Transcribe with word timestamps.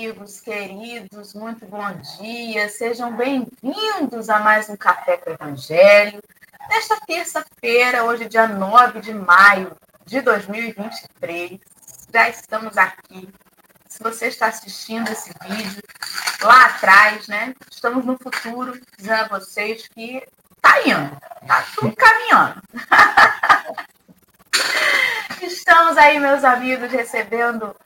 Amigos 0.00 0.40
queridos, 0.40 1.34
muito 1.34 1.66
bom 1.66 1.92
dia. 2.18 2.70
Sejam 2.70 3.14
bem-vindos 3.14 4.30
a 4.30 4.38
mais 4.38 4.70
um 4.70 4.74
Café 4.74 5.18
com 5.18 5.28
o 5.28 5.34
Evangelho. 5.34 6.22
Nesta 6.70 6.98
terça-feira, 7.06 8.02
hoje, 8.04 8.26
dia 8.26 8.48
9 8.48 9.00
de 9.00 9.12
maio 9.12 9.76
de 10.06 10.22
2023, 10.22 11.60
já 12.10 12.30
estamos 12.30 12.78
aqui. 12.78 13.28
Se 13.90 14.02
você 14.02 14.28
está 14.28 14.46
assistindo 14.46 15.06
esse 15.10 15.34
vídeo 15.46 15.82
lá 16.40 16.64
atrás, 16.64 17.28
né? 17.28 17.54
Estamos 17.70 18.02
no 18.02 18.16
futuro, 18.16 18.80
dizendo 18.96 19.24
a 19.24 19.38
vocês 19.38 19.86
que 19.86 20.26
tá 20.62 20.80
indo, 20.80 21.14
tá 21.46 21.62
tudo 21.74 21.94
caminhando. 21.94 22.62
Estamos 25.42 25.98
aí, 25.98 26.18
meus 26.18 26.42
amigos, 26.42 26.90
recebendo 26.90 27.76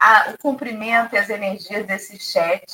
a, 0.00 0.30
o 0.30 0.38
cumprimento 0.38 1.14
e 1.14 1.18
as 1.18 1.30
energias 1.30 1.86
desse 1.86 2.18
chat 2.18 2.64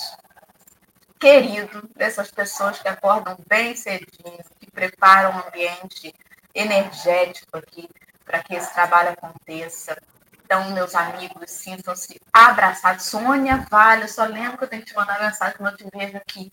querido, 1.19 1.89
dessas 1.97 2.31
pessoas 2.31 2.79
que 2.79 2.89
acordam 2.89 3.37
bem 3.49 3.75
cedinho, 3.75 4.45
que 4.61 4.71
preparam 4.71 5.31
um 5.31 5.49
ambiente 5.49 6.15
energético 6.55 7.57
aqui 7.57 7.89
para 8.25 8.43
que 8.43 8.55
esse 8.55 8.73
trabalho 8.73 9.11
aconteça. 9.11 9.97
Então, 10.45 10.71
meus 10.73 10.95
amigos, 10.95 11.51
sintam-se 11.51 12.21
abraçados. 12.33 13.07
Sônia 13.07 13.67
Vale, 13.71 14.07
só 14.07 14.25
lembro 14.25 14.59
que 14.59 14.65
eu 14.65 14.69
tenho 14.69 14.83
que 14.83 14.91
te 14.91 14.97
mandar 14.97 15.21
mensagem 15.21 15.57
quando 15.57 15.81
eu 15.81 15.91
te 15.91 15.97
vejo 15.97 16.17
aqui. 16.19 16.53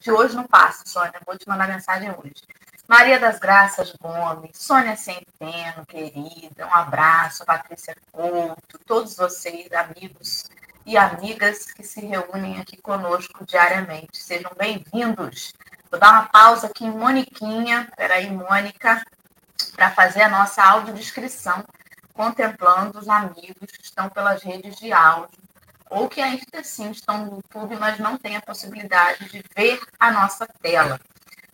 De 0.00 0.10
hoje 0.10 0.34
não 0.34 0.44
passa, 0.44 0.82
Sônia, 0.86 1.20
vou 1.24 1.38
te 1.38 1.48
mandar 1.48 1.68
mensagem 1.68 2.10
hoje. 2.10 2.42
Maria 2.88 3.20
das 3.20 3.38
Graças 3.38 3.92
Gomes, 4.00 4.52
Sônia 4.54 4.96
Centeno, 4.96 5.84
querida, 5.86 6.66
um 6.66 6.72
abraço, 6.72 7.44
Patrícia 7.44 7.94
Couto, 8.10 8.78
todos 8.86 9.14
vocês, 9.14 9.70
amigos 9.74 10.44
e 10.86 10.96
amigas 10.96 11.70
que 11.70 11.82
se 11.82 12.00
reúnem 12.00 12.58
aqui 12.58 12.78
conosco 12.78 13.44
diariamente. 13.44 14.16
Sejam 14.16 14.50
bem-vindos. 14.56 15.52
Vou 15.90 16.00
dar 16.00 16.12
uma 16.12 16.28
pausa 16.30 16.68
aqui 16.68 16.86
em 16.86 16.90
Moniquinha, 16.90 17.92
peraí, 17.94 18.30
Mônica, 18.30 19.04
para 19.76 19.90
fazer 19.90 20.22
a 20.22 20.30
nossa 20.30 20.64
audiodescrição, 20.64 21.62
contemplando 22.14 22.98
os 23.00 23.08
amigos 23.10 23.70
que 23.70 23.84
estão 23.84 24.08
pelas 24.08 24.42
redes 24.42 24.76
de 24.76 24.94
áudio, 24.94 25.38
ou 25.90 26.08
que 26.08 26.22
ainda 26.22 26.60
assim 26.60 26.90
estão 26.90 27.26
no 27.26 27.36
YouTube, 27.36 27.76
mas 27.76 27.98
não 27.98 28.16
têm 28.16 28.34
a 28.34 28.40
possibilidade 28.40 29.28
de 29.28 29.44
ver 29.54 29.78
a 30.00 30.10
nossa 30.10 30.46
tela. 30.62 30.98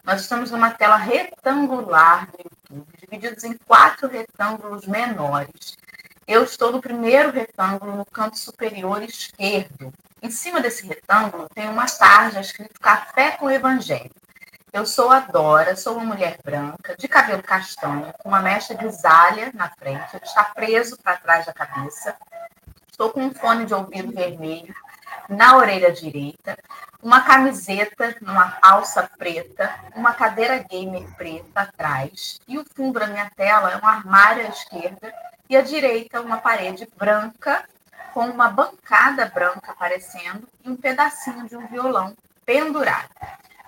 Nós 0.04 0.20
estamos 0.20 0.50
numa 0.50 0.70
tela 0.70 0.96
retangular 0.96 2.30
do 2.30 2.36
YouTube, 2.36 2.86
divididos 3.00 3.42
em 3.42 3.56
quatro 3.66 4.06
retângulos 4.06 4.86
menores. 4.86 5.78
Eu 6.28 6.44
estou 6.44 6.70
no 6.70 6.80
primeiro 6.80 7.30
retângulo, 7.30 7.96
no 7.96 8.04
canto 8.04 8.38
superior 8.38 9.02
esquerdo. 9.02 9.90
Em 10.20 10.30
cima 10.30 10.60
desse 10.60 10.86
retângulo 10.86 11.48
tem 11.54 11.70
uma 11.70 11.86
tarja 11.86 12.40
escrito 12.40 12.78
Café 12.78 13.30
com 13.38 13.50
Evangelho. 13.50 14.10
Eu 14.74 14.84
sou 14.84 15.10
a 15.10 15.20
Dora, 15.20 15.74
sou 15.74 15.96
uma 15.96 16.04
mulher 16.04 16.36
branca, 16.44 16.94
de 16.98 17.08
cabelo 17.08 17.42
castanho, 17.42 18.12
com 18.18 18.28
uma 18.28 18.40
mecha 18.40 18.74
grisalha 18.74 19.52
na 19.54 19.70
frente, 19.70 20.16
está 20.22 20.44
preso 20.44 20.98
para 20.98 21.16
trás 21.16 21.46
da 21.46 21.52
cabeça. 21.54 22.14
Estou 22.90 23.08
com 23.08 23.22
um 23.22 23.32
fone 23.32 23.64
de 23.64 23.72
ouvido 23.72 24.12
vermelho 24.12 24.74
na 25.28 25.56
orelha 25.56 25.92
direita, 25.92 26.58
uma 27.02 27.20
camiseta 27.22 28.16
numa 28.20 28.56
alça 28.62 29.08
preta, 29.18 29.74
uma 29.94 30.14
cadeira 30.14 30.58
gamer 30.58 31.06
preta 31.16 31.60
atrás, 31.60 32.40
e 32.48 32.58
o 32.58 32.64
fundo 32.74 32.98
da 32.98 33.06
minha 33.06 33.30
tela 33.36 33.72
é 33.72 33.76
um 33.76 33.86
armário 33.86 34.46
à 34.46 34.48
esquerda 34.48 35.14
e 35.48 35.56
à 35.56 35.60
direita 35.60 36.20
uma 36.20 36.38
parede 36.38 36.88
branca 36.96 37.64
com 38.12 38.26
uma 38.26 38.48
bancada 38.48 39.26
branca 39.26 39.72
aparecendo 39.72 40.48
e 40.64 40.70
um 40.70 40.76
pedacinho 40.76 41.48
de 41.48 41.56
um 41.56 41.66
violão 41.66 42.16
pendurado. 42.46 43.10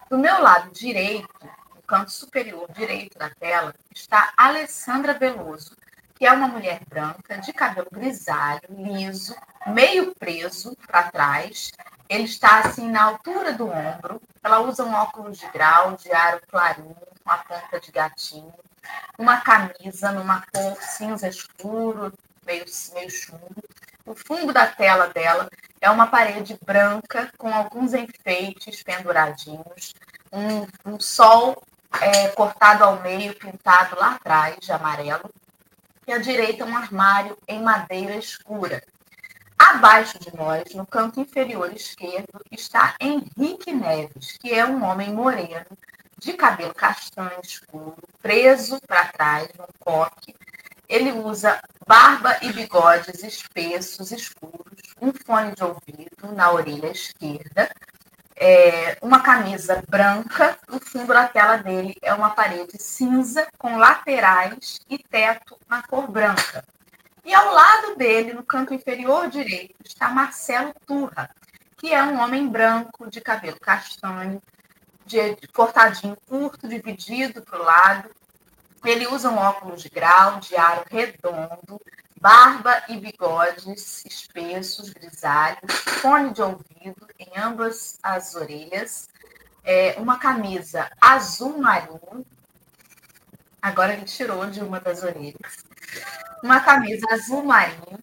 Do 0.09 0.17
meu 0.17 0.41
lado 0.41 0.71
direito, 0.71 1.29
no 1.75 1.83
canto 1.83 2.13
superior 2.13 2.71
direito 2.73 3.19
da 3.19 3.29
tela, 3.29 3.75
está 3.93 4.33
Alessandra 4.37 5.15
Veloso, 5.15 5.77
que 6.17 6.27
é 6.27 6.33
uma 6.33 6.49
mulher 6.49 6.81
branca, 6.89 7.39
de 7.39 7.53
cabelo 7.53 7.89
grisalho, 7.93 8.63
liso, 8.71 9.37
meio 9.67 10.15
preso 10.15 10.77
para 10.87 11.11
trás. 11.11 11.71
Ele 12.09 12.25
está 12.25 12.61
assim 12.61 12.91
na 12.91 13.05
altura 13.05 13.53
do 13.53 13.69
ombro. 13.69 14.21
Ela 14.43 14.61
usa 14.61 14.85
um 14.85 14.95
óculos 14.95 15.39
de 15.39 15.47
grau, 15.49 15.97
de 15.97 16.11
aro 16.13 16.41
clarinho, 16.49 16.97
uma 17.25 17.39
ponta 17.39 17.79
de 17.79 17.93
gatinho, 17.93 18.55
uma 19.19 19.41
camisa 19.41 20.11
numa 20.13 20.43
cor 20.53 20.81
cinza 20.81 21.29
escuro, 21.29 22.13
meio, 22.47 22.65
meio 22.95 23.11
chumbo. 23.11 23.63
O 24.07 24.15
fundo 24.15 24.53
da 24.53 24.67
tela 24.69 25.09
dela 25.09 25.51
é 25.81 25.91
uma 25.91 26.07
parede 26.07 26.57
branca 26.65 27.31
com 27.37 27.53
alguns 27.53 27.93
enfeites 27.93 28.83
penduradinhos, 28.83 29.95
um, 30.33 30.93
um 30.93 31.01
sol 31.01 31.63
é, 32.01 32.29
cortado 32.29 32.85
ao 32.85 33.01
meio, 33.01 33.35
pintado 33.35 33.97
lá 33.99 34.15
atrás 34.15 34.57
de 34.61 34.71
amarelo, 34.71 35.29
e 36.07 36.13
à 36.13 36.19
direita 36.19 36.65
um 36.65 36.77
armário 36.77 37.37
em 37.49 37.63
madeira 37.63 38.17
escura. 38.17 38.83
Abaixo 39.59 40.19
de 40.19 40.35
nós, 40.37 40.75
no 40.75 40.87
canto 40.87 41.21
inferior 41.21 41.73
esquerdo, 41.73 42.41
está 42.53 42.95
Henrique 43.01 43.73
Neves, 43.73 44.37
que 44.39 44.53
é 44.53 44.65
um 44.65 44.85
homem 44.85 45.13
moreno, 45.13 45.67
de 46.19 46.33
cabelo 46.35 46.75
castanho 46.75 47.41
escuro, 47.43 47.97
preso 48.23 48.79
para 48.87 49.07
trás 49.07 49.49
num 49.59 49.67
coque. 49.79 50.35
Ele 50.89 51.11
usa 51.13 51.61
barba 51.87 52.39
e 52.43 52.53
bigodes 52.53 53.23
espessos, 53.23 54.13
escuros, 54.13 54.95
um 55.01 55.13
fone 55.13 55.53
de 55.53 55.65
ouvido 55.65 56.33
na 56.33 56.53
orelha 56.53 56.91
esquerda, 56.91 57.71
é, 58.37 58.99
uma 59.01 59.21
camisa 59.21 59.83
branca, 59.89 60.59
o 60.71 60.79
fundo 60.79 61.13
da 61.13 61.27
tela 61.27 61.57
dele 61.57 61.97
é 62.03 62.13
uma 62.13 62.31
parede 62.31 62.77
cinza 62.79 63.47
com 63.57 63.79
laterais 63.79 64.79
e 64.91 64.99
teto 64.99 65.59
na 65.69 65.83
cor 65.83 66.07
branca. 66.11 66.63
E 67.25 67.35
ao 67.35 67.53
lado 67.53 67.97
dele, 67.97 68.35
no 68.35 68.45
canto 68.45 68.75
inferior 68.75 69.29
direito, 69.29 69.75
está 69.85 70.11
Marcelo 70.11 70.75
Turra, 70.87 71.31
que 71.79 71.93
é 71.93 72.03
um 72.03 72.21
homem 72.21 72.47
branco, 72.47 73.11
de 73.11 73.21
cabelo 73.21 73.59
castanho, 73.59 74.41
de, 75.07 75.35
de 75.35 75.49
cortadinho 75.49 76.17
curto, 76.29 76.69
dividido 76.69 77.43
para 77.43 77.59
o 77.59 77.65
lado. 77.65 78.11
Ele 78.85 79.07
usa 79.09 79.31
um 79.31 79.39
óculos 79.39 79.83
de 79.83 79.89
grau, 79.89 80.39
de 80.41 80.57
aro 80.57 80.85
redondo, 80.91 81.81
barba 82.21 82.83
e 82.89 82.97
bigodes 82.97 84.05
espessos, 84.05 84.91
grisalhos, 84.91 85.73
fone 86.01 86.33
de 86.33 86.43
ouvido 86.43 87.07
em 87.19 87.39
ambas 87.39 87.99
as 88.03 88.35
orelhas, 88.35 89.09
é, 89.65 89.95
uma 89.99 90.19
camisa 90.19 90.89
azul 91.01 91.59
marinho, 91.59 92.25
agora 93.61 93.93
ele 93.93 94.05
tirou 94.05 94.47
de 94.47 94.61
uma 94.61 94.81
das 94.81 95.03
orelhas, 95.03 95.65
uma 96.43 96.61
camisa 96.61 97.07
azul 97.13 97.43
marinho, 97.43 97.99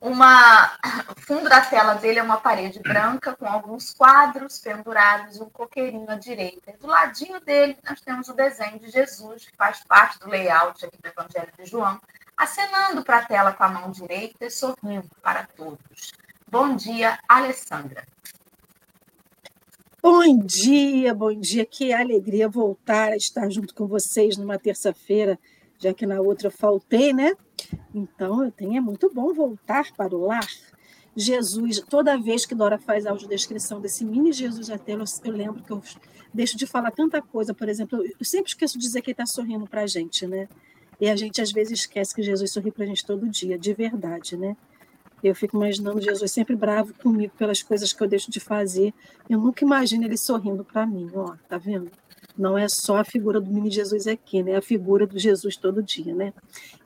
uma, 0.00 0.70
o 1.08 1.20
fundo 1.22 1.48
da 1.48 1.62
tela 1.62 1.94
dele 1.94 2.18
é 2.18 2.22
uma 2.22 2.36
parede 2.36 2.78
branca 2.78 3.34
com 3.34 3.46
alguns 3.46 3.94
quadros 3.94 4.58
pendurados 4.58 5.40
um 5.40 5.48
coqueirinho 5.48 6.10
à 6.10 6.16
direita. 6.16 6.74
Do 6.78 6.86
ladinho 6.86 7.40
dele 7.40 7.78
nós 7.88 8.02
temos 8.02 8.28
o 8.28 8.34
desenho 8.34 8.78
de 8.78 8.90
Jesus, 8.90 9.46
que 9.46 9.56
faz 9.56 9.82
parte 9.84 10.18
do 10.18 10.28
layout 10.28 10.84
aqui 10.84 10.98
do 10.98 11.08
Evangelho 11.08 11.50
de 11.58 11.64
João, 11.64 11.98
acenando 12.36 13.02
para 13.02 13.18
a 13.18 13.24
tela 13.24 13.52
com 13.52 13.64
a 13.64 13.68
mão 13.68 13.90
direita 13.90 14.46
e 14.46 14.50
sorrindo 14.50 15.08
para 15.22 15.46
todos. 15.46 16.12
Bom 16.50 16.76
dia, 16.76 17.18
Alessandra. 17.28 18.06
Bom 20.02 20.38
dia, 20.38 21.14
bom 21.14 21.34
dia. 21.34 21.64
Que 21.64 21.92
alegria 21.92 22.48
voltar 22.48 23.12
a 23.12 23.16
estar 23.16 23.48
junto 23.50 23.74
com 23.74 23.86
vocês 23.86 24.36
numa 24.36 24.58
terça-feira, 24.58 25.38
já 25.78 25.94
que 25.94 26.06
na 26.06 26.20
outra 26.20 26.48
eu 26.48 26.52
faltei, 26.52 27.12
né? 27.12 27.34
Então, 27.94 28.44
eu 28.44 28.52
tenho, 28.52 28.76
é 28.76 28.80
muito 28.80 29.10
bom 29.12 29.32
voltar 29.32 29.90
para 29.96 30.14
o 30.14 30.26
lar. 30.26 30.46
Jesus, 31.16 31.80
toda 31.88 32.20
vez 32.20 32.44
que 32.44 32.54
Dora 32.54 32.78
faz 32.78 33.06
a 33.06 33.10
audiodescrição 33.10 33.80
desse 33.80 34.04
mini 34.04 34.32
Jesus 34.32 34.68
até 34.68 34.92
eu, 34.92 35.04
eu 35.24 35.32
lembro 35.32 35.62
que 35.62 35.70
eu 35.70 35.82
deixo 36.32 36.56
de 36.56 36.66
falar 36.66 36.90
tanta 36.90 37.22
coisa. 37.22 37.54
Por 37.54 37.68
exemplo, 37.68 38.04
eu 38.04 38.24
sempre 38.24 38.50
esqueço 38.50 38.78
de 38.78 38.84
dizer 38.84 39.00
que 39.00 39.10
ele 39.10 39.14
está 39.14 39.26
sorrindo 39.26 39.66
para 39.66 39.82
a 39.82 39.86
gente, 39.86 40.26
né? 40.26 40.48
E 41.00 41.08
a 41.08 41.16
gente 41.16 41.40
às 41.40 41.50
vezes 41.52 41.80
esquece 41.80 42.14
que 42.14 42.22
Jesus 42.22 42.52
sorri 42.52 42.70
para 42.70 42.84
a 42.84 42.86
gente 42.86 43.04
todo 43.04 43.28
dia, 43.28 43.58
de 43.58 43.72
verdade, 43.72 44.36
né? 44.36 44.56
Eu 45.22 45.34
fico 45.34 45.56
imaginando 45.56 46.02
Jesus 46.02 46.30
sempre 46.30 46.54
bravo 46.54 46.92
comigo 46.94 47.32
pelas 47.38 47.62
coisas 47.62 47.92
que 47.92 48.02
eu 48.02 48.06
deixo 48.06 48.30
de 48.30 48.38
fazer. 48.38 48.92
Eu 49.28 49.38
nunca 49.38 49.64
imagino 49.64 50.04
ele 50.04 50.18
sorrindo 50.18 50.62
para 50.62 50.86
mim, 50.86 51.10
ó, 51.14 51.34
tá 51.48 51.56
vendo? 51.56 51.90
Não 52.36 52.58
é 52.58 52.68
só 52.68 52.98
a 52.98 53.04
figura 53.04 53.40
do 53.40 53.50
mini 53.50 53.70
Jesus 53.70 54.06
aqui, 54.06 54.42
né? 54.42 54.52
É 54.52 54.56
a 54.56 54.62
figura 54.62 55.06
do 55.06 55.18
Jesus 55.18 55.56
todo 55.56 55.82
dia, 55.82 56.14
né? 56.14 56.34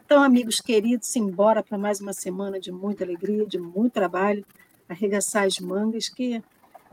Então, 0.05 0.23
amigos 0.23 0.57
queridos, 0.57 1.15
embora 1.17 1.63
para 1.63 1.77
mais 1.77 2.01
uma 2.01 2.13
semana 2.13 2.61
de 2.61 2.71
muita 2.71 3.05
alegria, 3.05 3.45
de 3.45 3.59
muito 3.59 3.93
trabalho, 3.95 4.45
arregaçar 4.89 5.45
as 5.45 5.59
mangas, 5.59 6.09
que 6.09 6.43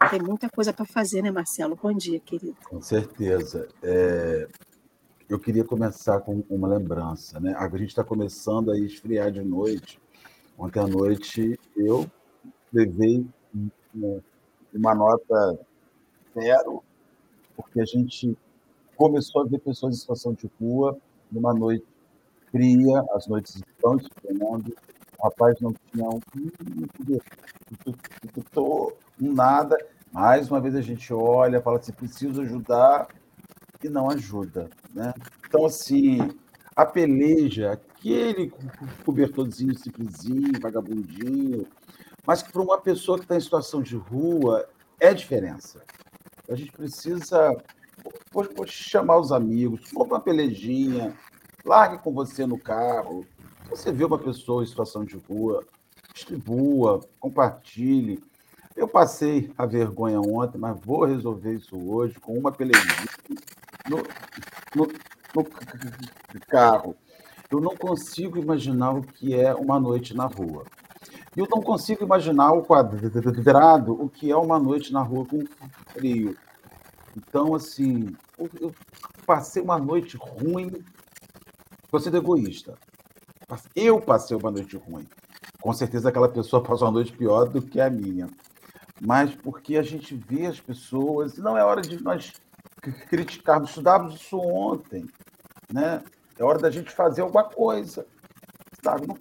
tem 0.10 0.20
muita 0.20 0.50
coisa 0.50 0.74
para 0.74 0.86
fazer, 0.86 1.22
né, 1.22 1.32
Marcelo? 1.32 1.78
Bom 1.82 1.94
dia, 1.94 2.20
querido. 2.20 2.58
Com 2.66 2.82
certeza. 2.82 3.68
É, 3.82 4.48
eu 5.28 5.40
queria 5.40 5.64
começar 5.64 6.20
com 6.22 6.44
uma 6.50 6.68
lembrança, 6.68 7.40
né? 7.40 7.56
A 7.58 7.68
gente 7.70 7.90
está 7.90 8.04
começando 8.04 8.72
a 8.72 8.78
esfriar 8.78 9.32
de 9.32 9.42
noite. 9.42 10.00
Ontem 10.58 10.80
à 10.80 10.88
noite 10.88 11.60
eu 11.76 12.06
levei 12.72 13.26
uma 14.74 14.94
nota 14.94 15.60
zero, 16.34 16.84
porque 17.56 17.82
a 17.82 17.86
gente 17.86 18.38
começou 18.96 19.42
a 19.42 19.46
ver 19.46 19.60
pessoas 19.60 19.96
em 19.96 20.00
situação 20.00 20.34
de 20.34 20.50
rua 20.60 20.98
numa 21.32 21.54
noite 21.54 21.86
fria, 22.52 23.04
as 23.14 23.28
noites 23.28 23.56
estão 23.56 23.98
esfriando, 23.98 24.74
o 25.20 25.24
rapaz 25.24 25.60
não 25.60 25.74
tinha 25.92 26.08
um, 26.08 26.22
um 29.22 29.34
nada. 29.34 29.78
Mais 30.12 30.50
uma 30.50 30.62
vez 30.62 30.76
a 30.76 30.82
gente 30.82 31.14
olha, 31.14 31.62
fala 31.62 31.78
assim, 31.78 31.92
preciso 31.92 32.42
ajudar 32.42 33.08
e 33.86 33.90
não 33.90 34.10
ajuda. 34.10 34.70
Né? 34.94 35.14
Então, 35.48 35.66
assim, 35.66 36.20
a 36.76 36.86
peleja, 36.86 37.72
aquele 37.72 38.52
cobertorzinho 39.04 39.78
simplesinho, 39.78 40.60
vagabundinho, 40.62 41.68
mas 42.26 42.42
que 42.42 42.52
para 42.52 42.62
uma 42.62 42.80
pessoa 42.80 43.18
que 43.18 43.26
está 43.26 43.36
em 43.36 43.42
situação 43.42 43.82
de 43.82 43.96
rua 43.96 44.68
é 45.00 45.14
diferença. 45.14 45.84
A 46.50 46.56
gente 46.56 46.72
precisa 46.72 47.56
vou, 48.32 48.48
vou 48.56 48.68
chamar 48.68 49.18
os 49.18 49.32
amigos, 49.32 49.90
for 49.90 50.06
para 50.06 50.18
uma 50.18 50.22
pelejinha, 50.22 51.16
largue 51.64 52.04
com 52.04 52.14
você 52.14 52.46
no 52.46 52.58
carro. 52.58 53.26
Você 53.70 53.92
vê 53.92 54.06
uma 54.06 54.20
pessoa 54.20 54.64
em 54.64 54.68
situação 54.68 55.04
de 55.04 55.18
rua, 55.18 55.64
distribua, 56.14 57.02
compartilhe. 57.20 58.24
Eu 58.76 58.88
passei 58.88 59.52
a 59.58 59.66
vergonha 59.66 60.20
ontem, 60.20 60.58
mas 60.58 60.78
vou 60.82 61.06
resolver 61.06 61.54
isso 61.54 61.78
hoje 61.90 62.20
com 62.20 62.38
uma 62.38 62.52
pelejinha 62.52 63.08
no, 63.90 63.98
no, 64.76 64.88
no 65.36 66.40
carro. 66.48 66.96
Eu 67.50 67.60
não 67.60 67.76
consigo 67.76 68.38
imaginar 68.38 68.92
o 68.92 69.02
que 69.02 69.34
é 69.34 69.54
uma 69.54 69.80
noite 69.80 70.16
na 70.16 70.26
rua. 70.26 70.66
Eu 71.36 71.48
não 71.54 71.62
consigo 71.62 72.04
imaginar 72.04 72.54
o 72.54 72.64
quadrado, 72.64 73.94
o 73.94 74.10
que 74.10 74.32
é 74.32 74.36
uma 74.36 74.58
noite 74.58 74.92
na 74.92 75.02
rua 75.02 75.26
com 75.26 75.44
frio. 75.90 76.36
Então, 77.16 77.54
assim, 77.54 78.16
eu 78.60 78.74
passei 79.26 79.62
uma 79.62 79.78
noite 79.78 80.18
ruim. 80.18 80.72
Estou 81.84 82.00
sendo 82.00 82.18
egoísta. 82.18 82.78
Eu 83.76 84.02
passei 84.02 84.36
uma 84.36 84.50
noite 84.50 84.76
ruim. 84.78 85.08
Com 85.62 85.74
certeza 85.74 86.10
aquela 86.10 86.30
pessoa 86.30 86.64
passou 86.64 86.88
uma 86.88 86.94
noite 86.94 87.14
pior 87.14 87.48
do 87.48 87.62
que 87.62 87.80
a 87.80 87.90
minha. 87.90 88.30
Mas 89.02 89.36
porque 89.36 89.78
a 89.78 89.84
gente 89.84 90.16
vê 90.16 90.46
as 90.46 90.60
pessoas, 90.60 91.38
não 91.38 91.58
é 91.58 91.64
hora 91.64 91.82
de 91.82 92.02
nós 92.02 92.34
criticarmos, 92.92 93.70
estudávamos 93.70 94.16
isso 94.16 94.38
ontem, 94.38 95.06
né? 95.72 96.02
É 96.38 96.44
hora 96.44 96.60
da 96.60 96.70
gente 96.70 96.92
fazer 96.92 97.22
alguma 97.22 97.44
coisa. 97.44 98.06
Sabe? 98.84 99.08
Não 99.08 99.18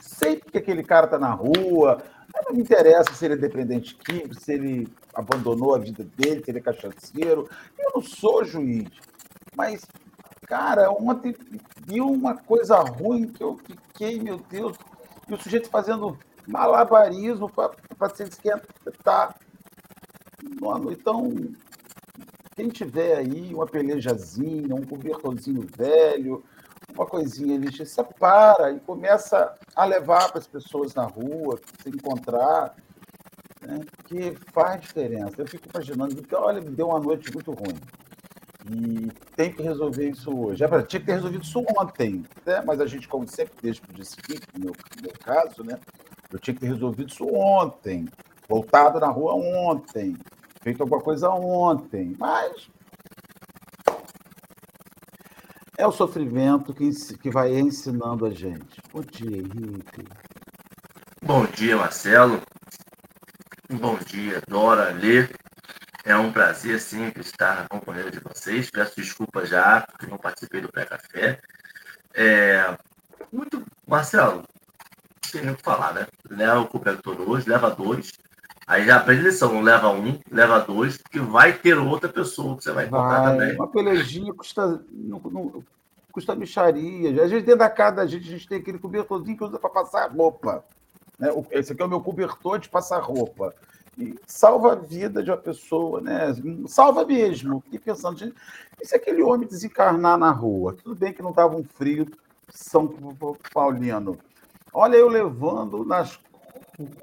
sei 0.00 0.36
porque 0.36 0.58
aquele 0.58 0.82
cara 0.82 1.06
está 1.06 1.18
na 1.18 1.30
rua, 1.30 2.02
não 2.46 2.54
me 2.54 2.62
interessa 2.62 3.14
se 3.14 3.24
ele 3.24 3.34
é 3.34 3.36
dependente 3.36 3.94
químico, 3.94 4.34
se 4.34 4.52
ele 4.52 4.88
abandonou 5.14 5.74
a 5.74 5.78
vida 5.78 6.04
dele, 6.16 6.42
se 6.44 6.50
ele 6.50 6.58
é 6.58 6.62
cachaceiro. 6.62 7.48
Eu 7.78 7.92
não 7.94 8.02
sou 8.02 8.44
juiz. 8.44 8.88
Mas, 9.56 9.86
cara, 10.46 10.90
ontem 10.90 11.34
viu 11.86 12.06
uma 12.06 12.36
coisa 12.36 12.76
ruim 12.80 13.28
que 13.28 13.42
eu 13.42 13.56
fiquei, 13.56 14.20
meu 14.20 14.38
Deus, 14.50 14.76
e 15.28 15.34
o 15.34 15.40
sujeito 15.40 15.70
fazendo 15.70 16.18
malabarismo 16.46 17.48
para 17.48 18.14
se 18.14 18.24
esquentar. 18.24 19.36
Então, 20.90 21.32
quem 22.54 22.68
tiver 22.68 23.16
aí 23.16 23.54
uma 23.54 23.66
pelejazinha, 23.66 24.74
um 24.74 24.84
cobertorzinho 24.84 25.66
velho, 25.76 26.44
uma 26.94 27.06
coisinha, 27.06 27.54
ele 27.54 27.72
se 27.72 27.84
separa 27.84 28.72
e 28.72 28.80
começa 28.80 29.54
a 29.74 29.84
levar 29.84 30.30
para 30.30 30.38
as 30.38 30.46
pessoas 30.46 30.94
na 30.94 31.04
rua, 31.04 31.58
se 31.82 31.88
encontrar, 31.88 32.76
né, 33.60 33.80
que 34.04 34.36
faz 34.52 34.80
diferença. 34.80 35.34
Eu 35.38 35.46
fico 35.46 35.68
imaginando, 35.72 36.22
que, 36.22 36.34
olha, 36.34 36.60
me 36.60 36.70
deu 36.70 36.88
uma 36.88 37.00
noite 37.00 37.32
muito 37.32 37.50
ruim. 37.50 37.78
E 38.70 39.10
tem 39.36 39.52
que 39.52 39.62
resolver 39.62 40.08
isso 40.08 40.30
hoje. 40.34 40.64
É, 40.64 40.68
tinha 40.82 41.00
que 41.00 41.06
ter 41.06 41.14
resolvido 41.14 41.44
isso 41.44 41.62
ontem, 41.78 42.24
né? 42.46 42.62
mas 42.64 42.80
a 42.80 42.86
gente, 42.86 43.06
como 43.08 43.28
sempre, 43.28 43.54
deixa 43.60 43.80
para 43.82 43.92
o 43.92 43.94
dia 43.94 44.04
seguinte, 44.04 44.46
no 44.54 44.64
meu, 44.64 44.72
no 44.96 45.02
meu 45.02 45.12
caso, 45.22 45.62
né? 45.62 45.78
eu 46.32 46.38
tinha 46.38 46.54
que 46.54 46.60
ter 46.60 46.68
resolvido 46.68 47.10
isso 47.10 47.26
ontem, 47.26 48.06
voltado 48.48 48.98
na 49.00 49.08
rua 49.08 49.34
ontem, 49.34 50.16
feito 50.64 50.82
alguma 50.82 51.02
coisa 51.02 51.28
ontem, 51.28 52.16
mas 52.18 52.70
é 55.76 55.86
o 55.86 55.92
sofrimento 55.92 56.72
que, 56.72 56.90
que 57.18 57.30
vai 57.30 57.54
ensinando 57.54 58.24
a 58.24 58.30
gente. 58.30 58.80
Bom 58.90 59.02
dia, 59.02 59.36
Henrique. 59.36 60.04
Bom 61.22 61.44
dia, 61.44 61.76
Marcelo. 61.76 62.40
Bom 63.70 63.98
dia, 64.06 64.40
Dora, 64.48 64.90
Lê. 64.90 65.28
É 66.02 66.16
um 66.16 66.32
prazer 66.32 66.80
sempre 66.80 67.20
estar 67.20 67.56
na 67.56 67.68
companhia 67.68 68.10
de 68.10 68.20
vocês. 68.20 68.70
Peço 68.70 68.96
desculpa 68.96 69.44
já, 69.44 69.82
porque 69.82 70.06
não 70.06 70.16
participei 70.16 70.62
do 70.62 70.72
pré-café. 70.72 71.40
É... 72.14 72.74
Muito. 73.30 73.62
Marcelo, 73.86 74.36
não 74.36 75.30
tem 75.30 75.42
nem 75.42 75.52
o 75.52 75.56
que 75.56 75.62
falar, 75.62 75.92
né? 75.92 76.06
Leva 76.30 76.60
o 76.60 76.68
cobertor 76.68 77.20
hoje, 77.20 77.48
leva 77.48 77.70
dois. 77.70 78.12
Aí 78.66 78.86
já 78.86 78.96
aprende 78.96 79.22
lição, 79.22 79.52
não 79.52 79.60
leva 79.60 79.90
um, 79.90 80.18
leva 80.30 80.60
dois, 80.60 80.96
porque 80.96 81.18
vai 81.20 81.52
ter 81.52 81.76
outra 81.76 82.08
pessoa 82.08 82.56
que 82.56 82.64
você 82.64 82.72
vai 82.72 82.86
encontrar 82.86 83.32
também. 83.32 83.54
Uma 83.54 83.68
pelejinha 83.68 84.32
custa, 84.32 84.82
não, 84.90 85.20
não, 85.20 85.62
custa 86.10 86.34
micharia. 86.34 87.10
Às 87.10 87.30
vezes 87.30 87.44
dentro 87.44 87.58
da 87.58 87.68
casa 87.68 87.96
da 87.96 88.06
gente, 88.06 88.26
a 88.26 88.30
gente 88.30 88.48
tem 88.48 88.58
aquele 88.58 88.78
cobertorzinho 88.78 89.36
que 89.36 89.44
usa 89.44 89.58
para 89.58 89.68
passar 89.68 90.10
roupa. 90.10 90.64
Né? 91.18 91.28
Esse 91.50 91.72
aqui 91.72 91.82
é 91.82 91.84
o 91.84 91.88
meu 91.88 92.00
cobertor 92.00 92.58
de 92.58 92.70
passar 92.70 93.00
roupa. 93.00 93.54
E 93.98 94.14
salva 94.26 94.72
a 94.72 94.76
vida 94.76 95.22
de 95.22 95.30
uma 95.30 95.36
pessoa, 95.36 96.00
né? 96.00 96.34
Salva 96.66 97.04
mesmo. 97.04 97.60
Fiquei 97.60 97.78
pensando, 97.78 98.18
gente, 98.18 98.34
e 98.80 98.86
se 98.86 98.96
aquele 98.96 99.22
homem 99.22 99.46
desencarnar 99.46 100.18
na 100.18 100.30
rua? 100.30 100.74
Tudo 100.74 100.96
bem 100.96 101.12
que 101.12 101.22
não 101.22 101.30
estava 101.30 101.54
um 101.54 101.62
frio 101.62 102.06
São 102.48 102.88
Paulino. 103.52 104.18
Olha 104.72 104.96
eu 104.96 105.08
levando 105.08 105.84
nas 105.84 106.18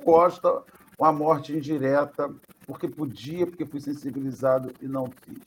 costas 0.04 0.64
uma 1.02 1.12
morte 1.12 1.52
indireta, 1.52 2.30
porque 2.68 2.88
podia, 2.88 3.48
porque 3.48 3.66
fui 3.66 3.82
sensibilizado 3.82 4.72
e 4.80 4.88
não 4.88 5.12
fiz. 5.24 5.40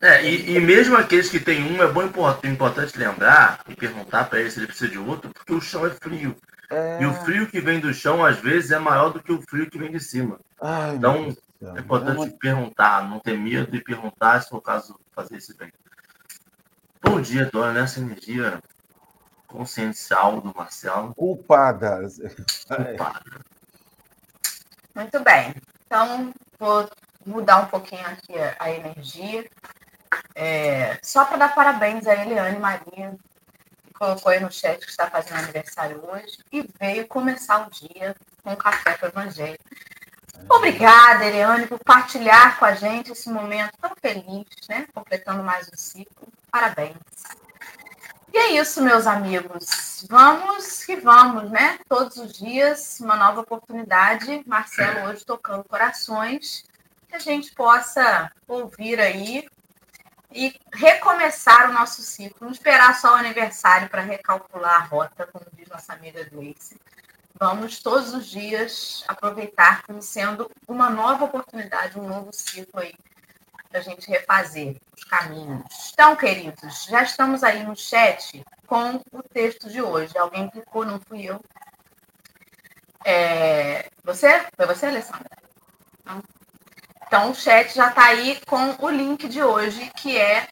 É, 0.00 0.24
e, 0.24 0.56
e 0.56 0.60
mesmo 0.60 0.96
aqueles 0.96 1.28
que 1.28 1.38
têm 1.38 1.62
um, 1.62 1.80
é 1.80 1.86
bom 1.86 2.02
importante 2.02 2.98
lembrar 2.98 3.60
e 3.68 3.76
perguntar 3.76 4.28
para 4.28 4.40
ele 4.40 4.50
se 4.50 4.58
ele 4.58 4.66
precisa 4.66 4.90
de 4.90 4.98
outro, 4.98 5.30
porque 5.30 5.54
o 5.54 5.60
chão 5.60 5.86
é 5.86 5.90
frio. 5.90 6.34
É... 6.70 7.02
E 7.02 7.06
o 7.06 7.14
frio 7.14 7.46
que 7.46 7.60
vem 7.60 7.78
do 7.78 7.94
chão, 7.94 8.24
às 8.24 8.38
vezes, 8.38 8.72
é 8.72 8.78
maior 8.78 9.10
do 9.10 9.22
que 9.22 9.32
o 9.32 9.40
frio 9.42 9.70
que 9.70 9.78
vem 9.78 9.92
de 9.92 10.00
cima. 10.00 10.40
Ai, 10.60 10.96
então, 10.96 11.36
é 11.62 11.80
importante 11.80 12.18
é 12.18 12.24
uma... 12.24 12.30
perguntar, 12.30 13.08
não 13.08 13.20
ter 13.20 13.38
medo 13.38 13.70
de 13.70 13.80
perguntar, 13.80 14.42
se 14.42 14.48
for 14.48 14.58
o 14.58 14.62
caso, 14.62 14.98
fazer 15.12 15.36
esse 15.36 15.56
bem. 15.56 15.72
Bom 17.02 17.20
dia, 17.20 17.48
dona, 17.52 17.72
nessa 17.72 18.00
energia 18.00 18.60
consciencial 19.46 20.40
do 20.40 20.52
Marcelo. 20.54 21.14
Culpada. 21.14 22.00
Culpada. 22.68 23.22
Muito 24.98 25.20
bem. 25.20 25.54
Então, 25.86 26.34
vou 26.58 26.90
mudar 27.24 27.58
um 27.58 27.66
pouquinho 27.66 28.04
aqui 28.04 28.32
a 28.58 28.68
energia. 28.68 29.48
É, 30.34 30.98
só 31.00 31.24
para 31.24 31.36
dar 31.36 31.54
parabéns 31.54 32.04
a 32.08 32.16
Eliane 32.16 32.58
Maria, 32.58 33.16
que 33.86 33.94
colocou 33.94 34.32
aí 34.32 34.40
no 34.40 34.50
chat 34.50 34.80
que 34.80 34.90
está 34.90 35.08
fazendo 35.08 35.38
aniversário 35.38 36.04
hoje 36.04 36.38
e 36.52 36.68
veio 36.80 37.06
começar 37.06 37.64
o 37.64 37.70
dia 37.70 38.16
com 38.42 38.50
um 38.50 38.56
café 38.56 38.96
para 38.96 39.06
o 39.06 39.10
Evangelho. 39.12 39.58
Obrigada, 40.50 41.24
Eliane, 41.24 41.68
por 41.68 41.78
partilhar 41.78 42.58
com 42.58 42.64
a 42.64 42.74
gente 42.74 43.12
esse 43.12 43.30
momento 43.30 43.78
tão 43.80 43.92
feliz, 44.02 44.46
né? 44.68 44.88
Completando 44.92 45.44
mais 45.44 45.68
um 45.72 45.76
ciclo. 45.76 46.26
Parabéns. 46.50 46.96
E 48.38 48.40
é 48.40 48.60
isso, 48.60 48.80
meus 48.80 49.04
amigos. 49.04 50.06
Vamos 50.08 50.84
que 50.84 50.94
vamos, 50.94 51.50
né? 51.50 51.76
Todos 51.88 52.18
os 52.18 52.32
dias, 52.32 53.00
uma 53.00 53.16
nova 53.16 53.40
oportunidade. 53.40 54.44
Marcelo 54.46 55.08
hoje 55.08 55.24
tocando 55.24 55.64
corações, 55.64 56.62
que 57.08 57.16
a 57.16 57.18
gente 57.18 57.52
possa 57.52 58.30
ouvir 58.46 59.00
aí 59.00 59.44
e 60.32 60.54
recomeçar 60.72 61.68
o 61.68 61.72
nosso 61.72 62.00
ciclo. 62.00 62.46
Não 62.46 62.52
esperar 62.52 62.94
só 62.94 63.14
o 63.14 63.16
aniversário 63.16 63.88
para 63.88 64.02
recalcular 64.02 64.82
a 64.82 64.84
rota, 64.84 65.26
como 65.26 65.44
diz 65.54 65.68
nossa 65.68 65.92
amiga 65.92 66.22
Gleice. 66.30 66.80
Vamos 67.40 67.82
todos 67.82 68.14
os 68.14 68.24
dias 68.28 69.02
aproveitar 69.08 69.82
como 69.82 70.00
sendo 70.00 70.48
uma 70.68 70.88
nova 70.88 71.24
oportunidade, 71.24 71.98
um 71.98 72.06
novo 72.06 72.32
ciclo 72.32 72.78
aí 72.78 72.94
para 73.68 73.80
a 73.80 73.82
gente 73.82 74.08
refazer 74.08 74.76
os 74.96 75.04
caminhos. 75.04 75.62
Então, 75.92 76.16
queridos, 76.16 76.84
já 76.84 77.02
estamos 77.02 77.42
aí 77.42 77.62
no 77.62 77.76
chat 77.76 78.44
com 78.66 79.02
o 79.12 79.22
texto 79.22 79.68
de 79.68 79.82
hoje. 79.82 80.16
Alguém 80.16 80.48
clicou, 80.48 80.84
não 80.84 81.00
fui 81.00 81.24
eu. 81.24 81.40
É... 83.04 83.90
Você? 84.04 84.44
Foi 84.56 84.66
você, 84.66 84.86
Alessandra? 84.86 85.30
Não. 86.04 86.22
Então, 87.06 87.30
o 87.30 87.34
chat 87.34 87.74
já 87.74 87.88
está 87.88 88.06
aí 88.06 88.40
com 88.46 88.76
o 88.84 88.90
link 88.90 89.28
de 89.28 89.42
hoje, 89.42 89.90
que 89.96 90.16
é 90.16 90.46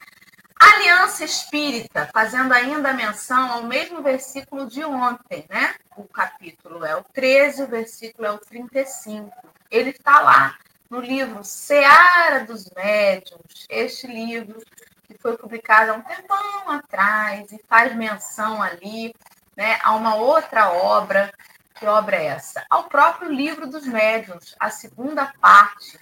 Aliança 0.59 1.25
Espírita, 1.25 2.09
fazendo 2.13 2.53
ainda 2.53 2.95
menção 2.95 3.53
ao 3.53 3.63
mesmo 3.63 4.03
versículo 4.03 4.67
de 4.67 4.83
ontem, 4.85 5.45
né? 5.51 5.75
o 5.97 6.05
capítulo 6.05 6.85
é 6.85 6.95
o 6.95 7.03
13, 7.03 7.63
o 7.63 7.67
versículo 7.67 8.27
é 8.27 8.31
o 8.31 8.39
35. 8.39 9.31
Ele 9.71 9.91
está 9.91 10.21
lá 10.21 10.57
no 10.91 11.01
livro 11.01 11.43
Seara 11.43 12.45
dos 12.45 12.71
Médiuns, 12.71 13.67
este 13.69 14.07
livro 14.07 14.63
que 15.05 15.17
foi 15.19 15.37
publicado 15.37 15.93
há 15.93 15.95
um 15.95 16.03
tempão 16.03 16.71
atrás 16.71 17.51
e 17.53 17.61
faz 17.69 17.95
menção 17.95 18.63
ali 18.63 19.15
né, 19.57 19.79
a 19.83 19.95
uma 19.95 20.15
outra 20.17 20.71
obra. 20.73 21.33
Que 21.75 21.87
obra 21.87 22.17
é 22.17 22.27
essa? 22.27 22.65
Ao 22.71 22.85
próprio 22.85 23.31
livro 23.31 23.67
dos 23.67 23.87
médiuns, 23.87 24.55
a 24.59 24.71
segunda 24.71 25.33
parte. 25.41 25.99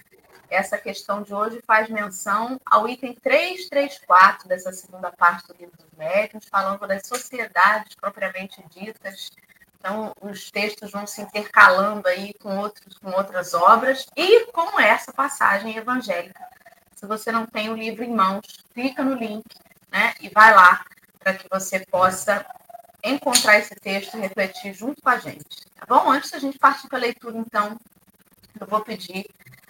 Essa 0.49 0.77
questão 0.77 1.21
de 1.21 1.33
hoje 1.33 1.61
faz 1.65 1.89
menção 1.89 2.59
ao 2.65 2.87
item 2.87 3.13
334 3.13 4.47
dessa 4.47 4.71
segunda 4.71 5.11
parte 5.11 5.47
do 5.47 5.55
livro 5.59 5.75
dos 5.75 5.91
médiuns, 5.97 6.45
falando 6.49 6.87
das 6.87 7.05
sociedades 7.05 7.95
propriamente 7.95 8.63
ditas. 8.69 9.31
Então, 9.77 10.13
os 10.21 10.49
textos 10.49 10.91
vão 10.91 11.05
se 11.05 11.21
intercalando 11.21 12.07
aí 12.07 12.33
com, 12.35 12.57
outros, 12.57 12.97
com 12.97 13.11
outras 13.11 13.53
obras 13.53 14.05
e 14.15 14.45
com 14.51 14.79
essa 14.79 15.13
passagem 15.13 15.77
evangélica. 15.77 16.41
Se 16.95 17.05
você 17.05 17.31
não 17.31 17.45
tem 17.45 17.69
o 17.69 17.75
livro 17.75 18.03
em 18.03 18.13
mãos, 18.13 18.63
clica 18.73 19.03
no 19.03 19.15
link 19.15 19.45
né, 19.91 20.13
e 20.19 20.29
vai 20.29 20.53
lá 20.53 20.83
para 21.19 21.33
que 21.33 21.47
você 21.49 21.79
possa 21.85 22.45
encontrar 23.03 23.57
esse 23.59 23.75
texto 23.75 24.17
e 24.17 24.21
refletir 24.21 24.73
junto 24.73 25.01
com 25.01 25.09
a 25.09 25.19
gente. 25.19 25.69
Tá 25.75 25.85
bom? 25.87 26.09
Antes 26.09 26.31
da 26.31 26.39
gente 26.39 26.57
partir 26.57 26.87
para 26.87 26.97
a 26.97 27.01
leitura, 27.01 27.37
então, 27.37 27.79
eu 28.59 28.65
vou 28.65 28.81
pedir 28.81 29.29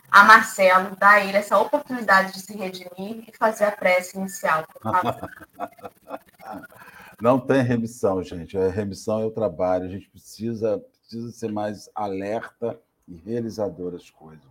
a 0.10 0.24
Marcelo 0.24 0.96
dar 0.96 1.16
a 1.16 1.20
ele 1.22 1.38
essa 1.38 1.58
oportunidade 1.58 2.32
de 2.32 2.40
se 2.40 2.56
redimir 2.56 3.26
e 3.28 3.34
fazer 3.38 3.66
a 3.66 3.72
prece 3.72 4.18
inicial, 4.18 4.66
por 4.68 4.82
favor. 4.82 5.30
Não 7.22 7.39
tem 7.39 7.62
remissão, 7.62 8.22
gente. 8.24 8.57
A 8.57 8.69
remissão 8.69 9.22
é 9.22 9.25
o 9.25 9.31
trabalho. 9.31 9.86
A 9.86 9.89
gente 9.89 10.10
precisa, 10.10 10.84
precisa 11.01 11.31
ser 11.31 11.51
mais 11.51 11.89
alerta 11.95 12.79
e 13.07 13.15
realizador 13.15 13.91
das 13.91 14.10
coisas. 14.10 14.45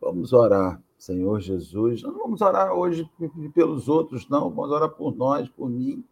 Vamos 0.00 0.32
orar, 0.32 0.80
Senhor 0.98 1.40
Jesus. 1.40 2.02
Não 2.02 2.12
vamos 2.18 2.40
orar 2.40 2.72
hoje 2.72 3.08
pelos 3.54 3.88
outros, 3.88 4.28
não. 4.28 4.50
Vamos 4.50 4.70
orar 4.70 4.90
por 4.90 5.14
nós, 5.16 5.48
por 5.48 5.68
mim 5.68 6.04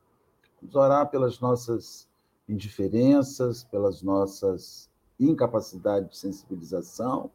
Vamos 0.65 0.77
orar 0.77 1.11
pelas 1.11 1.39
nossas 1.41 2.09
indiferenças, 2.49 3.65
pelas 3.65 4.01
nossas 4.01 4.91
incapacidades 5.21 6.09
de 6.09 6.17
sensibilização, 6.17 7.31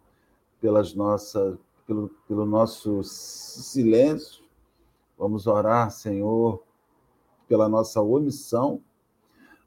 pelas 0.60 0.96
nossas, 0.96 1.56
pelo, 1.86 2.10
pelo 2.28 2.44
nosso 2.44 3.04
silêncio. 3.04 4.44
Vamos 5.16 5.46
orar, 5.46 5.92
Senhor, 5.92 6.64
pela 7.50 7.68
nossa 7.68 8.00
omissão, 8.00 8.82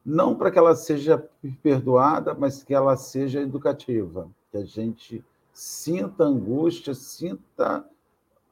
não 0.05 0.35
para 0.35 0.51
que 0.51 0.59
ela 0.59 0.75
seja 0.75 1.29
perdoada, 1.63 2.33
mas 2.33 2.63
que 2.63 2.73
ela 2.73 2.97
seja 2.97 3.41
educativa, 3.41 4.31
que 4.51 4.57
a 4.57 4.65
gente 4.65 5.23
sinta 5.53 6.25
angústia, 6.25 6.95
sinta 6.95 7.85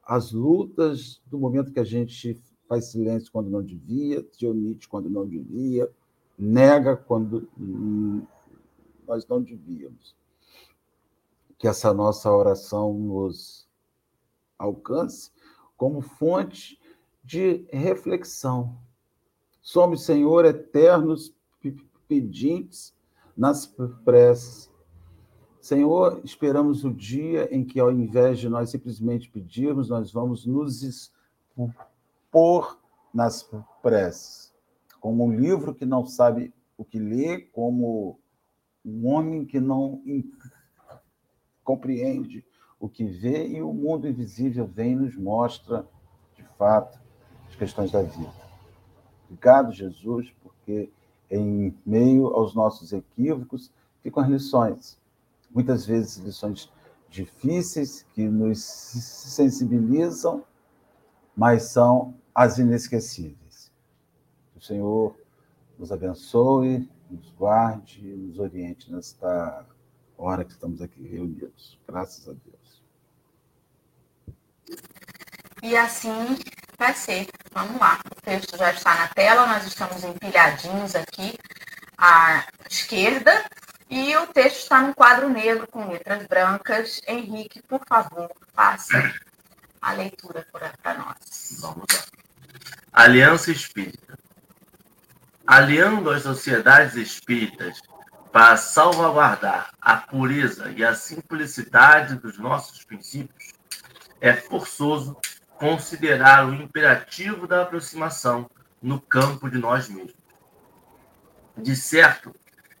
as 0.05 0.31
lutas 0.31 1.21
do 1.27 1.39
momento 1.39 1.71
que 1.71 1.79
a 1.79 1.85
gente 1.85 2.39
faz 2.67 2.85
silêncio 2.85 3.31
quando 3.31 3.49
não 3.49 3.63
devia, 3.63 4.25
se 4.31 4.45
omite 4.45 4.87
quando 4.87 5.09
não 5.09 5.25
devia, 5.25 5.89
nega 6.37 6.95
quando 6.95 7.47
nós 9.07 9.25
não 9.27 9.41
devíamos. 9.41 10.15
Que 11.57 11.67
essa 11.67 11.93
nossa 11.93 12.31
oração 12.31 12.93
nos 12.93 13.67
alcance 14.57 15.31
como 15.77 16.01
fonte 16.01 16.79
de 17.23 17.65
reflexão. 17.71 18.77
Somos, 19.61 20.03
Senhor, 20.03 20.45
eternos 20.45 21.33
pedintes 22.07 22.93
nas 23.37 23.65
preces. 24.03 24.71
Senhor, 25.61 26.19
esperamos 26.23 26.83
o 26.83 26.91
dia 26.91 27.47
em 27.55 27.63
que, 27.63 27.79
ao 27.79 27.91
invés 27.91 28.39
de 28.39 28.49
nós 28.49 28.71
simplesmente 28.71 29.29
pedirmos, 29.29 29.89
nós 29.89 30.11
vamos 30.11 30.45
nos 30.45 31.13
pôr 32.31 32.79
nas 33.13 33.47
preces, 33.83 34.51
como 34.99 35.25
um 35.25 35.31
livro 35.31 35.75
que 35.75 35.85
não 35.85 36.05
sabe 36.05 36.51
o 36.77 36.83
que 36.83 36.97
lê, 36.97 37.39
como 37.39 38.19
um 38.83 39.07
homem 39.07 39.45
que 39.45 39.59
não 39.59 40.01
compreende 41.63 42.43
o 42.79 42.89
que 42.89 43.05
vê, 43.05 43.47
e 43.47 43.61
o 43.61 43.71
mundo 43.71 44.07
invisível 44.07 44.65
vem 44.65 44.93
e 44.93 44.95
nos 44.95 45.15
mostra, 45.15 45.87
de 46.35 46.43
fato, 46.57 46.99
as 47.47 47.55
questões 47.55 47.91
da 47.91 48.01
vida. 48.01 48.40
Obrigado, 49.31 49.71
Jesus, 49.71 50.29
porque 50.43 50.91
em 51.29 51.73
meio 51.85 52.27
aos 52.27 52.53
nossos 52.53 52.91
equívocos 52.91 53.71
ficam 54.03 54.21
as 54.21 54.29
lições. 54.29 54.99
Muitas 55.49 55.85
vezes 55.85 56.17
lições 56.17 56.69
difíceis 57.09 58.05
que 58.13 58.27
nos 58.27 58.59
sensibilizam, 58.61 60.43
mas 61.33 61.63
são 61.63 62.13
as 62.35 62.57
inesquecíveis. 62.57 63.71
O 64.53 64.59
Senhor 64.59 65.15
nos 65.79 65.93
abençoe, 65.93 66.89
nos 67.09 67.31
guarde, 67.31 68.01
nos 68.01 68.37
oriente 68.37 68.91
nesta 68.91 69.65
hora 70.17 70.43
que 70.43 70.51
estamos 70.51 70.81
aqui 70.81 71.07
reunidos. 71.07 71.79
Graças 71.87 72.27
a 72.27 72.33
Deus. 72.33 72.83
E 75.63 75.75
assim 75.77 76.35
vai 76.81 76.95
ser. 76.95 77.27
Vamos 77.51 77.79
lá. 77.79 77.99
O 78.11 78.21
texto 78.21 78.57
já 78.57 78.71
está 78.71 78.95
na 78.95 79.07
tela, 79.09 79.45
nós 79.45 79.65
estamos 79.67 80.03
empilhadinhos 80.03 80.95
aqui 80.95 81.37
à 81.95 82.43
esquerda. 82.67 83.45
E 83.87 84.15
o 84.17 84.25
texto 84.27 84.63
está 84.63 84.81
no 84.81 84.95
quadro 84.95 85.29
negro 85.29 85.67
com 85.67 85.91
letras 85.91 86.25
brancas. 86.25 87.01
Henrique, 87.07 87.61
por 87.61 87.81
favor, 87.87 88.31
faça 88.55 89.13
a 89.79 89.93
leitura 89.93 90.47
para 90.51 90.93
nós. 90.95 91.59
Vamos 91.59 91.85
lá. 91.93 92.03
Aliança 92.91 93.51
Espírita. 93.51 94.17
Aliando 95.45 96.09
as 96.09 96.23
sociedades 96.23 96.95
espíritas 96.95 97.79
para 98.31 98.57
salvaguardar 98.57 99.71
a 99.79 99.97
pureza 99.97 100.71
e 100.71 100.83
a 100.83 100.95
simplicidade 100.95 102.15
dos 102.15 102.39
nossos 102.39 102.83
princípios, 102.85 103.51
é 104.21 104.33
forçoso 104.33 105.17
considerar 105.61 106.47
o 106.47 106.55
imperativo 106.55 107.45
da 107.45 107.61
aproximação 107.61 108.49
no 108.81 108.99
campo 108.99 109.47
de 109.47 109.59
nós 109.59 109.87
mesmos. 109.87 110.15
De 111.55 111.75
certo, 111.75 112.33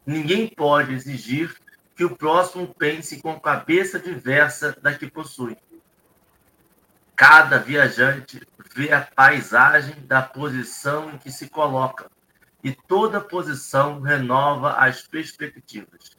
ninguém 0.03 0.47
pode 0.47 0.91
exigir 0.91 1.55
que 1.95 2.03
o 2.03 2.17
próximo 2.17 2.73
pense 2.73 3.21
com 3.21 3.39
cabeça 3.39 3.99
diversa 3.99 4.75
da 4.81 4.95
que 4.95 5.07
possui 5.07 5.55
Cada 7.15 7.59
viajante 7.59 8.41
vê 8.73 8.91
a 8.91 9.01
paisagem 9.01 9.93
da 10.07 10.23
posição 10.23 11.11
em 11.11 11.19
que 11.19 11.29
se 11.29 11.47
coloca, 11.47 12.09
e 12.63 12.73
toda 12.73 13.21
posição 13.21 14.01
renova 14.01 14.71
as 14.71 15.05
perspectivas. 15.05 16.17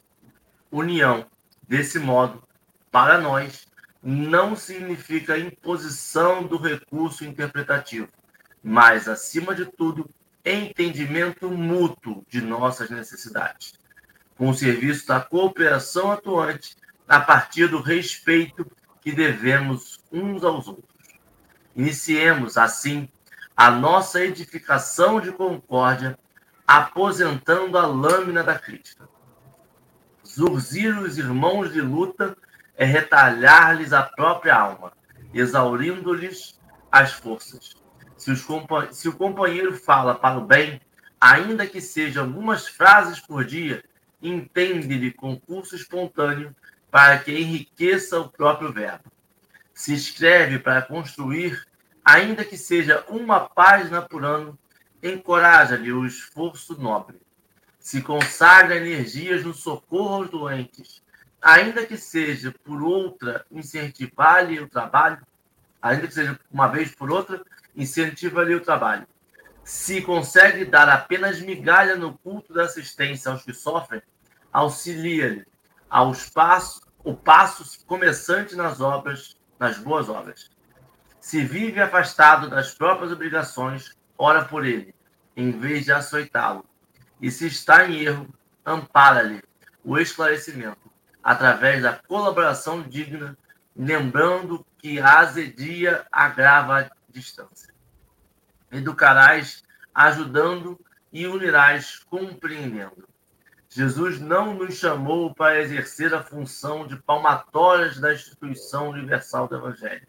União, 0.71 1.27
desse 1.67 1.99
modo, 1.99 2.41
para 2.89 3.19
nós, 3.19 3.67
não 4.03 4.57
significa 4.57 5.39
imposição 5.39 6.43
do 6.43 6.57
recurso 6.57 7.25
interpretativo, 7.25 8.09
mas, 8.63 9.09
acima 9.09 9.55
de 9.55 9.65
tudo, 9.67 10.11
entendimento 10.45 11.49
mútuo 11.49 12.25
de 12.29 12.41
nossas 12.41 12.91
necessidades, 12.91 13.75
com 14.37 14.51
o 14.51 14.55
serviço 14.55 15.07
da 15.07 15.21
cooperação 15.21 16.11
atuante 16.11 16.77
a 17.07 17.21
partir 17.21 17.69
do 17.69 17.81
respeito 17.81 18.67
que 19.01 19.13
devemos 19.13 20.01
uns 20.11 20.43
aos 20.43 20.67
outros. 20.67 20.91
Iniciemos, 21.77 22.57
assim, 22.57 23.09
a 23.57 23.71
nossa 23.71 24.25
edificação 24.25 25.21
de 25.21 25.31
concórdia, 25.31 26.19
aposentando 26.67 27.79
a 27.79 27.87
lâmina 27.87 28.43
da 28.43 28.59
crítica. 28.59 29.09
Zurzir 30.27 30.99
os 30.99 31.19
irmãos 31.19 31.73
de 31.73 31.81
luta 31.81 32.37
é 32.83 32.85
retalhar-lhes 32.85 33.93
a 33.93 34.03
própria 34.03 34.57
alma, 34.57 34.93
exaurindo-lhes 35.33 36.59
as 36.91 37.13
forças. 37.13 37.75
Se, 38.17 38.33
se 38.93 39.09
o 39.09 39.17
companheiro 39.17 39.75
fala 39.75 40.15
para 40.15 40.39
o 40.39 40.45
bem, 40.45 40.81
ainda 41.21 41.67
que 41.67 41.81
sejam 41.81 42.25
algumas 42.25 42.67
frases 42.69 43.21
por 43.21 43.45
dia, 43.45 43.85
entende-lhe 44.21 45.13
concurso 45.13 45.75
espontâneo 45.75 46.55
para 46.91 47.19
que 47.19 47.33
enriqueça 47.33 48.21
o 48.21 48.29
próprio 48.29 48.73
verbo 48.73 49.13
se 49.75 49.95
escreve 49.95 50.59
para 50.59 50.83
construir, 50.83 51.67
ainda 52.05 52.45
que 52.45 52.57
seja 52.57 53.05
uma 53.09 53.41
página 53.41 54.03
por 54.03 54.25
ano, 54.25 54.59
encoraja-lhe 55.03 55.93
o 55.93 56.07
esforço 56.07 56.81
nobre. 56.81 57.21
Se 57.79 58.01
consagra 58.01 58.77
energias 58.77 59.45
no 59.45 59.53
socorro 59.53 60.15
aos 60.15 60.31
doentes, 60.31 61.02
ainda 61.43 61.85
que 61.85 61.97
seja 61.97 62.55
por 62.65 62.81
outra, 62.83 63.45
incentivar-lhe 63.51 64.61
o 64.61 64.69
trabalho, 64.69 65.19
ainda 65.81 66.07
que 66.07 66.15
seja 66.15 66.39
uma 66.51 66.69
vez 66.69 66.95
por 66.95 67.11
outra, 67.11 67.43
incentiva-lhe 67.75 68.55
o 68.55 68.61
trabalho. 68.61 69.07
Se 69.65 70.01
consegue 70.03 70.65
dar 70.65 70.89
apenas 70.89 71.41
migalha 71.41 71.97
no 71.97 72.17
culto 72.19 72.53
da 72.53 72.65
assistência 72.65 73.31
aos 73.31 73.43
que 73.43 73.53
sofrem, 73.53 74.03
auxilia-lhe 74.53 75.45
aos 75.91 76.31
passos, 76.31 76.81
o 77.05 77.15
passo 77.15 77.85
começante 77.85 78.55
nas 78.55 78.81
obras, 78.81 79.37
nas 79.59 79.79
boas 79.79 80.09
obras. 80.09 80.51
Se 81.21 81.45
vive 81.45 81.81
afastado 81.81 82.49
das 82.49 82.75
próprias 82.75 83.13
obrigações, 83.13 83.97
ora 84.17 84.45
por 84.45 84.65
ele, 84.65 84.95
em 85.37 85.51
vez 85.51 85.85
de 85.85 85.93
açoitá-lo. 85.93 86.65
E 87.21 87.31
se 87.31 87.47
está 87.47 87.85
em 87.87 88.01
erro, 88.01 88.29
ampara-lhe 88.65 89.43
o 89.85 89.99
esclarecimento, 89.99 90.82
através 91.23 91.83
da 91.83 91.93
colaboração 91.93 92.83
digna, 92.83 93.37
lembrando 93.77 94.65
que 94.79 95.01
a 95.01 95.21
azedia 95.21 96.07
agrava 96.11 96.81
a 96.81 96.91
distância. 97.09 97.73
Educarás 98.71 99.63
ajudando 99.95 100.81
e 101.13 101.27
unirás 101.27 102.01
compreendendo. 102.11 103.09
Jesus 103.69 104.21
não 104.21 104.55
nos 104.55 104.75
chamou 104.75 105.35
para 105.35 105.61
exercer 105.61 106.15
a 106.15 106.23
função 106.23 106.87
de 106.87 106.97
palmatórias 106.97 107.99
da 107.99 108.13
instituição 108.13 108.91
universal 108.91 109.49
do 109.49 109.57
Evangelho. 109.57 110.07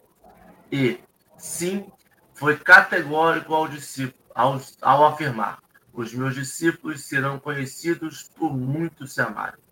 E, 0.72 1.00
sim, 1.38 1.89
foi 2.34 2.58
categórico 2.58 3.53
ao 3.53 3.67
discípulo 3.67 4.24
ao, 4.34 4.60
ao 4.82 5.05
afirmar: 5.05 5.60
os 5.93 6.13
meus 6.13 6.36
discípulos 6.36 7.03
serão 7.03 7.39
conhecidos 7.39 8.24
por 8.36 8.55
muito 8.55 9.05
se 9.08 9.22
amarem. 9.22 9.62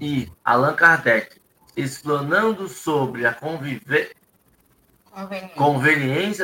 E 0.00 0.30
Allan 0.44 0.74
Kardec, 0.74 1.40
explanando 1.76 2.68
sobre 2.68 3.26
a 3.26 3.34
conveniência. 3.34 4.16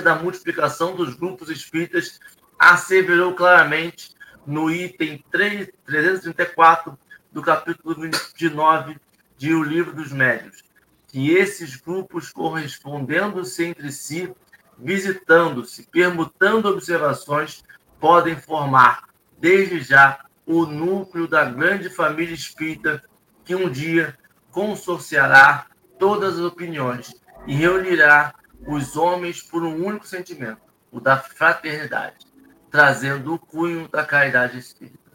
da 0.02 0.16
multiplicação 0.16 0.96
dos 0.96 1.14
grupos 1.14 1.48
espíritas, 1.48 2.18
asseverou 2.58 3.34
claramente 3.34 4.14
no 4.46 4.70
item 4.70 5.24
3, 5.30 5.70
334 5.84 6.98
do 7.32 7.42
capítulo 7.42 7.94
29 7.94 8.96
de 9.36 9.54
O 9.54 9.62
Livro 9.62 9.92
dos 9.92 10.12
Médios, 10.12 10.62
que 11.08 11.32
esses 11.32 11.76
grupos, 11.76 12.32
correspondendo-se 12.32 13.64
entre 13.64 13.90
si, 13.92 14.32
visitando-se, 14.78 15.86
permutando 15.90 16.68
observações, 16.68 17.62
podem 18.00 18.36
formar, 18.36 19.08
desde 19.38 19.80
já, 19.80 20.24
o 20.46 20.66
núcleo 20.66 21.26
da 21.26 21.44
grande 21.44 21.88
família 21.88 22.34
espírita 22.34 23.02
que 23.44 23.54
um 23.54 23.70
dia 23.70 24.16
consorciará 24.50 25.66
todas 25.98 26.34
as 26.34 26.40
opiniões 26.40 27.14
e 27.46 27.54
reunirá 27.54 28.34
os 28.66 28.96
homens 28.96 29.42
por 29.42 29.62
um 29.62 29.84
único 29.84 30.06
sentimento, 30.06 30.62
o 30.90 31.00
da 31.00 31.18
fraternidade, 31.18 32.26
trazendo 32.70 33.34
o 33.34 33.38
cunho 33.38 33.88
da 33.88 34.04
caridade 34.04 34.58
espírita. 34.58 35.12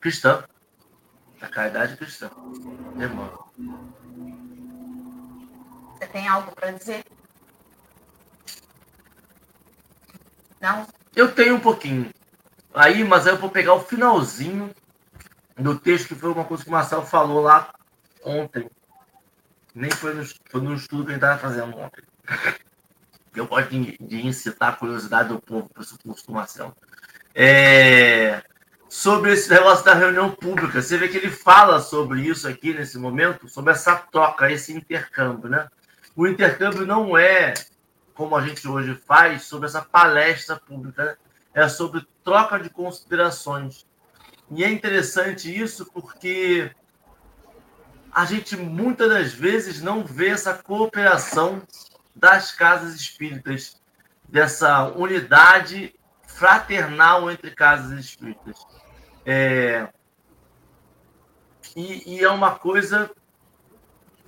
Cristã. 0.00 0.44
Da 1.40 1.48
caridade 1.48 1.96
cristã. 1.96 2.30
Irmã. 2.98 3.30
Você 5.94 6.06
tem 6.06 6.28
algo 6.28 6.52
para 6.52 6.72
dizer? 6.72 7.04
Não? 10.60 10.86
Eu 11.14 11.32
tenho 11.34 11.56
um 11.56 11.60
pouquinho. 11.60 12.10
Aí, 12.74 13.02
mas 13.02 13.26
aí 13.26 13.32
eu 13.32 13.38
vou 13.38 13.50
pegar 13.50 13.74
o 13.74 13.80
finalzinho 13.80 14.72
do 15.58 15.78
texto, 15.78 16.08
que 16.08 16.14
foi 16.14 16.30
uma 16.30 16.44
coisa 16.44 16.62
que 16.62 16.68
o 16.68 16.72
Marcelo 16.72 17.04
falou 17.04 17.40
lá 17.40 17.72
ontem. 18.24 18.70
Nem 19.74 19.90
foi 19.90 20.14
no, 20.14 20.24
foi 20.24 20.60
no 20.60 20.74
estudo 20.74 21.04
que 21.04 21.12
gente 21.12 21.22
estava 21.22 21.38
fazendo 21.38 21.76
ontem. 21.76 22.02
Eu 23.34 23.46
gosto 23.46 23.70
de, 23.70 23.96
de 24.00 24.26
incitar 24.26 24.70
a 24.70 24.76
curiosidade 24.76 25.28
do 25.28 25.40
povo 25.40 25.68
para 25.68 25.82
o 25.82 25.98
curso 25.98 26.26
do 26.26 26.32
Marcelo. 26.32 26.74
É, 27.34 28.42
sobre 28.88 29.32
esse 29.32 29.50
negócio 29.50 29.84
da 29.84 29.94
reunião 29.94 30.30
pública. 30.30 30.80
Você 30.80 30.96
vê 30.96 31.08
que 31.08 31.18
ele 31.18 31.30
fala 31.30 31.80
sobre 31.80 32.22
isso 32.22 32.48
aqui 32.48 32.72
nesse 32.72 32.98
momento, 32.98 33.48
sobre 33.48 33.72
essa 33.72 33.94
troca, 33.94 34.50
esse 34.50 34.72
intercâmbio, 34.72 35.48
né? 35.48 35.68
O 36.16 36.26
intercâmbio 36.26 36.86
não 36.86 37.16
é 37.16 37.54
como 38.14 38.34
a 38.34 38.44
gente 38.44 38.66
hoje 38.66 38.96
faz, 39.06 39.44
sobre 39.44 39.68
essa 39.68 39.80
palestra 39.80 40.56
pública. 40.56 41.04
Né? 41.04 41.16
É 41.54 41.68
sobre 41.68 42.04
troca 42.24 42.58
de 42.58 42.68
considerações. 42.68 43.86
E 44.50 44.64
é 44.64 44.70
interessante 44.70 45.54
isso 45.54 45.86
porque 45.92 46.70
a 48.10 48.24
gente 48.24 48.56
muitas 48.56 49.08
das 49.08 49.32
vezes 49.32 49.82
não 49.82 50.04
vê 50.04 50.28
essa 50.28 50.54
cooperação 50.54 51.62
das 52.14 52.52
casas 52.52 52.94
espíritas, 52.94 53.80
dessa 54.28 54.88
unidade 54.88 55.94
fraternal 56.26 57.30
entre 57.30 57.50
casas 57.50 57.98
espíritas. 57.98 58.56
É... 59.24 59.88
E, 61.76 62.16
e, 62.16 62.24
é 62.24 62.30
uma 62.30 62.58
coisa 62.58 63.10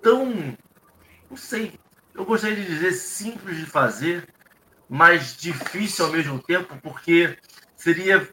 tão, 0.03 0.57
não 1.29 1.37
sei, 1.37 1.81
eu 2.15 2.25
gostaria 2.25 2.57
de 2.57 2.67
dizer 2.67 2.93
simples 2.93 3.57
de 3.57 3.67
fazer, 3.67 4.29
mas 4.89 5.37
difícil 5.37 6.05
ao 6.05 6.13
mesmo 6.13 6.39
tempo, 6.41 6.77
porque 6.83 7.39
seria 7.75 8.29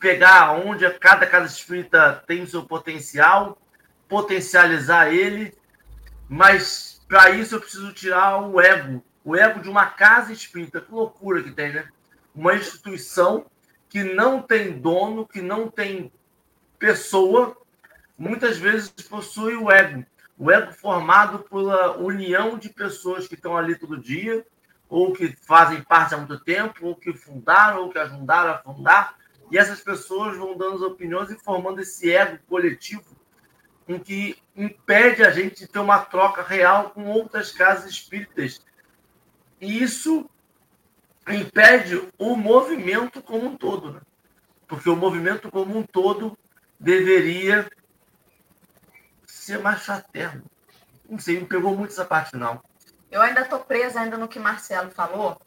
pegar 0.00 0.52
onde 0.52 0.90
cada 0.94 1.26
casa 1.26 1.46
espírita 1.46 2.24
tem 2.26 2.42
o 2.42 2.46
seu 2.48 2.64
potencial, 2.64 3.56
potencializar 4.08 5.12
ele, 5.12 5.54
mas 6.28 7.00
para 7.06 7.30
isso 7.30 7.54
eu 7.54 7.60
preciso 7.60 7.92
tirar 7.92 8.38
o 8.38 8.60
ego, 8.60 9.04
o 9.24 9.36
ego 9.36 9.60
de 9.60 9.68
uma 9.68 9.86
casa 9.86 10.32
espírita. 10.32 10.80
Que 10.80 10.90
loucura 10.90 11.42
que 11.42 11.52
tem, 11.52 11.72
né? 11.72 11.88
Uma 12.34 12.56
instituição 12.56 13.46
que 13.88 14.02
não 14.02 14.40
tem 14.40 14.80
dono, 14.80 15.26
que 15.26 15.42
não 15.42 15.68
tem 15.68 16.10
pessoa, 16.78 17.56
muitas 18.16 18.56
vezes 18.56 18.88
possui 18.90 19.54
o 19.54 19.70
ego 19.70 20.04
o 20.40 20.50
ego 20.50 20.72
formado 20.72 21.40
pela 21.40 21.98
união 21.98 22.56
de 22.56 22.70
pessoas 22.70 23.28
que 23.28 23.34
estão 23.34 23.58
ali 23.58 23.74
todo 23.74 24.00
dia, 24.00 24.42
ou 24.88 25.12
que 25.12 25.36
fazem 25.36 25.82
parte 25.82 26.14
há 26.14 26.16
muito 26.16 26.40
tempo, 26.40 26.86
ou 26.86 26.96
que 26.96 27.12
fundaram, 27.12 27.82
ou 27.82 27.90
que 27.90 27.98
ajudaram 27.98 28.52
a 28.52 28.56
fundar, 28.56 29.16
e 29.50 29.58
essas 29.58 29.80
pessoas 29.80 30.36
vão 30.36 30.56
dando 30.56 30.76
as 30.76 30.82
opiniões 30.82 31.30
e 31.30 31.38
formando 31.38 31.80
esse 31.80 32.12
ego 32.12 32.38
coletivo 32.48 33.04
em 33.88 33.98
que 33.98 34.36
impede 34.54 35.24
a 35.24 35.30
gente 35.30 35.60
de 35.60 35.68
ter 35.68 35.80
uma 35.80 35.98
troca 35.98 36.42
real 36.42 36.90
com 36.90 37.06
outras 37.06 37.50
casas 37.50 37.90
espíritas. 37.90 38.64
E 39.60 39.82
isso 39.82 40.30
impede 41.28 42.08
o 42.16 42.36
movimento 42.36 43.20
como 43.20 43.46
um 43.46 43.56
todo, 43.56 43.92
né? 43.92 44.00
porque 44.70 44.88
o 44.88 44.94
movimento 44.94 45.50
como 45.50 45.76
um 45.76 45.82
todo 45.82 46.38
deveria 46.78 47.68
ser 49.26 49.58
mais 49.58 49.82
fraterno. 49.82 50.44
Não 51.08 51.18
sei, 51.18 51.40
não 51.40 51.46
pegou 51.46 51.76
muito 51.76 51.90
essa 51.90 52.04
parte, 52.04 52.36
não. 52.36 52.62
Eu 53.10 53.20
ainda 53.20 53.40
estou 53.40 53.58
presa 53.58 54.00
ainda 54.00 54.16
no 54.16 54.28
que 54.28 54.38
Marcelo 54.38 54.92
falou 54.92 55.40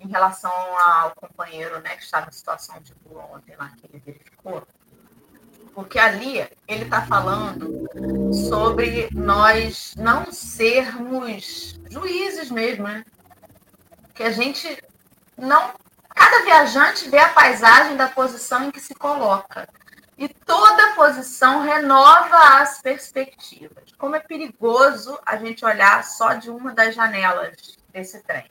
em 0.00 0.08
relação 0.08 0.50
ao 0.50 1.14
companheiro 1.14 1.78
né, 1.80 1.94
que 1.96 2.02
estava 2.02 2.28
em 2.28 2.32
situação 2.32 2.80
de 2.80 2.94
rua 3.06 3.24
ontem 3.32 3.54
lá, 3.56 3.70
que 3.76 3.86
ele 3.86 4.02
verificou. 4.04 4.66
Porque 5.74 5.98
ali 5.98 6.38
ele 6.66 6.84
está 6.84 7.02
falando 7.02 7.88
sobre 8.48 9.08
nós 9.12 9.94
não 9.96 10.32
sermos 10.32 11.78
juízes 11.88 12.50
mesmo, 12.50 12.88
né? 12.88 13.04
Que 14.14 14.24
a 14.24 14.30
gente 14.30 14.82
não. 15.36 15.72
Cada 16.08 16.44
viajante 16.44 17.08
vê 17.08 17.18
a 17.18 17.28
paisagem 17.28 17.96
da 17.96 18.08
posição 18.08 18.64
em 18.64 18.70
que 18.70 18.80
se 18.80 18.94
coloca. 18.94 19.68
E 20.18 20.28
toda 20.28 20.94
posição 20.94 21.62
renova 21.62 22.60
as 22.60 22.82
perspectivas. 22.82 23.92
Como 23.96 24.16
é 24.16 24.20
perigoso 24.20 25.18
a 25.24 25.36
gente 25.36 25.64
olhar 25.64 26.04
só 26.04 26.34
de 26.34 26.50
uma 26.50 26.74
das 26.74 26.94
janelas 26.94 27.78
desse 27.90 28.20
trem. 28.24 28.44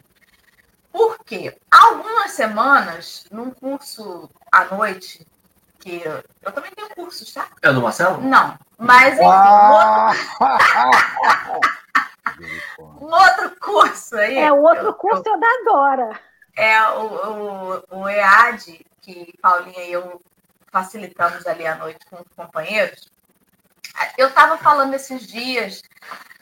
Por 0.92 1.24
quê? 1.24 1.58
Algumas 1.72 2.32
semanas, 2.32 3.26
num 3.32 3.52
curso 3.52 4.30
à 4.52 4.66
noite, 4.66 5.26
que 5.80 6.02
eu, 6.04 6.22
eu 6.42 6.52
também 6.52 6.72
tenho 6.72 6.90
cursos, 6.90 7.34
tá? 7.34 7.48
É 7.62 7.72
do 7.72 7.82
Marcelo? 7.82 8.22
Não, 8.22 8.60
mas 8.78 9.14
enfim, 9.14 9.24
ah! 9.26 10.12
outro... 10.40 11.80
um 13.02 13.06
outro 13.06 13.56
curso 13.60 14.18
aí. 14.18 14.38
É, 14.38 14.52
o 14.52 14.62
outro 14.62 14.88
eu, 14.88 14.94
curso 14.94 15.24
eu, 15.26 15.36
é 15.36 15.40
da 15.40 15.48
Dora. 15.66 16.20
É 16.56 16.82
o, 16.90 17.84
o, 17.92 18.02
o 18.02 18.10
EAD, 18.10 18.86
que 19.02 19.34
Paulinha 19.42 19.86
e 19.86 19.94
eu 19.94 20.22
facilitamos 20.72 21.48
ali 21.48 21.66
a 21.66 21.76
noite 21.76 22.06
com 22.10 22.18
os 22.18 22.28
companheiros, 22.36 23.12
eu 24.18 24.28
estava 24.28 24.58
falando 24.58 24.94
esses 24.94 25.26
dias 25.26 25.82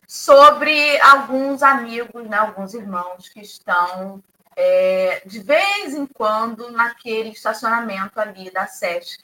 sobre 0.08 1.00
alguns 1.02 1.64
amigos, 1.64 2.28
né, 2.28 2.38
alguns 2.38 2.74
irmãos 2.74 3.30
que 3.30 3.42
estão 3.42 4.22
é, 4.60 5.22
de 5.24 5.40
vez 5.40 5.94
em 5.94 6.08
quando 6.08 6.72
naquele 6.72 7.30
estacionamento 7.30 8.20
ali 8.20 8.50
da 8.50 8.66
SESC, 8.66 9.20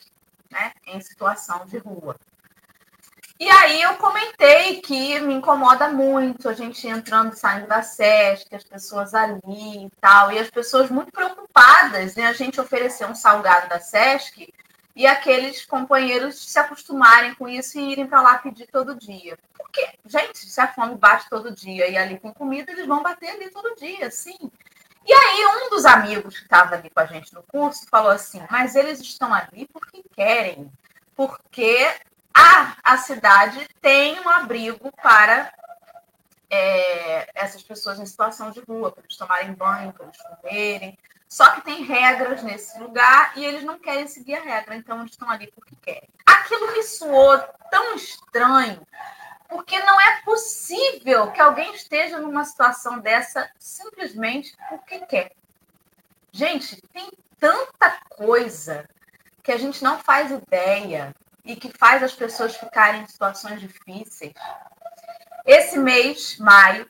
né, 0.48 0.72
em 0.86 1.00
situação 1.00 1.66
de 1.66 1.76
rua. 1.78 2.16
E 3.40 3.50
aí 3.50 3.82
eu 3.82 3.96
comentei 3.96 4.80
que 4.80 5.18
me 5.18 5.34
incomoda 5.34 5.88
muito 5.88 6.48
a 6.48 6.52
gente 6.52 6.86
entrando 6.86 7.32
e 7.32 7.36
saindo 7.36 7.66
da 7.66 7.82
SESC, 7.82 8.54
as 8.54 8.62
pessoas 8.62 9.12
ali 9.12 9.86
e 9.86 9.90
tal, 10.00 10.30
e 10.30 10.38
as 10.38 10.48
pessoas 10.48 10.88
muito 10.88 11.10
preocupadas, 11.10 12.14
né? 12.14 12.26
A 12.26 12.32
gente 12.32 12.60
oferecer 12.60 13.04
um 13.06 13.14
salgado 13.14 13.68
da 13.68 13.80
SESC 13.80 14.54
e 14.94 15.04
aqueles 15.04 15.66
companheiros 15.66 16.36
se 16.48 16.56
acostumarem 16.60 17.34
com 17.34 17.48
isso 17.48 17.76
e 17.76 17.90
irem 17.90 18.06
para 18.06 18.22
lá 18.22 18.38
pedir 18.38 18.68
todo 18.68 18.94
dia. 18.94 19.36
Porque, 19.58 19.98
gente, 20.06 20.38
se 20.38 20.60
a 20.60 20.72
fome 20.72 20.94
bate 20.94 21.28
todo 21.28 21.50
dia 21.50 21.88
e 21.88 21.96
ali 21.96 22.20
com 22.20 22.32
comida, 22.32 22.70
eles 22.70 22.86
vão 22.86 23.02
bater 23.02 23.30
ali 23.30 23.50
todo 23.50 23.74
dia, 23.74 24.08
sim. 24.12 24.38
E 25.06 25.12
aí, 25.12 25.46
um 25.46 25.70
dos 25.70 25.84
amigos 25.84 26.36
que 26.36 26.44
estava 26.44 26.76
ali 26.76 26.88
com 26.88 27.00
a 27.00 27.06
gente 27.06 27.34
no 27.34 27.42
curso 27.42 27.86
falou 27.90 28.10
assim: 28.10 28.42
Mas 28.50 28.74
eles 28.74 29.00
estão 29.00 29.32
ali 29.32 29.68
porque 29.72 30.02
querem, 30.14 30.72
porque 31.14 31.94
a, 32.32 32.76
a 32.82 32.96
cidade 32.96 33.68
tem 33.80 34.18
um 34.20 34.28
abrigo 34.28 34.90
para 35.02 35.52
é, 36.50 37.28
essas 37.34 37.62
pessoas 37.62 37.98
em 37.98 38.06
situação 38.06 38.50
de 38.50 38.60
rua, 38.60 38.90
para 38.90 39.02
eles 39.04 39.16
tomarem 39.16 39.52
banho, 39.52 39.92
para 39.92 40.06
eles 40.06 40.22
comerem. 40.22 40.98
Só 41.28 41.50
que 41.52 41.62
tem 41.62 41.82
regras 41.82 42.42
nesse 42.42 42.78
lugar 42.78 43.32
e 43.36 43.44
eles 43.44 43.64
não 43.64 43.78
querem 43.78 44.06
seguir 44.06 44.36
a 44.36 44.42
regra, 44.42 44.76
então 44.76 45.00
eles 45.00 45.12
estão 45.12 45.28
ali 45.28 45.50
porque 45.52 45.74
querem. 45.82 46.08
Aquilo 46.24 46.72
me 46.72 46.82
soou 46.82 47.38
tão 47.70 47.94
estranho, 47.94 48.86
porque 49.48 49.78
não 49.80 50.00
é 50.00 50.22
possível 50.22 51.30
que 51.32 51.40
alguém 51.40 51.74
esteja 51.74 52.18
numa 52.18 52.44
situação 52.44 52.98
dessa 52.98 53.50
simplesmente 53.58 54.54
porque 54.68 55.00
quer. 55.00 55.32
Gente, 56.32 56.80
tem 56.92 57.10
tanta 57.38 57.98
coisa 58.16 58.88
que 59.42 59.52
a 59.52 59.56
gente 59.56 59.82
não 59.84 59.98
faz 59.98 60.30
ideia 60.30 61.14
e 61.44 61.54
que 61.54 61.70
faz 61.78 62.02
as 62.02 62.14
pessoas 62.14 62.56
ficarem 62.56 63.02
em 63.02 63.06
situações 63.06 63.60
difíceis. 63.60 64.32
Esse 65.44 65.78
mês, 65.78 66.38
maio, 66.38 66.88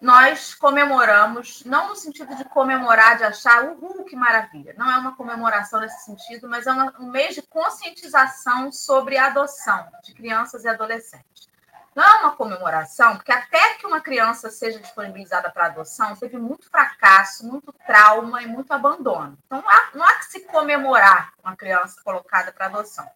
nós 0.00 0.54
comemoramos, 0.54 1.64
não 1.64 1.88
no 1.88 1.96
sentido 1.96 2.36
de 2.36 2.44
comemorar, 2.44 3.16
de 3.16 3.24
achar, 3.24 3.64
uhul, 3.64 4.04
que 4.04 4.14
maravilha. 4.14 4.74
Não 4.78 4.90
é 4.90 4.96
uma 4.98 5.16
comemoração 5.16 5.80
nesse 5.80 6.04
sentido, 6.04 6.48
mas 6.48 6.66
é 6.66 6.72
um 6.72 7.10
mês 7.10 7.34
de 7.34 7.42
conscientização 7.42 8.70
sobre 8.70 9.16
a 9.16 9.26
adoção 9.26 9.88
de 10.04 10.14
crianças 10.14 10.64
e 10.64 10.68
adolescentes. 10.68 11.48
Não 11.96 12.04
é 12.04 12.14
uma 12.18 12.36
comemoração, 12.36 13.16
porque 13.16 13.32
até 13.32 13.72
que 13.76 13.86
uma 13.86 14.02
criança 14.02 14.50
seja 14.50 14.78
disponibilizada 14.78 15.50
para 15.50 15.64
adoção, 15.64 16.14
teve 16.14 16.36
muito 16.36 16.68
fracasso, 16.68 17.46
muito 17.46 17.72
trauma 17.86 18.42
e 18.42 18.46
muito 18.46 18.70
abandono. 18.70 19.38
Então, 19.46 19.62
não 19.62 19.70
há, 19.70 19.90
não 19.94 20.04
há 20.04 20.12
que 20.16 20.26
se 20.26 20.40
comemorar 20.40 21.32
uma 21.42 21.56
criança 21.56 21.98
colocada 22.04 22.52
para 22.52 22.66
adoção. 22.66 23.10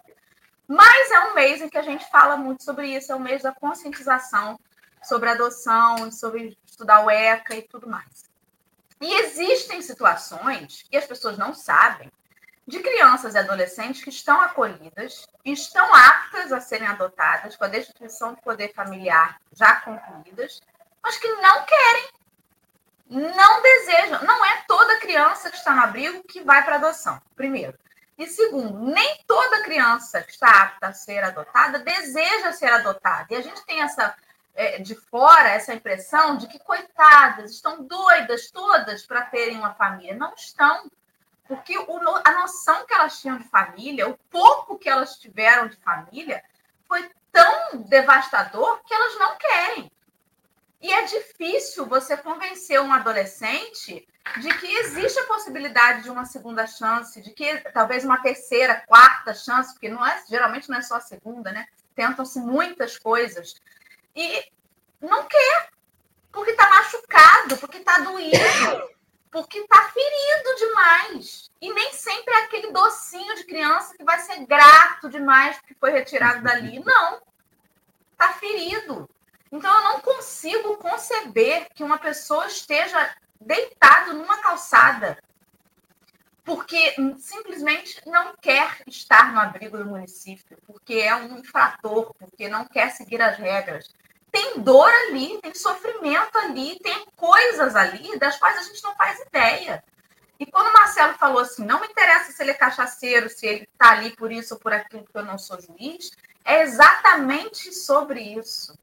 Mas 0.67 1.11
é 1.11 1.21
um 1.27 1.35
mês 1.35 1.61
em 1.61 1.69
que 1.69 1.77
a 1.77 1.83
gente 1.83 2.09
fala 2.11 2.39
muito 2.39 2.65
sobre 2.65 2.87
isso, 2.87 3.13
é 3.13 3.15
o 3.15 3.21
mês 3.21 3.43
da 3.43 3.53
conscientização 3.53 4.59
sobre 5.03 5.29
adoção, 5.29 6.11
sobre 6.11 6.57
estudar 6.65 7.05
o 7.05 7.11
ECA 7.11 7.57
e 7.57 7.63
tudo 7.63 7.87
mais. 7.87 8.31
E 8.99 9.13
existem 9.13 9.83
situações, 9.83 10.87
e 10.91 10.97
as 10.97 11.05
pessoas 11.05 11.37
não 11.37 11.53
sabem, 11.53 12.11
de 12.71 12.79
crianças 12.79 13.35
e 13.35 13.39
adolescentes 13.39 14.03
que 14.03 14.11
estão 14.11 14.41
acolhidas, 14.41 15.27
estão 15.45 15.93
aptas 15.95 16.53
a 16.53 16.61
serem 16.61 16.87
adotadas, 16.87 17.57
com 17.57 17.65
a 17.65 17.69
destituição 17.69 18.33
do 18.33 18.41
poder 18.41 18.73
familiar 18.73 19.41
já 19.53 19.77
concluídas, 19.81 20.61
mas 21.03 21.19
que 21.19 21.29
não 21.29 21.65
querem, 21.65 22.09
não 23.09 23.63
desejam. 23.63 24.23
Não 24.23 24.45
é 24.45 24.65
toda 24.69 25.01
criança 25.01 25.51
que 25.51 25.57
está 25.57 25.75
no 25.75 25.83
abrigo 25.83 26.23
que 26.23 26.43
vai 26.43 26.65
para 26.65 26.77
adoção, 26.77 27.21
primeiro. 27.35 27.77
E 28.17 28.27
segundo, 28.27 28.79
nem 28.79 29.19
toda 29.27 29.65
criança 29.65 30.23
que 30.23 30.31
está 30.31 30.63
apta 30.63 30.89
a 30.89 30.93
ser 30.93 31.25
adotada 31.25 31.81
deseja 31.81 32.53
ser 32.53 32.73
adotada. 32.73 33.27
E 33.31 33.35
a 33.35 33.41
gente 33.41 33.65
tem 33.65 33.83
essa 33.83 34.15
é, 34.55 34.79
de 34.79 34.95
fora 34.95 35.49
essa 35.49 35.73
impressão 35.73 36.37
de 36.37 36.47
que 36.47 36.59
coitadas 36.59 37.51
estão 37.53 37.83
doidas 37.83 38.51
todas 38.51 39.07
para 39.07 39.23
terem 39.23 39.57
uma 39.57 39.75
família. 39.75 40.15
Não 40.15 40.35
estão. 40.35 40.91
Porque 41.51 41.77
o, 41.77 41.99
a 42.25 42.33
noção 42.43 42.87
que 42.87 42.95
elas 42.95 43.21
tinham 43.21 43.37
de 43.37 43.43
família, 43.49 44.09
o 44.09 44.17
pouco 44.31 44.79
que 44.79 44.89
elas 44.89 45.17
tiveram 45.17 45.67
de 45.67 45.77
família, 45.79 46.41
foi 46.87 47.11
tão 47.33 47.83
devastador 47.89 48.81
que 48.85 48.95
elas 48.95 49.19
não 49.19 49.37
querem. 49.37 49.91
E 50.81 50.93
é 50.93 51.03
difícil 51.07 51.87
você 51.87 52.17
convencer 52.17 52.81
um 52.81 52.93
adolescente 52.93 54.07
de 54.41 54.59
que 54.61 54.77
existe 54.77 55.19
a 55.19 55.27
possibilidade 55.27 56.05
de 56.05 56.11
uma 56.11 56.25
segunda 56.25 56.69
chance, 56.69 57.21
de 57.21 57.33
que 57.33 57.59
talvez 57.73 58.05
uma 58.05 58.23
terceira, 58.23 58.85
quarta 58.87 59.35
chance, 59.35 59.73
porque 59.73 59.89
não 59.89 60.07
é, 60.07 60.23
geralmente 60.29 60.71
não 60.71 60.79
é 60.79 60.83
só 60.83 60.99
a 60.99 61.01
segunda, 61.01 61.51
né? 61.51 61.67
Tentam-se 61.97 62.39
muitas 62.39 62.97
coisas. 62.97 63.57
E 64.15 64.45
não 65.01 65.27
quer, 65.27 65.71
porque 66.31 66.53
está 66.53 66.71
machucado, 66.71 67.59
porque 67.59 67.79
está 67.79 67.99
doído, 67.99 69.00
porque 69.31 69.59
está 69.59 69.91
ferido 69.91 70.57
demais. 70.57 71.51
E 71.61 71.73
nem 71.73 71.93
sempre 71.93 72.35
é 72.35 72.45
aquele 72.45 72.73
docinho 72.73 73.35
de 73.37 73.45
criança 73.45 73.97
que 73.97 74.05
vai 74.05 74.19
ser 74.19 74.45
grato 74.47 75.09
demais 75.09 75.59
porque 75.59 75.75
foi 75.75 75.91
retirado 75.91 76.43
dali. 76.43 76.83
Não. 76.85 77.23
Está 78.13 78.33
ferido. 78.35 79.09
Então 79.53 79.75
eu 79.75 79.83
não 79.83 80.01
consigo 80.01 80.77
conceber 80.77 81.69
que 81.75 81.83
uma 81.83 81.99
pessoa 81.99 82.47
esteja 82.47 83.15
deitado 83.41 84.15
numa 84.15 84.39
calçada 84.39 85.19
porque 86.45 86.95
simplesmente 87.19 88.01
não 88.07 88.35
quer 88.37 88.83
estar 88.87 89.33
no 89.33 89.41
abrigo 89.41 89.79
do 89.79 89.87
município, 89.87 90.59
porque 90.67 90.95
é 90.95 91.15
um 91.15 91.39
infrator, 91.39 92.13
porque 92.19 92.49
não 92.49 92.65
quer 92.65 92.91
seguir 92.91 93.23
as 93.23 93.37
regras. 93.37 93.89
Tem 94.31 94.61
dor 94.61 94.89
ali, 94.89 95.39
tem 95.41 95.55
sofrimento 95.55 96.39
ali, 96.39 96.79
tem 96.81 97.07
coisas 97.17 97.75
ali 97.75 98.19
das 98.19 98.37
quais 98.37 98.59
a 98.59 98.63
gente 98.63 98.83
não 98.83 98.95
faz 98.95 99.19
ideia. 99.21 99.83
E 100.39 100.47
quando 100.47 100.69
o 100.69 100.73
Marcelo 100.73 101.15
falou 101.15 101.41
assim, 101.41 101.65
não 101.65 101.81
me 101.81 101.87
interessa 101.87 102.33
se 102.33 102.43
ele 102.43 102.53
é 102.53 102.55
cachaceiro, 102.55 103.29
se 103.29 103.47
ele 103.47 103.69
está 103.71 103.91
ali 103.91 104.17
por 104.17 104.33
isso 104.33 104.55
ou 104.55 104.61
por 104.61 104.73
aquilo, 104.73 105.05
que 105.05 105.17
eu 105.17 105.25
não 105.25 105.37
sou 105.37 105.61
juiz, 105.61 106.11
é 106.45 106.63
exatamente 106.63 107.75
sobre 107.75 108.21
isso. 108.21 108.79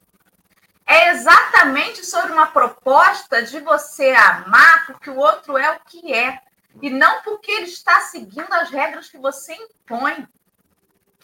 É 0.86 1.10
exatamente 1.10 2.06
sobre 2.06 2.32
uma 2.32 2.48
proposta 2.48 3.42
de 3.42 3.60
você 3.60 4.12
amar 4.12 4.86
porque 4.86 5.10
o 5.10 5.18
outro 5.18 5.58
é 5.58 5.72
o 5.72 5.80
que 5.82 6.14
é 6.14 6.40
e 6.82 6.90
não 6.90 7.22
porque 7.24 7.52
ele 7.52 7.66
está 7.66 8.02
seguindo 8.02 8.54
as 8.54 8.70
regras 8.70 9.10
que 9.10 9.18
você 9.18 9.54
impõe. 9.54 10.28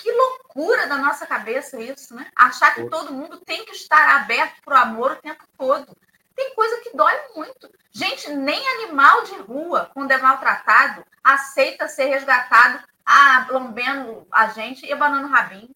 Que 0.03 0.11
loucura 0.11 0.85
da 0.85 0.97
nossa 0.97 1.25
cabeça 1.25 1.79
isso, 1.79 2.13
né? 2.13 2.29
Achar 2.35 2.75
que 2.75 2.89
todo 2.89 3.13
mundo 3.13 3.39
tem 3.39 3.63
que 3.63 3.71
estar 3.71 4.17
aberto 4.17 4.61
para 4.61 4.73
o 4.73 4.83
amor 4.83 5.13
o 5.13 5.15
tempo 5.15 5.45
todo. 5.57 5.95
Tem 6.35 6.53
coisa 6.53 6.81
que 6.81 6.93
dói 6.93 7.17
muito. 7.33 7.71
Gente, 7.89 8.29
nem 8.33 8.67
animal 8.81 9.23
de 9.23 9.35
rua, 9.35 9.89
quando 9.93 10.11
é 10.11 10.17
maltratado, 10.17 11.05
aceita 11.23 11.87
ser 11.87 12.07
resgatado 12.07 12.83
ah, 13.05 13.47
lambendo 13.49 14.27
a 14.29 14.47
gente 14.47 14.85
e 14.85 14.91
abanando 14.91 15.27
o 15.27 15.31
rabinho. 15.31 15.73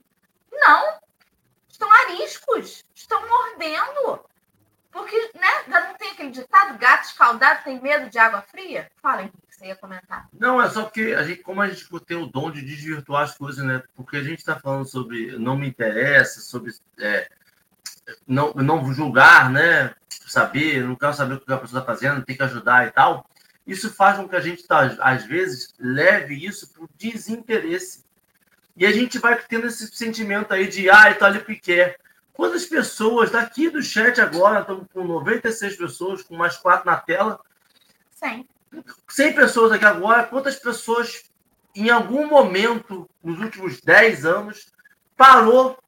Não. 0.52 1.00
Estão 1.70 1.90
ariscos, 1.90 2.84
estão 2.94 3.26
mordendo. 3.26 4.26
Porque, 4.98 5.16
né, 5.36 5.64
não 5.68 5.94
tem 5.94 6.10
aquele 6.10 6.32
ditado, 6.32 6.76
gato 6.80 7.06
escaldado 7.06 7.64
tem 7.64 7.80
medo 7.80 8.10
de 8.10 8.18
água 8.18 8.42
fria? 8.42 8.90
Fala, 9.00 9.22
Henrique, 9.22 9.38
você 9.48 9.68
ia 9.68 9.76
comentar. 9.76 10.28
Não, 10.34 10.60
é 10.60 10.68
só 10.72 10.86
porque 10.86 11.14
a 11.16 11.22
gente, 11.22 11.44
como 11.44 11.62
a 11.62 11.70
gente 11.70 11.88
tem 12.04 12.18
o 12.18 12.26
dom 12.26 12.50
de 12.50 12.64
desvirtuar 12.64 13.22
as 13.22 13.38
coisas, 13.38 13.64
né? 13.64 13.84
Porque 13.96 14.18
a 14.18 14.24
gente 14.24 14.40
está 14.40 14.60
falando 14.60 14.86
sobre 14.86 15.38
não 15.38 15.56
me 15.56 15.68
interessa, 15.70 16.42
sobre 16.42 16.74
é, 16.98 17.30
não, 18.28 18.52
não 18.56 18.92
julgar, 18.92 19.52
né? 19.52 19.94
Saber, 20.10 20.84
não 20.84 20.96
quero 20.96 21.14
saber 21.14 21.36
o 21.36 21.42
que 21.42 21.54
a 21.54 21.60
pessoa 21.60 21.80
está 21.80 21.94
fazendo, 21.94 22.26
tem 22.26 22.36
que 22.36 22.42
ajudar 22.42 22.88
e 22.88 22.92
tal. 22.92 23.30
Isso 23.68 23.94
faz 23.94 24.18
com 24.18 24.28
que 24.28 24.36
a 24.36 24.42
gente, 24.42 24.66
tá, 24.66 24.98
às 25.00 25.26
vezes, 25.26 25.76
leve 25.78 26.44
isso 26.44 26.74
para 26.74 26.84
o 26.84 26.90
desinteresse. 26.98 28.04
E 28.76 28.84
a 28.84 28.92
gente 28.92 29.20
vai 29.20 29.38
tendo 29.48 29.68
esse 29.68 29.96
sentimento 29.96 30.56
aí 30.56 30.68
de, 30.68 30.90
ah, 30.90 31.12
está 31.12 31.28
ali 31.28 31.38
porque 31.38 31.60
quer. 31.60 32.07
Quantas 32.38 32.68
pessoas 32.68 33.32
daqui 33.32 33.68
do 33.68 33.82
chat 33.82 34.22
agora, 34.22 34.60
estamos 34.60 34.86
com 34.94 35.04
96 35.04 35.76
pessoas, 35.76 36.22
com 36.22 36.36
mais 36.36 36.56
quatro 36.56 36.86
na 36.86 36.96
tela. 36.96 37.40
100. 38.12 38.48
100 39.10 39.34
pessoas 39.34 39.72
aqui 39.72 39.84
agora. 39.84 40.24
Quantas 40.24 40.56
pessoas, 40.58 41.24
em 41.76 41.90
algum 41.90 42.28
momento, 42.28 43.10
nos 43.24 43.40
últimos 43.40 43.82
10 43.82 44.24
anos, 44.28 44.72
parou 45.16 45.80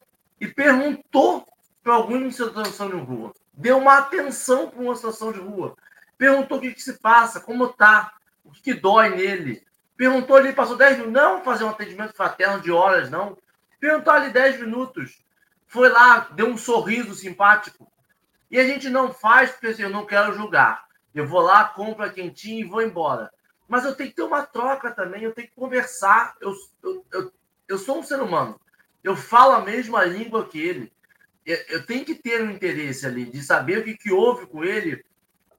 e 0.41 0.47
perguntou 0.47 1.47
para 1.83 1.93
alguém 1.93 2.23
em 2.23 2.31
situação 2.31 2.89
de 2.89 2.95
rua? 2.95 3.31
Deu 3.53 3.77
uma 3.77 3.99
atenção 3.99 4.71
para 4.71 4.81
uma 4.81 4.95
situação 4.95 5.31
de 5.31 5.39
rua. 5.39 5.77
Perguntou 6.17 6.57
o 6.57 6.61
que, 6.61 6.73
que 6.73 6.81
se 6.81 6.97
passa, 6.97 7.39
como 7.39 7.65
está, 7.65 8.11
o 8.43 8.51
que, 8.51 8.61
que 8.63 8.73
dói 8.73 9.09
nele. 9.09 9.63
Perguntou 9.95 10.35
ali, 10.35 10.51
passou 10.51 10.75
10 10.75 10.97
minutos, 10.97 11.13
não 11.13 11.43
fazer 11.43 11.63
um 11.63 11.69
atendimento 11.69 12.15
fraterno 12.15 12.59
de 12.59 12.71
horas, 12.71 13.07
não. 13.07 13.37
Perguntou 13.79 14.11
ali 14.11 14.31
10 14.31 14.61
minutos 14.61 15.28
foi 15.69 15.87
lá, 15.87 16.27
deu 16.31 16.47
um 16.47 16.57
sorriso 16.57 17.13
simpático. 17.13 17.89
E 18.49 18.59
a 18.59 18.63
gente 18.65 18.89
não 18.89 19.13
faz 19.13 19.51
porque 19.51 19.67
assim, 19.67 19.83
eu 19.83 19.89
não 19.89 20.05
quero 20.05 20.33
julgar. 20.33 20.87
Eu 21.13 21.27
vou 21.27 21.41
lá, 21.41 21.63
compro 21.63 22.03
a 22.03 22.09
quentinha 22.09 22.59
e 22.59 22.67
vou 22.67 22.81
embora. 22.81 23.31
Mas 23.67 23.85
eu 23.85 23.95
tenho 23.95 24.09
que 24.09 24.15
ter 24.15 24.23
uma 24.23 24.43
troca 24.43 24.89
também, 24.89 25.21
eu 25.21 25.31
tenho 25.31 25.47
que 25.47 25.53
conversar. 25.53 26.35
Eu, 26.41 26.55
eu, 26.83 27.05
eu, 27.13 27.33
eu 27.67 27.77
sou 27.77 27.99
um 27.99 28.03
ser 28.03 28.19
humano. 28.19 28.59
Eu 29.03 29.15
falo 29.15 29.53
a 29.53 29.61
mesma 29.61 30.03
língua 30.03 30.49
que 30.49 30.59
ele. 30.59 30.91
Eu, 31.45 31.57
eu 31.69 31.85
tenho 31.85 32.03
que 32.03 32.15
ter 32.15 32.41
um 32.41 32.49
interesse 32.49 33.05
ali 33.05 33.25
de 33.25 33.43
saber 33.43 33.77
o 33.77 33.83
que, 33.83 33.95
que 33.95 34.11
houve 34.11 34.47
com 34.47 34.63
ele. 34.63 35.05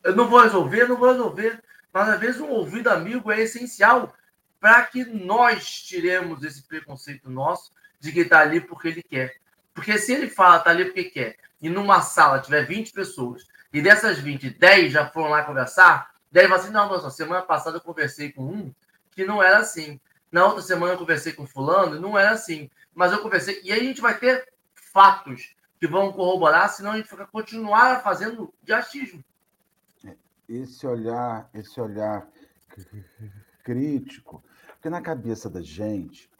Eu 0.02 0.16
não 0.16 0.28
vou 0.28 0.40
resolver, 0.40 0.88
não 0.88 0.96
vou 0.96 1.12
resolver. 1.12 1.62
Mas 1.92 2.08
às 2.08 2.18
vezes 2.18 2.40
um 2.40 2.50
ouvido 2.50 2.88
amigo 2.88 3.30
é 3.30 3.40
essencial. 3.40 4.12
para 4.58 4.82
que 4.82 5.04
nós 5.04 5.82
tiremos 5.82 6.42
esse 6.42 6.64
preconceito 6.64 7.30
nosso 7.30 7.72
de 8.00 8.10
que 8.10 8.20
está 8.20 8.40
ali 8.40 8.60
porque 8.60 8.88
ele 8.88 9.04
quer. 9.04 9.39
Porque 9.80 9.96
se 9.96 10.12
ele 10.12 10.28
fala 10.28 10.58
está 10.58 10.68
ali 10.68 10.84
porque 10.84 11.04
quer, 11.04 11.36
e 11.58 11.70
numa 11.70 12.02
sala 12.02 12.38
tiver 12.38 12.66
20 12.66 12.92
pessoas, 12.92 13.46
e 13.72 13.80
dessas 13.80 14.18
20, 14.18 14.50
10 14.50 14.92
já 14.92 15.08
foram 15.08 15.30
lá 15.30 15.42
conversar, 15.42 16.10
10 16.30 16.48
vão 16.50 16.58
assim, 16.58 16.70
não, 16.70 16.86
nossa, 16.86 17.08
semana 17.08 17.40
passada 17.40 17.78
eu 17.78 17.80
conversei 17.80 18.30
com 18.30 18.44
um 18.44 18.74
que 19.10 19.24
não 19.24 19.42
era 19.42 19.56
assim. 19.56 19.98
Na 20.30 20.44
outra 20.44 20.60
semana 20.60 20.92
eu 20.92 20.98
conversei 20.98 21.32
com 21.32 21.46
fulano, 21.46 21.98
não 21.98 22.18
era 22.18 22.32
assim. 22.32 22.68
Mas 22.94 23.10
eu 23.10 23.22
conversei. 23.22 23.62
E 23.64 23.72
aí 23.72 23.80
a 23.80 23.84
gente 23.84 24.02
vai 24.02 24.18
ter 24.18 24.52
fatos 24.74 25.56
que 25.80 25.86
vão 25.88 26.12
corroborar, 26.12 26.68
senão 26.68 26.92
a 26.92 26.98
gente 26.98 27.16
vai 27.16 27.26
continuar 27.26 28.02
fazendo 28.02 28.52
de 28.62 28.74
achismo. 28.74 29.24
Esse 30.46 30.86
olhar, 30.86 31.48
esse 31.54 31.80
olhar 31.80 32.28
crítico, 33.64 34.44
porque 34.72 34.90
na 34.90 35.00
cabeça 35.00 35.48
da 35.48 35.62
gente, 35.62 36.30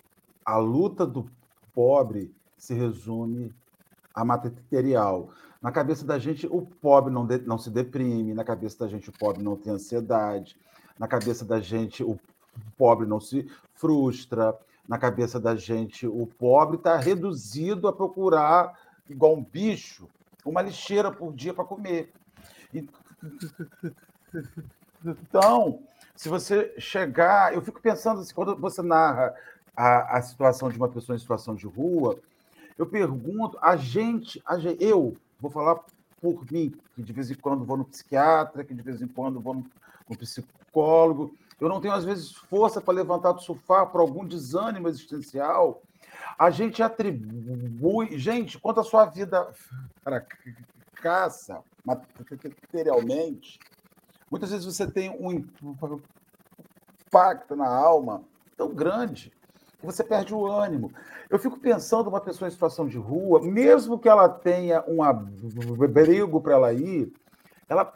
a 0.44 0.58
luta 0.58 1.06
do 1.06 1.30
pobre 1.72 2.34
se 2.60 2.74
resume 2.74 3.52
a 4.14 4.24
material. 4.24 5.30
Na 5.60 5.72
cabeça 5.72 6.04
da 6.04 6.18
gente, 6.18 6.46
o 6.46 6.62
pobre 6.62 7.12
não, 7.12 7.26
de, 7.26 7.38
não 7.38 7.58
se 7.58 7.70
deprime, 7.70 8.34
na 8.34 8.44
cabeça 8.44 8.78
da 8.80 8.88
gente, 8.88 9.08
o 9.08 9.12
pobre 9.12 9.42
não 9.42 9.56
tem 9.56 9.72
ansiedade, 9.72 10.56
na 10.98 11.08
cabeça 11.08 11.44
da 11.44 11.58
gente, 11.58 12.04
o 12.04 12.20
pobre 12.76 13.06
não 13.06 13.18
se 13.18 13.50
frustra, 13.74 14.56
na 14.86 14.98
cabeça 14.98 15.40
da 15.40 15.56
gente, 15.56 16.06
o 16.06 16.26
pobre 16.26 16.76
está 16.76 16.96
reduzido 16.96 17.88
a 17.88 17.92
procurar, 17.92 18.78
igual 19.08 19.34
um 19.34 19.42
bicho, 19.42 20.06
uma 20.44 20.60
lixeira 20.62 21.10
por 21.10 21.32
dia 21.32 21.54
para 21.54 21.64
comer. 21.64 22.12
Então, 25.04 25.82
se 26.14 26.28
você 26.28 26.74
chegar. 26.78 27.54
Eu 27.54 27.62
fico 27.62 27.80
pensando 27.80 28.20
assim, 28.20 28.34
quando 28.34 28.54
você 28.56 28.82
narra 28.82 29.34
a, 29.74 30.18
a 30.18 30.22
situação 30.22 30.68
de 30.68 30.76
uma 30.76 30.88
pessoa 30.88 31.16
em 31.16 31.18
situação 31.18 31.54
de 31.54 31.66
rua, 31.66 32.18
eu 32.80 32.86
pergunto, 32.86 33.58
a 33.60 33.76
gente, 33.76 34.42
a 34.46 34.58
gente, 34.58 34.82
eu 34.82 35.14
vou 35.38 35.50
falar 35.50 35.84
por 36.18 36.50
mim, 36.50 36.74
que 36.94 37.02
de 37.02 37.12
vez 37.12 37.30
em 37.30 37.34
quando 37.34 37.62
vou 37.62 37.76
no 37.76 37.84
psiquiatra, 37.84 38.64
que 38.64 38.72
de 38.72 38.80
vez 38.80 39.02
em 39.02 39.06
quando 39.06 39.38
vou 39.38 39.52
no, 39.52 39.66
no 40.08 40.16
psicólogo, 40.16 41.34
eu 41.60 41.68
não 41.68 41.78
tenho, 41.78 41.92
às 41.92 42.06
vezes, 42.06 42.32
força 42.32 42.80
para 42.80 42.94
levantar 42.94 43.32
do 43.32 43.42
sofá 43.42 43.84
por 43.84 44.00
algum 44.00 44.26
desânimo 44.26 44.88
existencial. 44.88 45.82
A 46.38 46.48
gente 46.48 46.82
atribui. 46.82 48.18
Gente, 48.18 48.58
quanto 48.58 48.80
a 48.80 48.84
sua 48.84 49.04
vida 49.04 49.52
fracassa 50.02 51.62
materialmente, 51.84 53.58
muitas 54.30 54.52
vezes 54.52 54.64
você 54.64 54.90
tem 54.90 55.10
um 55.10 55.30
impacto 57.04 57.54
na 57.54 57.68
alma 57.68 58.24
tão 58.56 58.74
grande 58.74 59.30
você 59.82 60.04
perde 60.04 60.34
o 60.34 60.46
ânimo. 60.46 60.92
Eu 61.28 61.38
fico 61.38 61.58
pensando 61.58 62.08
uma 62.08 62.20
pessoa 62.20 62.48
em 62.48 62.50
situação 62.50 62.86
de 62.86 62.98
rua, 62.98 63.40
mesmo 63.42 63.98
que 63.98 64.08
ela 64.08 64.28
tenha 64.28 64.84
um 64.86 65.02
abrigo 65.02 66.40
para 66.40 66.54
ela 66.54 66.72
ir, 66.72 67.12
ela 67.68 67.92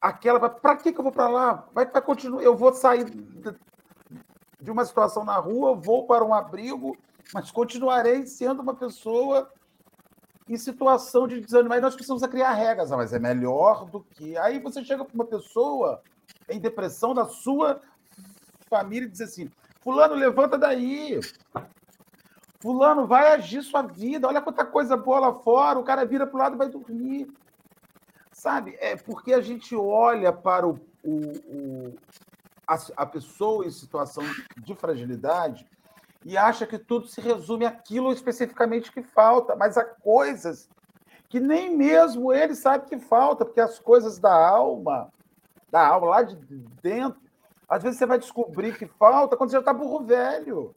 aquela 0.00 0.50
para 0.50 0.76
que, 0.76 0.92
que 0.92 0.98
eu 0.98 1.04
vou 1.04 1.12
para 1.12 1.28
lá? 1.28 1.68
Vai, 1.72 1.86
continuar, 2.02 2.42
eu 2.42 2.56
vou 2.56 2.72
sair 2.74 3.04
de 4.60 4.70
uma 4.70 4.84
situação 4.84 5.24
na 5.24 5.36
rua, 5.36 5.74
vou 5.74 6.06
para 6.06 6.24
um 6.24 6.34
abrigo, 6.34 6.96
mas 7.32 7.50
continuarei 7.50 8.26
sendo 8.26 8.62
uma 8.62 8.74
pessoa 8.74 9.50
em 10.48 10.56
situação 10.56 11.28
de 11.28 11.40
desânimo. 11.40 11.72
Aí 11.72 11.80
nós 11.80 11.94
precisamos 11.94 12.26
criar 12.26 12.52
regras, 12.52 12.90
ah, 12.92 12.96
mas 12.96 13.12
é 13.12 13.18
melhor 13.18 13.86
do 13.86 14.00
que. 14.00 14.36
Aí 14.36 14.58
você 14.58 14.84
chega 14.84 15.04
para 15.04 15.14
uma 15.14 15.24
pessoa 15.24 16.02
em 16.48 16.58
depressão 16.58 17.14
da 17.14 17.26
sua 17.26 17.80
família 18.68 19.06
e 19.06 19.10
diz 19.10 19.20
assim: 19.20 19.50
Fulano, 19.82 20.14
levanta 20.14 20.56
daí. 20.56 21.18
Fulano, 22.60 23.06
vai 23.06 23.32
agir 23.32 23.62
sua 23.62 23.82
vida. 23.82 24.28
Olha 24.28 24.40
quanta 24.40 24.64
coisa 24.64 24.96
boa 24.96 25.18
lá 25.18 25.34
fora. 25.34 25.78
O 25.78 25.84
cara 25.84 26.04
vira 26.04 26.26
para 26.26 26.36
o 26.36 26.38
lado 26.38 26.54
e 26.54 26.58
vai 26.58 26.68
dormir. 26.68 27.32
Sabe? 28.32 28.76
É 28.80 28.96
porque 28.96 29.34
a 29.34 29.40
gente 29.40 29.74
olha 29.74 30.32
para 30.32 30.66
o, 30.66 30.78
o, 31.02 31.20
o 31.46 31.98
a, 32.66 32.78
a, 32.96 33.06
pessoa 33.06 33.66
em 33.66 33.70
situação 33.70 34.24
de 34.56 34.74
fragilidade 34.74 35.66
e 36.24 36.36
acha 36.36 36.66
que 36.66 36.78
tudo 36.78 37.08
se 37.08 37.20
resume 37.20 37.66
àquilo 37.66 38.12
especificamente 38.12 38.92
que 38.92 39.02
falta, 39.02 39.56
mas 39.56 39.76
há 39.76 39.84
coisas 39.84 40.68
que 41.28 41.40
nem 41.40 41.74
mesmo 41.74 42.32
ele 42.32 42.54
sabe 42.54 42.88
que 42.88 42.98
falta, 42.98 43.44
porque 43.44 43.60
as 43.60 43.78
coisas 43.78 44.18
da 44.18 44.32
alma, 44.32 45.10
da 45.70 45.86
alma 45.86 46.06
lá 46.06 46.22
de 46.22 46.36
dentro, 46.82 47.21
às 47.72 47.82
vezes 47.82 47.98
você 47.98 48.06
vai 48.06 48.18
descobrir 48.18 48.76
que 48.76 48.86
falta 48.86 49.36
quando 49.36 49.50
você 49.50 49.56
já 49.56 49.60
está 49.60 49.72
burro 49.72 50.04
velho. 50.04 50.74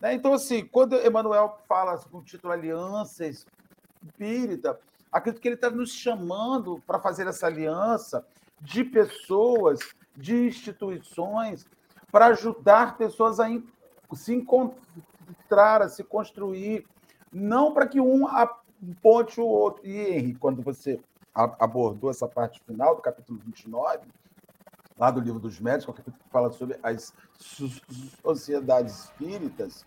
Né? 0.00 0.14
Então, 0.14 0.32
assim, 0.32 0.66
quando 0.66 0.96
Emmanuel 0.96 1.58
fala 1.68 1.96
com 1.98 2.18
o 2.18 2.24
título 2.24 2.52
Aliança 2.52 3.24
Espírita, 3.26 4.78
Acredito 5.12 5.42
que 5.42 5.48
ele 5.48 5.56
está 5.56 5.68
nos 5.68 5.92
chamando 5.92 6.82
para 6.86 6.98
fazer 6.98 7.26
essa 7.26 7.46
aliança 7.46 8.26
de 8.58 8.82
pessoas, 8.82 9.78
de 10.16 10.46
instituições, 10.46 11.66
para 12.10 12.26
ajudar 12.28 12.96
pessoas 12.96 13.38
a 13.38 13.46
se 14.14 14.34
encontrar, 14.34 15.82
a 15.82 15.88
se 15.90 16.02
construir, 16.02 16.86
não 17.30 17.74
para 17.74 17.86
que 17.86 18.00
um 18.00 18.26
aponte 18.26 19.38
o 19.38 19.46
outro. 19.46 19.86
E, 19.86 19.98
Henrique, 19.98 20.38
quando 20.38 20.62
você 20.62 20.98
abordou 21.34 22.10
essa 22.10 22.26
parte 22.26 22.62
final 22.66 22.96
do 22.96 23.02
capítulo 23.02 23.38
29, 23.44 24.00
lá 25.02 25.10
do 25.10 25.20
livro 25.20 25.40
dos 25.40 25.58
médicos, 25.58 25.96
que 25.96 26.02
fala 26.30 26.52
sobre 26.52 26.78
as 26.80 27.12
sociedades 28.22 29.06
espíritas, 29.06 29.84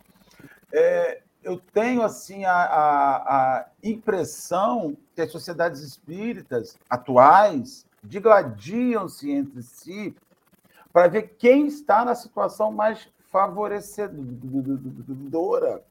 é, 0.74 1.22
eu 1.42 1.58
tenho 1.72 2.02
assim 2.02 2.44
a, 2.44 2.52
a, 2.52 3.16
a, 3.16 3.66
impressão 3.82 4.98
que 5.16 5.22
as 5.22 5.32
sociedades 5.32 5.80
espíritas 5.80 6.78
atuais 6.90 7.86
digladiam-se 8.04 9.32
entre 9.32 9.64
si 9.64 10.14
para 10.92 11.08
ver 11.08 11.38
quem 11.40 11.68
está 11.68 12.04
na 12.04 12.14
situação 12.14 12.74
mais 12.74 13.08
favorecedora, 13.32 15.82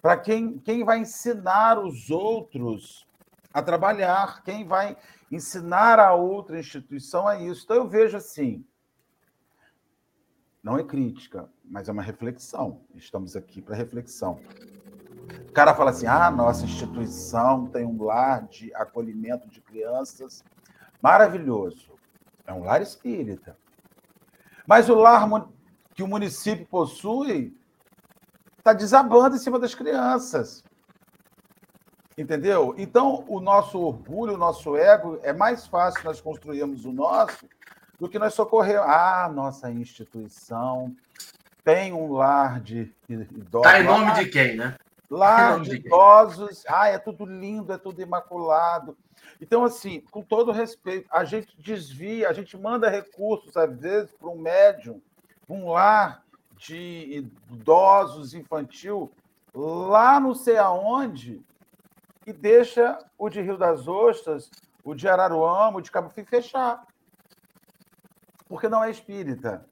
para 0.00 0.16
quem, 0.16 0.56
quem 0.60 0.82
vai 0.82 1.00
ensinar 1.00 1.78
os 1.78 2.08
outros 2.08 3.06
a 3.52 3.62
trabalhar, 3.62 4.42
quem 4.42 4.66
vai 4.66 4.96
ensinar 5.30 5.98
a 5.98 6.14
outra 6.14 6.58
instituição 6.58 7.26
a 7.26 7.38
isso. 7.38 7.64
Então 7.64 7.76
eu 7.76 7.88
vejo 7.88 8.16
assim, 8.16 8.64
não 10.62 10.78
é 10.78 10.84
crítica, 10.84 11.48
mas 11.64 11.88
é 11.88 11.92
uma 11.92 12.02
reflexão. 12.02 12.82
Estamos 12.94 13.34
aqui 13.34 13.60
para 13.60 13.74
reflexão. 13.74 14.40
O 15.48 15.52
cara 15.52 15.74
fala 15.74 15.90
assim: 15.90 16.06
ah, 16.06 16.30
nossa 16.30 16.64
instituição 16.64 17.66
tem 17.66 17.84
um 17.84 18.02
lar 18.02 18.46
de 18.48 18.74
acolhimento 18.74 19.48
de 19.48 19.60
crianças 19.60 20.44
maravilhoso. 21.00 21.92
É 22.46 22.52
um 22.52 22.64
lar 22.64 22.80
espírita. 22.80 23.56
Mas 24.66 24.88
o 24.88 24.94
lar 24.94 25.28
que 25.94 26.02
o 26.02 26.08
município 26.08 26.66
possui 26.66 27.56
está 28.58 28.72
desabando 28.72 29.36
em 29.36 29.38
cima 29.38 29.58
das 29.58 29.74
crianças. 29.74 30.62
Entendeu? 32.16 32.74
Então, 32.76 33.24
o 33.26 33.40
nosso 33.40 33.80
orgulho, 33.80 34.34
o 34.34 34.38
nosso 34.38 34.76
ego, 34.76 35.18
é 35.22 35.32
mais 35.32 35.66
fácil 35.66 36.04
nós 36.04 36.20
construirmos 36.20 36.84
o 36.84 36.92
nosso 36.92 37.48
do 37.98 38.08
que 38.08 38.18
nós 38.18 38.34
socorrermos. 38.34 38.88
Ah, 38.88 39.30
nossa 39.32 39.70
instituição 39.70 40.94
tem 41.64 41.92
um 41.92 42.12
lar 42.12 42.60
de 42.60 42.92
idosos. 43.08 43.66
Está 43.66 43.80
em 43.80 43.84
nome 43.84 44.12
de 44.14 44.26
quem, 44.26 44.56
né? 44.56 44.76
Lá 45.08 45.58
de 45.58 45.76
idosos, 45.76 46.64
ah, 46.66 46.88
é 46.88 46.98
tudo 46.98 47.24
lindo, 47.24 47.72
é 47.72 47.78
tudo 47.78 48.00
imaculado. 48.00 48.96
Então, 49.40 49.64
assim, 49.64 50.00
com 50.10 50.22
todo 50.22 50.52
respeito, 50.52 51.06
a 51.10 51.24
gente 51.24 51.54
desvia, 51.58 52.28
a 52.28 52.32
gente 52.32 52.56
manda 52.56 52.88
recursos, 52.88 53.56
às 53.56 53.78
vezes, 53.78 54.10
para 54.12 54.28
um 54.28 54.38
médium, 54.38 55.00
para 55.46 55.56
um 55.56 55.70
lar 55.70 56.22
de 56.56 57.26
idosos 57.50 58.34
infantil, 58.34 59.12
lá 59.54 60.18
não 60.18 60.34
sei 60.34 60.56
aonde, 60.56 61.42
e 62.26 62.32
deixa 62.32 62.98
o 63.18 63.28
de 63.28 63.40
Rio 63.40 63.56
das 63.56 63.86
Ostras, 63.88 64.50
o 64.84 64.94
de 64.94 65.08
Araruama, 65.08 65.78
o 65.78 65.80
de 65.80 65.90
Cabo 65.90 66.08
Frio 66.08 66.26
fechar. 66.26 66.86
Porque 68.48 68.68
não 68.68 68.84
é 68.84 68.90
espírita, 68.90 69.64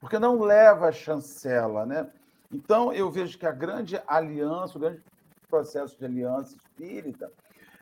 porque 0.00 0.18
não 0.18 0.40
leva 0.40 0.88
a 0.88 0.92
chancela, 0.92 1.84
né? 1.84 2.08
Então, 2.50 2.92
eu 2.92 3.10
vejo 3.10 3.38
que 3.38 3.46
a 3.46 3.52
grande 3.52 4.00
aliança, 4.06 4.78
o 4.78 4.80
grande 4.80 5.02
processo 5.48 5.98
de 5.98 6.04
aliança 6.04 6.56
espírita 6.56 7.30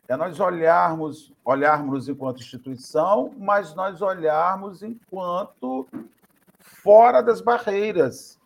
é 0.09 0.17
nós 0.17 0.39
olharmos, 0.39 1.33
olharmos 1.45 2.09
enquanto 2.09 2.41
instituição, 2.41 3.33
mas 3.37 3.75
nós 3.75 4.01
olharmos 4.01 4.83
enquanto 4.83 5.87
fora 6.61 7.23
das 7.23 7.41
barreiras, 7.41 8.39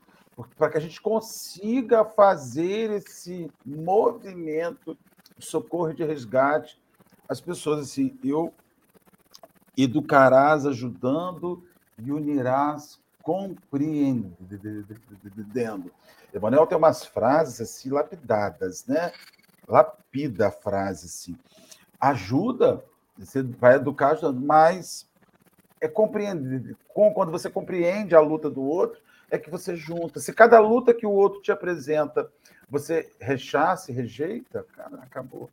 para 0.56 0.70
que 0.70 0.78
a 0.78 0.80
gente 0.80 1.00
consiga 1.00 2.04
fazer 2.04 2.90
esse 2.90 3.50
movimento 3.64 4.96
socorro 5.44 5.92
de 5.92 6.04
resgate 6.04 6.80
às 7.28 7.40
pessoas. 7.40 7.80
Assim, 7.80 8.18
eu 8.22 8.52
educarás 9.76 10.66
ajudando 10.66 11.64
e 11.98 12.10
unirás 12.10 13.00
compreendendo. 13.22 14.36
Emanuel 16.32 16.66
tem 16.66 16.78
umas 16.78 17.04
frases 17.04 17.60
assim 17.60 17.90
lapidadas, 17.90 18.86
né? 18.86 19.12
Lapida 19.68 20.48
a 20.48 20.50
frase 20.50 21.06
assim. 21.06 21.36
Ajuda, 22.00 22.84
você 23.18 23.42
vai 23.42 23.76
educar, 23.76 24.16
mas 24.32 25.08
é 25.80 25.88
compreender. 25.88 26.76
Quando 26.88 27.30
você 27.30 27.50
compreende 27.50 28.14
a 28.14 28.20
luta 28.20 28.50
do 28.50 28.62
outro, 28.62 29.00
é 29.30 29.38
que 29.38 29.50
você 29.50 29.76
junta. 29.76 30.18
Se 30.18 30.32
cada 30.32 30.58
luta 30.58 30.92
que 30.92 31.06
o 31.06 31.12
outro 31.12 31.40
te 31.40 31.52
apresenta, 31.52 32.30
você 32.70 33.12
rechaça 33.20 33.90
e 33.90 33.94
rejeita, 33.94 34.64
cara, 34.74 34.96
acabou. 35.02 35.50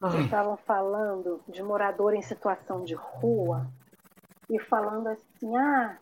Vocês 0.00 0.24
estavam 0.24 0.56
falando 0.56 1.40
de 1.48 1.62
morador 1.62 2.12
em 2.12 2.22
situação 2.22 2.84
de 2.84 2.94
rua 2.94 3.66
e 4.50 4.58
falando 4.58 5.08
assim: 5.08 5.56
ah, 5.56 5.96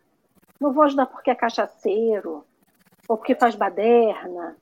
não 0.59 0.73
vou 0.73 0.85
ajudar 0.85 1.07
porque 1.07 1.31
é 1.31 1.35
cachaceiro 1.35 2.45
ou 3.09 3.17
porque 3.17 3.35
faz 3.35 3.55
baderna. 3.55 4.57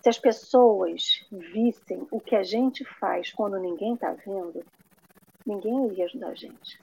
Se 0.00 0.08
as 0.08 0.18
pessoas 0.18 1.26
vissem 1.30 2.06
o 2.10 2.20
que 2.20 2.36
a 2.36 2.44
gente 2.44 2.84
faz 2.84 3.32
quando 3.32 3.58
ninguém 3.58 3.94
está 3.94 4.12
vendo, 4.12 4.64
ninguém 5.44 5.88
iria 5.88 6.04
ajudar 6.04 6.28
a 6.28 6.34
gente. 6.34 6.80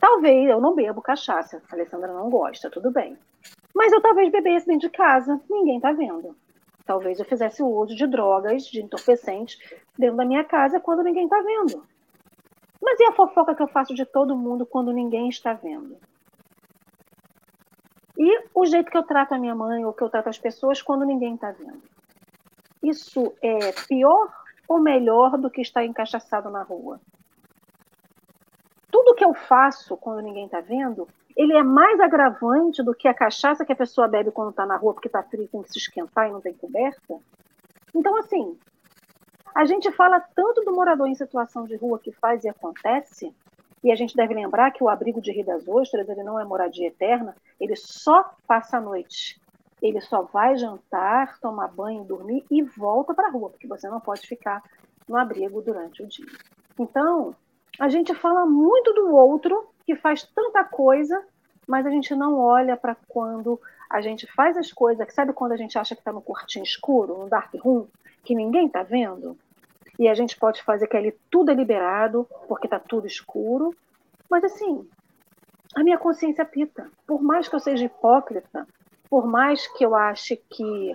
Talvez 0.00 0.50
eu 0.50 0.60
não 0.60 0.74
bebo 0.74 1.00
cachaça, 1.00 1.62
a 1.70 1.74
Alessandra 1.74 2.12
não 2.12 2.28
gosta, 2.28 2.68
tudo 2.70 2.90
bem. 2.90 3.16
Mas 3.76 3.92
eu 3.92 4.00
talvez 4.00 4.32
bebesse 4.32 4.66
dentro 4.66 4.88
de 4.88 4.96
casa, 4.96 5.38
ninguém 5.50 5.76
está 5.76 5.92
vendo. 5.92 6.34
Talvez 6.86 7.18
eu 7.18 7.26
fizesse 7.26 7.62
o 7.62 7.66
uso 7.66 7.94
de 7.94 8.06
drogas, 8.06 8.64
de 8.64 8.80
entorpecentes, 8.80 9.58
dentro 9.98 10.16
da 10.16 10.24
minha 10.24 10.42
casa 10.44 10.80
quando 10.80 11.02
ninguém 11.02 11.24
está 11.24 11.42
vendo. 11.42 11.86
Mas 12.80 12.98
e 12.98 13.04
a 13.04 13.12
fofoca 13.12 13.54
que 13.54 13.62
eu 13.62 13.68
faço 13.68 13.94
de 13.94 14.06
todo 14.06 14.34
mundo 14.34 14.64
quando 14.64 14.94
ninguém 14.94 15.28
está 15.28 15.52
vendo? 15.52 15.98
E 18.16 18.44
o 18.54 18.64
jeito 18.64 18.90
que 18.90 18.96
eu 18.96 19.02
trato 19.02 19.34
a 19.34 19.38
minha 19.38 19.54
mãe 19.54 19.84
ou 19.84 19.92
que 19.92 20.02
eu 20.02 20.08
trato 20.08 20.30
as 20.30 20.38
pessoas 20.38 20.80
quando 20.80 21.04
ninguém 21.04 21.34
está 21.34 21.50
vendo? 21.50 21.82
Isso 22.82 23.34
é 23.42 23.72
pior 23.86 24.32
ou 24.66 24.80
melhor 24.80 25.36
do 25.36 25.50
que 25.50 25.60
estar 25.60 25.84
encaixaçado 25.84 26.48
na 26.48 26.62
rua? 26.62 26.98
Tudo 28.90 29.14
que 29.14 29.24
eu 29.24 29.34
faço 29.34 29.98
quando 29.98 30.22
ninguém 30.22 30.46
está 30.46 30.62
vendo, 30.62 31.06
ele 31.36 31.52
é 31.52 31.62
mais 31.62 32.00
agravante 32.00 32.82
do 32.82 32.94
que 32.94 33.06
a 33.06 33.14
cachaça 33.14 33.64
que 33.64 33.72
a 33.72 33.76
pessoa 33.76 34.08
bebe 34.08 34.30
quando 34.30 34.50
está 34.50 34.64
na 34.64 34.76
rua 34.76 34.94
porque 34.94 35.08
está 35.08 35.22
frio, 35.22 35.48
tem 35.48 35.62
que 35.62 35.70
se 35.70 35.78
esquentar 35.78 36.28
e 36.28 36.32
não 36.32 36.40
tem 36.40 36.54
coberta. 36.54 37.18
Então, 37.94 38.16
assim, 38.16 38.58
a 39.54 39.64
gente 39.66 39.92
fala 39.92 40.18
tanto 40.34 40.62
do 40.62 40.72
morador 40.72 41.06
em 41.06 41.14
situação 41.14 41.66
de 41.66 41.76
rua 41.76 41.98
que 41.98 42.10
faz 42.12 42.44
e 42.44 42.48
acontece, 42.48 43.34
e 43.84 43.92
a 43.92 43.96
gente 43.96 44.16
deve 44.16 44.34
lembrar 44.34 44.70
que 44.70 44.82
o 44.82 44.88
abrigo 44.88 45.20
de 45.20 45.30
Rio 45.30 45.44
das 45.44 45.68
Ostras 45.68 46.08
ele 46.08 46.22
não 46.22 46.40
é 46.40 46.44
moradia 46.44 46.88
eterna, 46.88 47.36
ele 47.60 47.76
só 47.76 48.34
passa 48.46 48.78
a 48.78 48.80
noite. 48.80 49.40
Ele 49.80 50.00
só 50.00 50.22
vai 50.22 50.56
jantar, 50.56 51.38
tomar 51.38 51.68
banho, 51.68 52.02
dormir 52.02 52.44
e 52.50 52.62
volta 52.62 53.12
para 53.12 53.28
a 53.28 53.30
rua, 53.30 53.50
porque 53.50 53.66
você 53.66 53.88
não 53.88 54.00
pode 54.00 54.26
ficar 54.26 54.62
no 55.06 55.16
abrigo 55.16 55.60
durante 55.60 56.02
o 56.02 56.06
dia. 56.06 56.26
Então, 56.78 57.36
a 57.78 57.88
gente 57.88 58.14
fala 58.14 58.46
muito 58.46 58.92
do 58.94 59.14
outro 59.14 59.68
que 59.86 59.96
faz 59.96 60.24
tanta 60.24 60.64
coisa, 60.64 61.24
mas 61.66 61.86
a 61.86 61.90
gente 61.90 62.14
não 62.14 62.38
olha 62.38 62.76
para 62.76 62.96
quando 63.08 63.58
a 63.88 64.00
gente 64.00 64.26
faz 64.34 64.56
as 64.56 64.72
coisas, 64.72 65.14
sabe 65.14 65.32
quando 65.32 65.52
a 65.52 65.56
gente 65.56 65.78
acha 65.78 65.94
que 65.94 66.00
está 66.00 66.12
no 66.12 66.20
quartinho 66.20 66.64
escuro, 66.64 67.16
no 67.16 67.28
dark 67.28 67.54
room, 67.54 67.86
que 68.24 68.34
ninguém 68.34 68.66
está 68.66 68.82
vendo? 68.82 69.38
e 69.98 70.08
a 70.08 70.14
gente 70.14 70.36
pode 70.36 70.62
fazer 70.62 70.86
que 70.86 70.96
ali 70.96 71.12
tudo 71.30 71.50
é 71.50 71.54
liberado, 71.54 72.28
porque 72.46 72.66
está 72.66 72.78
tudo 72.78 73.06
escuro. 73.06 73.74
Mas 74.30 74.44
assim, 74.44 74.86
a 75.74 75.82
minha 75.82 75.98
consciência 75.98 76.44
pita. 76.44 76.90
Por 77.06 77.22
mais 77.22 77.48
que 77.48 77.54
eu 77.54 77.60
seja 77.60 77.84
hipócrita, 77.84 78.66
por 79.08 79.26
mais 79.26 79.66
que 79.66 79.84
eu 79.84 79.94
ache 79.94 80.36
que 80.50 80.94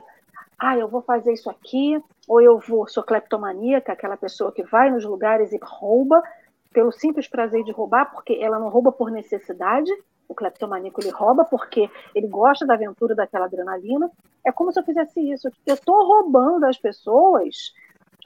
ah, 0.60 0.78
eu 0.78 0.88
vou 0.88 1.02
fazer 1.02 1.34
isso 1.34 1.50
aqui, 1.50 2.00
ou 2.28 2.40
eu 2.40 2.60
vou, 2.60 2.88
sou 2.88 3.04
cleptomaníaca, 3.04 3.92
aquela 3.92 4.16
pessoa 4.16 4.52
que 4.52 4.62
vai 4.62 4.92
nos 4.92 5.04
lugares 5.04 5.52
e 5.52 5.60
rouba 5.62 6.22
pelo 6.74 6.92
simples 6.92 7.28
prazer 7.28 7.64
de 7.64 7.72
roubar, 7.72 8.12
porque 8.12 8.34
ela 8.34 8.60
não 8.60 8.70
rouba 8.70 8.92
por 8.92 9.12
necessidade, 9.12 9.92
o 10.32 10.34
cleptomaníaco 10.34 11.02
ele 11.02 11.10
rouba 11.10 11.44
porque 11.44 11.90
ele 12.16 12.28
gosta 12.28 12.66
da 12.66 12.76
aventura, 12.76 13.14
daquela 13.14 13.46
adrenalina. 13.46 14.10
É 14.46 14.52
como 14.52 14.72
se 14.72 14.80
eu 14.80 14.84
fizesse 14.84 15.20
isso. 15.20 15.50
Eu 15.66 15.76
estou 15.76 16.08
roubando 16.08 16.62
das 16.62 16.78
pessoas 16.78 17.74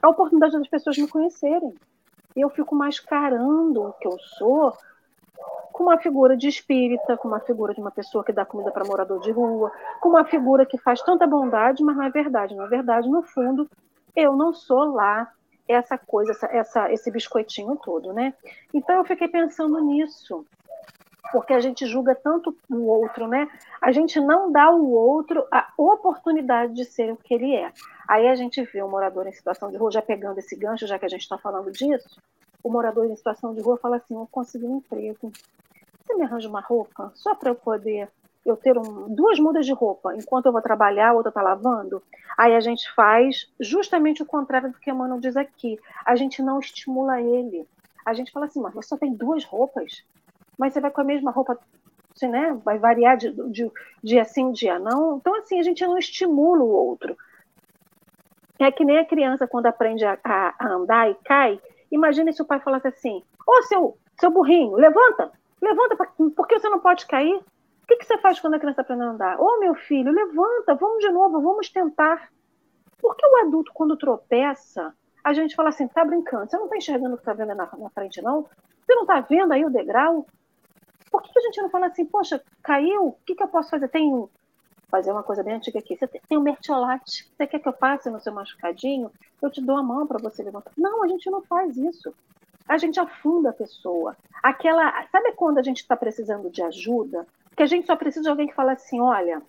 a 0.02 0.10
oportunidade 0.10 0.58
das 0.58 0.68
pessoas 0.68 0.98
me 0.98 1.08
conhecerem. 1.08 1.74
E 2.36 2.42
eu 2.42 2.50
fico 2.50 2.76
mascarando 2.76 3.82
o 3.82 3.94
que 3.94 4.08
eu 4.08 4.18
sou 4.38 4.74
com 5.72 5.84
uma 5.84 5.98
figura 5.98 6.38
de 6.38 6.48
espírita, 6.48 7.18
com 7.18 7.28
uma 7.28 7.40
figura 7.40 7.74
de 7.74 7.82
uma 7.82 7.92
pessoa 7.92 8.24
que 8.24 8.32
dá 8.32 8.46
comida 8.46 8.72
para 8.72 8.86
morador 8.86 9.20
de 9.20 9.32
rua, 9.32 9.72
com 10.00 10.10
uma 10.10 10.24
figura 10.24 10.66
que 10.66 10.78
faz 10.78 11.02
tanta 11.02 11.26
bondade, 11.26 11.84
mas 11.84 11.98
não 11.98 12.04
é 12.04 12.10
verdade. 12.10 12.56
Na 12.56 12.68
verdade, 12.68 13.10
no 13.10 13.24
fundo, 13.24 13.68
eu 14.16 14.36
não 14.36 14.54
sou 14.54 14.94
lá 14.94 15.30
essa 15.67 15.97
coisa, 15.97 16.32
essa, 16.32 16.47
essa, 16.47 16.91
esse 16.91 17.12
biscoitinho 17.12 17.75
todo, 17.78 18.13
né? 18.13 18.34
Então 18.73 18.95
eu 18.97 19.06
fiquei 19.06 19.28
pensando 19.28 19.80
nisso 19.80 20.45
porque 21.32 21.54
a 21.54 21.60
gente 21.60 21.86
julga 21.86 22.15
tanto 22.15 22.56
o 22.69 22.86
outro, 22.86 23.28
né? 23.28 23.49
A 23.82 23.91
gente 23.91 24.19
não 24.19 24.51
dá 24.51 24.65
ao 24.65 24.82
outro 24.82 25.45
a 25.51 25.67
oportunidade 25.78 26.73
de 26.73 26.86
ser 26.86 27.12
o 27.12 27.17
que 27.17 27.34
ele 27.34 27.56
é. 27.56 27.71
Aí 28.08 28.28
a 28.28 28.36
gente 28.36 28.62
vê 28.63 28.82
o 28.82 28.89
morador 28.89 29.28
em 29.28 29.32
situação 29.32 29.71
de 29.71 29.78
rua, 29.78 29.91
já 29.91 30.01
pegando 30.01 30.38
esse 30.38 30.56
gancho, 30.56 30.88
já 30.88 30.99
que 30.99 31.06
a 31.06 31.10
gente 31.10 31.21
está 31.21 31.38
falando 31.38 31.71
disso, 31.71 32.21
o 32.63 32.69
morador 32.69 33.06
em 33.06 33.15
situação 33.15 33.54
de 33.54 33.62
rua 33.62 33.78
fala 33.78 33.97
assim: 33.97 34.15
Eu 34.15 34.28
consegui 34.32 34.65
um 34.65 34.78
emprego. 34.78 35.32
Você 36.06 36.13
me 36.13 36.23
arranja 36.23 36.47
uma 36.47 36.62
roupa 36.62 37.12
só 37.15 37.34
para 37.34 37.49
eu 37.49 37.56
poder 37.56 38.08
eu 38.46 38.56
ter 38.56 38.78
um, 38.78 39.14
duas 39.14 39.40
mudas 39.40 39.66
de 39.66 39.74
roupa 39.74 40.16
enquanto 40.16 40.46
eu 40.46 40.52
vou 40.52 40.62
trabalhar, 40.62 41.10
a 41.10 41.14
outra 41.14 41.30
está 41.30 41.42
lavando? 41.42 42.02
Aí 42.38 42.56
a 42.56 42.60
gente 42.60 42.92
faz 42.94 43.52
justamente 43.60 44.22
o 44.22 44.26
contrário 44.26 44.72
do 44.72 44.78
que 44.78 44.92
Mano 44.94 45.20
diz 45.20 45.36
aqui. 45.36 45.80
A 46.06 46.16
gente 46.16 46.42
não 46.42 46.60
estimula 46.60 47.22
ele. 47.22 47.68
A 48.06 48.14
gente 48.14 48.32
fala 48.32 48.46
assim, 48.46 48.62
mas 48.62 48.74
você 48.74 48.90
só 48.90 48.98
tem 48.98 49.14
duas 49.14 49.44
roupas 49.44 50.04
mas 50.58 50.74
você 50.74 50.82
vai 50.82 50.92
com 50.92 51.02
a 51.02 51.06
mesma 51.06 51.32
roupa, 51.32 51.58
assim, 52.16 52.28
né? 52.28 52.60
Vai 52.64 52.78
variar 52.80 53.18
de, 53.18 53.32
de 53.52 53.72
dia 54.04 54.24
sim, 54.26 54.52
dia 54.52 54.80
não. 54.80 55.18
Então, 55.18 55.36
assim, 55.36 55.60
a 55.60 55.64
gente 55.64 55.86
não 55.86 55.98
estimula 55.98 56.64
o 56.64 56.70
outro. 56.70 57.18
É 58.60 58.72
que 58.72 58.86
nem 58.86 59.00
a 59.00 59.06
criança 59.06 59.48
quando 59.48 59.66
aprende 59.66 60.06
a, 60.06 60.18
a 60.24 60.68
andar 60.68 61.10
e 61.10 61.16
cai. 61.26 61.60
Imagina 61.92 62.32
se 62.32 62.42
o 62.42 62.46
pai 62.46 62.60
falasse 62.60 62.88
assim: 62.88 63.22
Ô, 63.46 63.62
seu, 63.64 63.98
seu 64.20 64.32
burrinho, 64.32 64.76
levanta, 64.76 65.32
levanta, 65.62 65.96
por 66.36 66.48
que 66.48 66.58
você 66.58 66.70
não 66.70 66.80
pode 66.80 67.06
cair? 67.06 67.40
O 67.86 67.88
que, 67.88 67.98
que 67.98 68.06
você 68.06 68.17
faz 68.17 68.39
quando 68.39 68.56
a 68.56 68.60
criança 68.60 68.82
aprende 68.82 69.04
a 69.04 69.10
andar? 69.10 69.39
Ô, 69.39 69.60
meu 69.60 69.76
filho, 69.76 70.12
levanta, 70.12 70.74
vamos 70.74 71.04
de 71.04 71.12
novo, 71.12 71.39
vamos 71.39 71.69
tentar. 71.69 72.32
Porque 73.00 73.24
o 73.24 73.38
adulto, 73.45 73.71
quando 73.76 73.95
tropeça, 73.95 74.91
a 75.24 75.34
gente 75.34 75.56
fala 75.56 75.69
assim: 75.69 75.88
tá 75.88 76.04
brincando, 76.04 76.50
você 76.50 76.58
não 76.58 76.65
está 76.65 76.78
enxergando 76.78 77.13
o 77.13 77.17
que 77.17 77.21
está 77.21 77.34
vendo 77.34 77.54
na, 77.54 77.69
na 77.78 77.89
frente, 77.91 78.24
não? 78.24 78.41
Você 78.41 78.95
não 78.95 79.04
está 79.04 79.21
vendo 79.21 79.52
aí 79.52 79.63
o 79.63 79.69
degrau? 79.69 80.26
Por 81.12 81.21
que 81.21 81.38
a 81.38 81.41
gente 81.43 81.62
não 81.62 81.69
fala 81.69 81.86
assim, 81.86 82.06
poxa, 82.06 82.41
caiu? 82.63 83.10
O 83.10 83.17
que, 83.24 83.36
que 83.36 83.43
eu 83.43 83.48
posso 83.48 83.69
fazer? 83.69 83.88
Tem 83.88 84.28
fazer 84.89 85.12
uma 85.12 85.24
coisa 85.24 85.43
bem 85.43 85.55
antiga 85.55 85.80
aqui. 85.80 85.95
Você 85.95 86.07
tem 86.07 86.38
um 86.38 86.41
mertiolate. 86.41 87.30
Você 87.32 87.45
quer 87.45 87.60
que 87.60 87.68
eu 87.68 87.74
passe 87.74 88.10
no 88.10 88.20
seu 88.20 88.34
machucadinho? 88.34 89.12
Eu 89.41 89.51
te 89.51 89.62
dou 89.62 89.78
a 89.78 89.84
mão 89.84 90.07
para 90.07 90.20
você 90.20 90.41
levantar. 90.41 90.72
Não, 90.78 91.03
a 91.03 91.07
gente 91.07 91.30
não 91.30 91.41
faz 91.43 91.78
isso. 91.78 92.14
A 92.68 92.78
gente 92.78 92.99
afunda 92.99 93.49
a 93.49 93.53
pessoa. 93.53 94.16
Aquela, 94.41 95.05
sabe 95.12 95.34
quando 95.34 95.60
a 95.60 95.64
gente 95.64 95.82
está 95.82 95.95
precisando 95.95 96.49
de 96.49 96.64
ajuda? 96.64 97.28
Que 97.56 97.64
a 97.64 97.66
gente 97.66 97.88
só 97.88 97.95
precisa 97.95 98.24
de 98.24 98.30
alguém 98.30 98.47
que 98.47 98.56
fala 98.56 98.74
assim, 98.74 98.99
olha, 98.99 99.41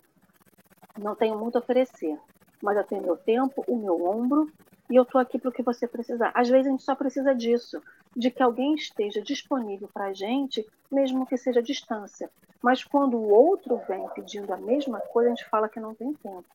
não 0.97 1.15
tenho 1.15 1.37
muito 1.37 1.57
a 1.57 1.59
oferecer, 1.59 2.17
mas 2.61 2.77
eu 2.77 2.83
tenho 2.83 3.03
meu 3.03 3.17
tempo, 3.17 3.63
o 3.67 3.75
meu 3.75 4.05
ombro 4.05 4.51
e 4.89 4.95
eu 4.95 5.03
estou 5.03 5.19
aqui 5.19 5.37
para 5.37 5.49
o 5.49 5.53
que 5.53 5.61
você 5.61 5.87
precisar. 5.87 6.31
Às 6.33 6.49
vezes 6.49 6.67
a 6.67 6.71
gente 6.71 6.83
só 6.83 6.95
precisa 6.95 7.35
disso, 7.35 7.81
de 8.15 8.31
que 8.31 8.41
alguém 8.41 8.73
esteja 8.73 9.21
disponível 9.21 9.89
para 9.93 10.05
a 10.05 10.13
gente, 10.13 10.65
mesmo 10.91 11.25
que 11.25 11.37
seja 11.37 11.59
à 11.59 11.63
distância. 11.63 12.29
Mas 12.61 12.83
quando 12.83 13.17
o 13.17 13.29
outro 13.29 13.81
vem 13.87 14.07
pedindo 14.15 14.53
a 14.53 14.57
mesma 14.57 14.99
coisa, 14.99 15.29
a 15.29 15.35
gente 15.35 15.49
fala 15.49 15.69
que 15.69 15.79
não 15.79 15.93
tem 15.93 16.13
tempo. 16.13 16.45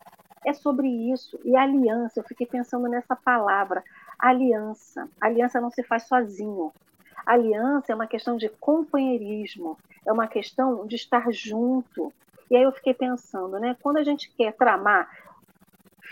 É 0.45 0.53
sobre 0.53 0.89
isso. 0.89 1.39
E 1.45 1.55
aliança, 1.55 2.19
eu 2.19 2.25
fiquei 2.25 2.47
pensando 2.47 2.89
nessa 2.89 3.15
palavra, 3.15 3.85
aliança. 4.19 5.09
Aliança 5.21 5.61
não 5.61 5.71
se 5.71 5.83
faz 5.83 6.05
sozinho. 6.05 6.73
Aliança 7.25 7.93
é 7.93 7.95
uma 7.95 8.07
questão 8.07 8.37
de 8.37 8.49
companheirismo, 8.49 9.79
é 10.07 10.13
uma 10.13 10.27
questão 10.27 10.87
de 10.87 10.97
estar 10.97 11.33
junto. 11.33 12.13
E 12.51 12.57
aí 12.57 12.63
eu 12.63 12.73
fiquei 12.73 12.95
pensando, 12.95 13.59
né? 13.59 13.77
Quando 13.83 13.99
a 13.99 14.05
gente 14.05 14.31
quer 14.37 14.53
tramar 14.53 15.09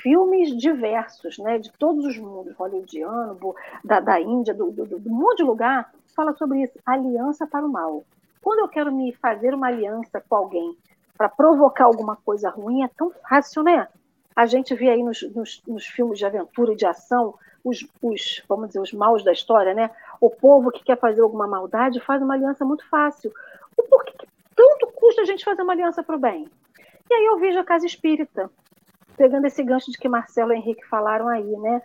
filmes 0.02 0.56
diversos, 0.56 1.38
né, 1.38 1.58
de 1.58 1.70
todos 1.72 2.04
os 2.06 2.16
mundos, 2.16 2.54
hollywoodiano, 2.56 3.38
da, 3.84 4.00
da 4.00 4.20
Índia, 4.20 4.54
do, 4.54 4.70
do, 4.70 4.86
do 4.98 5.10
monte 5.10 5.38
de 5.38 5.42
lugar, 5.42 5.92
fala 6.16 6.32
sobre 6.34 6.62
isso, 6.62 6.78
aliança 6.86 7.46
para 7.46 7.66
o 7.66 7.68
mal. 7.68 8.04
Quando 8.42 8.60
eu 8.60 8.68
quero 8.68 8.90
me 8.92 9.12
fazer 9.12 9.54
uma 9.54 9.66
aliança 9.66 10.22
com 10.26 10.34
alguém 10.36 10.76
para 11.16 11.28
provocar 11.28 11.84
alguma 11.84 12.16
coisa 12.16 12.48
ruim, 12.48 12.82
é 12.82 12.88
tão 12.88 13.12
fácil, 13.28 13.62
né? 13.62 13.86
A 14.34 14.46
gente 14.46 14.74
vê 14.74 14.88
aí 14.88 15.02
nos, 15.02 15.22
nos, 15.34 15.62
nos 15.66 15.86
filmes 15.86 16.18
de 16.18 16.24
aventura 16.24 16.72
e 16.72 16.76
de 16.76 16.86
ação 16.86 17.34
os, 17.62 17.86
os, 18.00 18.42
vamos 18.48 18.68
dizer, 18.68 18.80
os 18.80 18.92
maus 18.92 19.22
da 19.22 19.32
história, 19.32 19.74
né? 19.74 19.90
O 20.20 20.28
povo 20.28 20.70
que 20.70 20.84
quer 20.84 20.98
fazer 20.98 21.22
alguma 21.22 21.46
maldade 21.46 22.00
faz 22.00 22.20
uma 22.20 22.34
aliança 22.34 22.64
muito 22.64 22.86
fácil. 22.88 23.32
Por 23.74 24.04
que, 24.04 24.26
tanto 24.54 24.86
custa 24.88 25.22
a 25.22 25.24
gente 25.24 25.44
fazer 25.44 25.62
uma 25.62 25.72
aliança 25.72 26.02
para 26.02 26.16
o 26.16 26.20
bem? 26.20 26.46
E 27.10 27.14
aí 27.14 27.24
eu 27.26 27.38
vejo 27.38 27.58
a 27.58 27.64
casa 27.64 27.86
espírita, 27.86 28.50
pegando 29.16 29.46
esse 29.46 29.62
gancho 29.62 29.90
de 29.90 29.98
que 29.98 30.08
Marcelo 30.08 30.52
e 30.52 30.56
Henrique 30.56 30.86
falaram 30.86 31.28
aí, 31.28 31.56
né? 31.56 31.82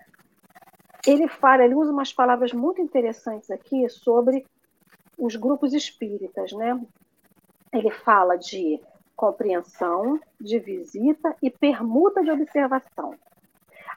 Ele 1.08 1.28
fala, 1.28 1.64
ele 1.64 1.76
usa 1.76 1.92
umas 1.92 2.12
palavras 2.12 2.52
muito 2.52 2.82
interessantes 2.82 3.50
aqui 3.50 3.88
sobre 3.90 4.46
os 5.18 5.36
grupos 5.36 5.74
espíritas, 5.74 6.52
né? 6.52 6.80
Ele 7.72 7.92
fala 7.92 8.36
de 8.36 8.80
compreensão, 9.16 10.20
de 10.40 10.60
visita 10.60 11.36
e 11.42 11.50
permuta 11.50 12.22
de 12.24 12.32
observação. 12.32 13.16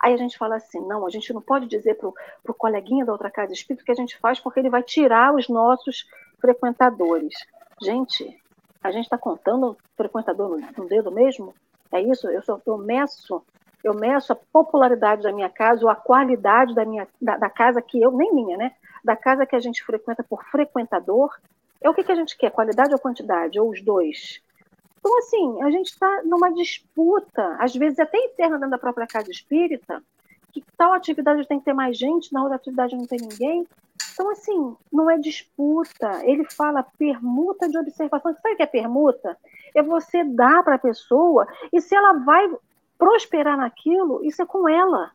Aí 0.00 0.14
a 0.14 0.16
gente 0.16 0.38
fala 0.38 0.56
assim, 0.56 0.80
não, 0.80 1.06
a 1.06 1.10
gente 1.10 1.32
não 1.32 1.40
pode 1.40 1.66
dizer 1.66 1.94
para 1.96 2.08
o 2.08 2.54
coleguinha 2.54 3.04
da 3.04 3.12
outra 3.12 3.30
casa 3.30 3.52
espírita 3.52 3.84
que 3.84 3.92
a 3.92 3.96
gente 3.96 4.18
faz 4.18 4.38
porque 4.38 4.60
ele 4.60 4.70
vai 4.70 4.82
tirar 4.82 5.34
os 5.34 5.48
nossos 5.48 6.06
frequentadores. 6.40 7.34
Gente, 7.82 8.40
a 8.82 8.90
gente 8.90 9.04
está 9.04 9.18
contando 9.18 9.76
frequentador 9.96 10.48
no, 10.48 10.58
no, 10.76 10.88
dedo 10.88 11.10
mesmo? 11.10 11.54
É 11.92 12.00
isso? 12.00 12.28
Eu, 12.28 12.42
sou, 12.42 12.60
eu 12.66 12.78
meço 12.78 13.42
eu 13.82 13.94
meço 13.94 14.32
a 14.32 14.36
popularidade 14.52 15.22
da 15.22 15.32
minha 15.32 15.48
casa 15.48 15.84
ou 15.84 15.90
a 15.90 15.94
qualidade 15.94 16.74
da, 16.74 16.84
minha, 16.84 17.06
da, 17.22 17.36
da, 17.36 17.48
casa 17.48 17.80
que 17.80 18.00
eu, 18.00 18.10
nem 18.10 18.34
minha, 18.34 18.56
né? 18.56 18.72
Da 19.04 19.16
casa 19.16 19.46
que 19.46 19.54
a 19.54 19.60
gente 19.60 19.84
frequenta 19.84 20.24
por 20.24 20.44
frequentador. 20.44 21.30
É 21.80 21.88
o 21.88 21.94
que, 21.94 22.02
que 22.02 22.10
a 22.10 22.14
gente 22.16 22.36
quer, 22.36 22.50
qualidade 22.50 22.92
ou 22.92 22.98
quantidade, 22.98 23.58
ou 23.58 23.70
os 23.70 23.80
dois? 23.80 24.42
Então, 24.98 25.18
assim, 25.18 25.62
a 25.62 25.70
gente 25.70 25.88
está 25.88 26.22
numa 26.24 26.52
disputa, 26.52 27.56
às 27.58 27.74
vezes 27.74 27.98
até 27.98 28.18
interna 28.18 28.56
dentro 28.56 28.70
da 28.70 28.78
própria 28.78 29.06
casa 29.06 29.30
espírita, 29.30 30.02
que 30.52 30.62
tal 30.76 30.92
atividade 30.92 31.46
tem 31.46 31.58
que 31.58 31.64
ter 31.64 31.72
mais 31.72 31.96
gente, 31.96 32.32
na 32.32 32.42
outra 32.42 32.56
atividade 32.56 32.96
não 32.96 33.06
tem 33.06 33.18
ninguém. 33.20 33.66
Então, 34.12 34.30
assim, 34.30 34.76
não 34.92 35.08
é 35.08 35.16
disputa. 35.18 36.24
Ele 36.24 36.44
fala 36.50 36.84
permuta 36.98 37.68
de 37.68 37.78
observação. 37.78 38.34
Sabe 38.34 38.54
o 38.54 38.56
que 38.56 38.62
é 38.62 38.66
permuta? 38.66 39.38
É 39.74 39.82
você 39.82 40.24
dar 40.24 40.62
para 40.64 40.74
a 40.74 40.78
pessoa 40.78 41.46
e 41.72 41.80
se 41.80 41.94
ela 41.94 42.14
vai 42.14 42.50
prosperar 42.98 43.56
naquilo, 43.56 44.24
isso 44.24 44.42
é 44.42 44.46
com 44.46 44.68
ela. 44.68 45.12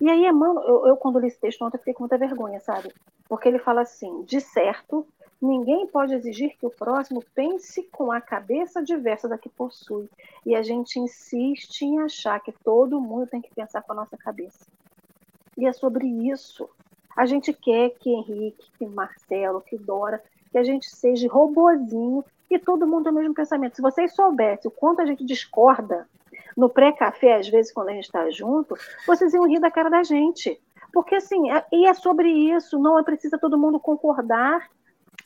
E 0.00 0.08
aí, 0.08 0.26
Emmanuel, 0.26 0.64
eu, 0.66 0.86
eu 0.88 0.96
quando 0.96 1.18
li 1.18 1.28
esse 1.28 1.40
texto 1.40 1.62
ontem, 1.64 1.78
fiquei 1.78 1.94
com 1.94 2.02
muita 2.02 2.18
vergonha, 2.18 2.60
sabe? 2.60 2.92
Porque 3.28 3.48
ele 3.48 3.58
fala 3.58 3.80
assim: 3.80 4.22
de 4.22 4.40
certo, 4.40 5.06
ninguém 5.40 5.86
pode 5.86 6.14
exigir 6.14 6.56
que 6.58 6.66
o 6.66 6.70
próximo 6.70 7.22
pense 7.34 7.82
com 7.84 8.10
a 8.10 8.20
cabeça 8.20 8.82
diversa 8.82 9.28
da 9.28 9.38
que 9.38 9.48
possui. 9.48 10.08
E 10.44 10.54
a 10.54 10.62
gente 10.62 10.98
insiste 10.98 11.82
em 11.82 12.00
achar 12.00 12.40
que 12.40 12.52
todo 12.52 13.00
mundo 13.00 13.28
tem 13.28 13.40
que 13.40 13.54
pensar 13.54 13.82
com 13.82 13.92
a 13.92 13.96
nossa 13.96 14.16
cabeça. 14.16 14.66
E 15.56 15.66
é 15.66 15.72
sobre 15.72 16.06
isso. 16.06 16.68
A 17.16 17.26
gente 17.26 17.52
quer 17.52 17.90
que 17.90 18.10
Henrique, 18.10 18.70
que 18.78 18.86
Marcelo, 18.86 19.60
que 19.60 19.76
Dora, 19.76 20.22
que 20.50 20.58
a 20.58 20.62
gente 20.62 20.88
seja 20.88 21.28
robozinho 21.28 22.24
e 22.50 22.58
todo 22.58 22.86
mundo 22.86 23.04
tem 23.04 23.12
o 23.12 23.16
mesmo 23.16 23.34
pensamento. 23.34 23.76
Se 23.76 23.82
vocês 23.82 24.14
soubessem 24.14 24.68
o 24.68 24.70
quanto 24.70 25.02
a 25.02 25.06
gente 25.06 25.24
discorda 25.24 26.08
no 26.56 26.68
pré-café, 26.68 27.36
às 27.36 27.48
vezes, 27.48 27.72
quando 27.72 27.90
a 27.90 27.92
gente 27.92 28.04
está 28.04 28.28
junto, 28.30 28.74
vocês 29.06 29.34
iam 29.34 29.46
rir 29.46 29.60
da 29.60 29.70
cara 29.70 29.88
da 29.88 30.02
gente. 30.02 30.60
Porque, 30.92 31.16
assim, 31.16 31.50
é, 31.50 31.64
e 31.72 31.86
é 31.86 31.94
sobre 31.94 32.28
isso, 32.28 32.78
não 32.78 32.98
é 32.98 33.02
precisa 33.02 33.38
todo 33.38 33.58
mundo 33.58 33.78
concordar 33.78 34.68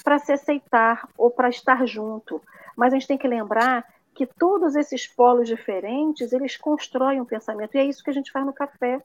para 0.03 0.19
se 0.19 0.33
aceitar 0.33 1.09
ou 1.17 1.31
para 1.31 1.49
estar 1.49 1.87
junto. 1.87 2.41
Mas 2.77 2.93
a 2.93 2.97
gente 2.97 3.09
tem 3.09 3.19
que 3.19 3.29
lembrar 3.29 3.87
que 4.15 4.27
todos 4.27 4.77
esses 4.77 5.07
polos 5.07 5.49
diferentes, 5.49 6.33
eles 6.33 6.57
constroem 6.57 7.21
um 7.21 7.25
pensamento. 7.25 7.75
E 7.75 7.79
é 7.79 7.85
isso 7.85 8.03
que 8.03 8.11
a 8.11 8.15
gente 8.15 8.31
faz 8.31 8.45
no 8.45 8.53
café. 8.53 9.01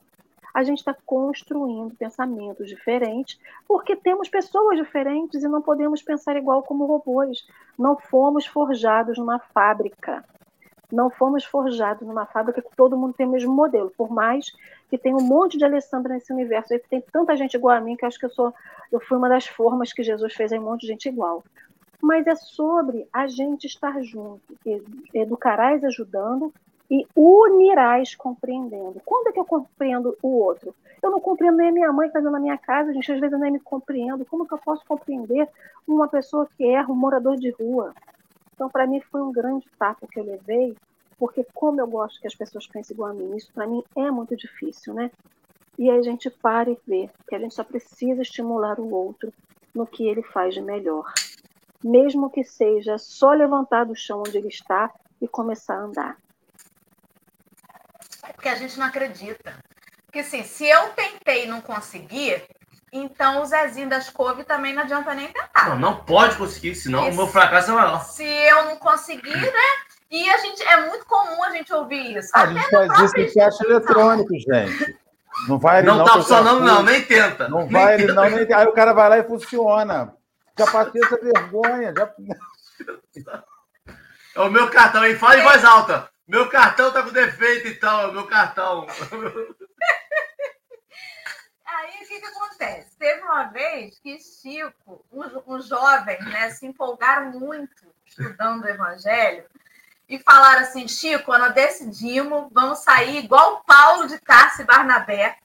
A 0.52 0.62
gente 0.62 0.78
está 0.78 0.94
construindo 1.06 1.94
pensamentos 1.94 2.68
diferentes, 2.68 3.38
porque 3.66 3.94
temos 3.94 4.28
pessoas 4.28 4.78
diferentes 4.78 5.42
e 5.42 5.48
não 5.48 5.62
podemos 5.62 6.02
pensar 6.02 6.36
igual 6.36 6.62
como 6.62 6.86
robôs. 6.86 7.46
Não 7.78 7.96
fomos 7.96 8.46
forjados 8.46 9.18
numa 9.18 9.38
fábrica 9.38 10.24
não 10.90 11.10
fomos 11.10 11.44
forjados 11.44 12.06
numa 12.06 12.26
fábrica 12.26 12.62
que 12.62 12.74
todo 12.76 12.96
mundo 12.96 13.14
tem 13.14 13.26
o 13.26 13.30
mesmo 13.30 13.52
modelo, 13.52 13.92
por 13.96 14.10
mais 14.10 14.52
que 14.88 14.96
tenha 14.96 15.16
um 15.16 15.22
monte 15.22 15.58
de 15.58 15.64
Alessandra 15.64 16.14
nesse 16.14 16.32
universo, 16.32 16.72
aí 16.72 16.78
tem 16.78 17.00
tanta 17.12 17.36
gente 17.36 17.54
igual 17.54 17.76
a 17.76 17.80
mim 17.80 17.96
que 17.96 18.06
acho 18.06 18.18
que 18.18 18.24
eu 18.24 18.30
sou, 18.30 18.54
eu 18.90 19.00
fui 19.00 19.18
uma 19.18 19.28
das 19.28 19.46
formas 19.46 19.92
que 19.92 20.02
Jesus 20.02 20.32
fez 20.34 20.50
em 20.50 20.58
um 20.58 20.64
monte 20.64 20.82
de 20.82 20.88
gente 20.88 21.08
igual. 21.08 21.44
Mas 22.00 22.26
é 22.26 22.34
sobre 22.34 23.06
a 23.12 23.26
gente 23.26 23.66
estar 23.66 24.00
junto, 24.02 24.40
educarás 25.12 25.84
ajudando 25.84 26.52
e 26.90 27.06
unirás 27.14 28.14
compreendendo. 28.14 29.00
Quando 29.04 29.28
é 29.28 29.32
que 29.32 29.40
eu 29.40 29.44
compreendo 29.44 30.16
o 30.22 30.28
outro? 30.38 30.74
Eu 31.02 31.10
não 31.10 31.20
compreendo 31.20 31.58
nem 31.58 31.68
a 31.68 31.72
minha 31.72 31.92
mãe 31.92 32.08
que 32.08 32.16
está 32.16 32.30
na 32.30 32.40
minha 32.40 32.56
casa, 32.56 32.92
gente, 32.92 33.12
às 33.12 33.20
vezes 33.20 33.32
eu 33.32 33.38
nem 33.38 33.52
me 33.52 33.60
compreendo. 33.60 34.24
Como 34.24 34.46
que 34.46 34.54
eu 34.54 34.58
posso 34.58 34.84
compreender 34.86 35.48
uma 35.86 36.08
pessoa 36.08 36.48
que 36.56 36.64
erra, 36.64 36.90
um 36.90 36.96
morador 36.96 37.36
de 37.36 37.50
rua? 37.50 37.94
Então, 38.58 38.68
para 38.68 38.88
mim, 38.88 39.00
foi 39.00 39.22
um 39.22 39.30
grande 39.30 39.64
tapa 39.78 40.04
que 40.08 40.18
eu 40.18 40.24
levei, 40.24 40.76
porque 41.16 41.46
como 41.54 41.80
eu 41.80 41.86
gosto 41.86 42.20
que 42.20 42.26
as 42.26 42.34
pessoas 42.34 42.66
pensem 42.66 42.92
igual 42.92 43.12
a 43.12 43.14
mim, 43.14 43.36
isso 43.36 43.52
para 43.52 43.68
mim 43.68 43.84
é 43.94 44.10
muito 44.10 44.36
difícil, 44.36 44.92
né? 44.92 45.12
E 45.78 45.88
aí 45.88 45.96
a 45.96 46.02
gente 46.02 46.28
para 46.28 46.68
e 46.68 46.76
vê 46.84 47.08
que 47.28 47.36
a 47.36 47.38
gente 47.38 47.54
só 47.54 47.62
precisa 47.62 48.20
estimular 48.20 48.80
o 48.80 48.92
outro 48.92 49.32
no 49.72 49.86
que 49.86 50.08
ele 50.08 50.24
faz 50.24 50.54
de 50.54 50.60
melhor. 50.60 51.04
Mesmo 51.84 52.28
que 52.28 52.42
seja 52.42 52.98
só 52.98 53.30
levantar 53.30 53.84
do 53.84 53.94
chão 53.94 54.24
onde 54.26 54.36
ele 54.36 54.48
está 54.48 54.92
e 55.22 55.28
começar 55.28 55.76
a 55.76 55.82
andar. 55.82 56.16
É 58.24 58.32
porque 58.32 58.48
a 58.48 58.56
gente 58.56 58.76
não 58.76 58.86
acredita. 58.86 59.56
Porque 60.04 60.18
assim, 60.18 60.42
se 60.42 60.66
eu 60.66 60.88
tentei 60.94 61.44
e 61.44 61.46
não 61.46 61.60
consegui, 61.60 62.42
então 62.92 63.42
o 63.42 63.44
Zezinho 63.44 63.88
das 63.88 64.10
Couve 64.10 64.44
também 64.44 64.74
não 64.74 64.82
adianta 64.82 65.14
nem 65.14 65.28
tentar. 65.28 65.68
Não, 65.70 65.78
não 65.78 65.96
pode 65.96 66.36
conseguir, 66.36 66.74
senão 66.74 67.08
o 67.08 67.14
meu 67.14 67.26
fracasso 67.26 67.70
é 67.70 67.74
maior. 67.74 68.04
Se 68.04 68.24
eu 68.24 68.64
não 68.64 68.76
conseguir, 68.76 69.36
né? 69.36 69.88
E 70.10 70.28
a 70.30 70.38
gente 70.38 70.62
é 70.62 70.88
muito 70.88 71.04
comum 71.04 71.44
a 71.44 71.50
gente 71.50 71.72
ouvir 71.72 72.16
isso. 72.16 72.30
A 72.34 72.46
gente 72.46 72.70
faz 72.70 73.00
isso 73.00 73.18
em 73.18 73.34
caixa 73.34 73.64
eletrônico, 73.64 74.32
gente. 74.34 74.98
Não 75.46 75.58
vai 75.58 75.82
Não, 75.82 75.98
não 75.98 76.04
tá 76.04 76.14
funcionando, 76.14 76.64
não, 76.64 76.82
nem 76.82 77.04
tenta. 77.04 77.48
Não 77.48 77.68
vai, 77.68 77.94
ele 77.94 78.12
não, 78.12 78.24
nem 78.24 78.52
Aí 78.52 78.66
o 78.66 78.72
cara 78.72 78.92
vai 78.92 79.08
lá 79.08 79.18
e 79.18 79.24
funciona. 79.24 80.14
Já 80.58 80.66
passei 80.66 81.00
essa 81.04 81.16
vergonha. 81.20 81.94
Já... 81.94 82.10
É 84.34 84.40
o 84.40 84.50
meu 84.50 84.68
cartão, 84.70 85.02
aí 85.02 85.14
fala 85.16 85.38
em 85.38 85.42
voz 85.42 85.64
alta. 85.64 86.08
Meu 86.26 86.48
cartão 86.48 86.90
tá 86.90 87.02
com 87.02 87.10
defeito, 87.10 87.68
então, 87.68 88.00
é 88.00 88.06
o 88.06 88.12
meu 88.12 88.26
cartão. 88.26 88.86
O 92.00 92.06
que, 92.06 92.20
que 92.20 92.26
acontece? 92.26 92.96
Teve 92.96 93.22
uma 93.22 93.44
vez 93.44 93.98
que 93.98 94.18
Chico, 94.20 95.04
os, 95.10 95.66
jovens, 95.66 96.24
né, 96.24 96.50
se 96.50 96.64
empolgaram 96.64 97.32
muito 97.32 97.86
estudando 98.06 98.64
o 98.64 98.68
Evangelho 98.68 99.44
e 100.08 100.18
falaram 100.18 100.60
assim: 100.60 100.86
Chico, 100.86 101.36
nós 101.36 101.52
decidimos, 101.52 102.48
vamos 102.52 102.78
sair 102.78 103.18
igual 103.18 103.64
Paulo 103.64 104.06
de 104.06 104.18
Tarso 104.20 104.62
e 104.62 104.64
Barnabé, 104.64 105.38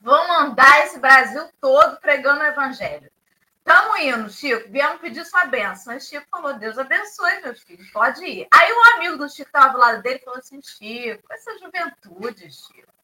vamos 0.00 0.36
andar 0.50 0.84
esse 0.84 0.98
Brasil 0.98 1.48
todo 1.60 2.00
pregando 2.00 2.40
o 2.40 2.46
Evangelho. 2.46 3.10
Estamos 3.58 4.00
indo, 4.00 4.30
Chico, 4.30 4.70
viemos 4.70 5.00
pedir 5.00 5.24
sua 5.26 5.44
bênção. 5.44 5.92
Aí 5.92 6.00
Chico 6.00 6.26
falou: 6.28 6.54
Deus 6.54 6.76
abençoe, 6.76 7.40
meus 7.40 7.62
filhos, 7.62 7.88
pode 7.90 8.24
ir. 8.24 8.48
Aí 8.52 8.72
um 8.72 8.96
amigo 8.96 9.16
do 9.16 9.28
Chico 9.28 9.48
estava 9.48 9.72
do 9.72 9.78
lado 9.78 10.02
dele 10.02 10.18
falou 10.24 10.40
assim: 10.40 10.60
Chico, 10.60 11.22
essa 11.32 11.56
juventude, 11.58 12.50
Chico 12.50 12.97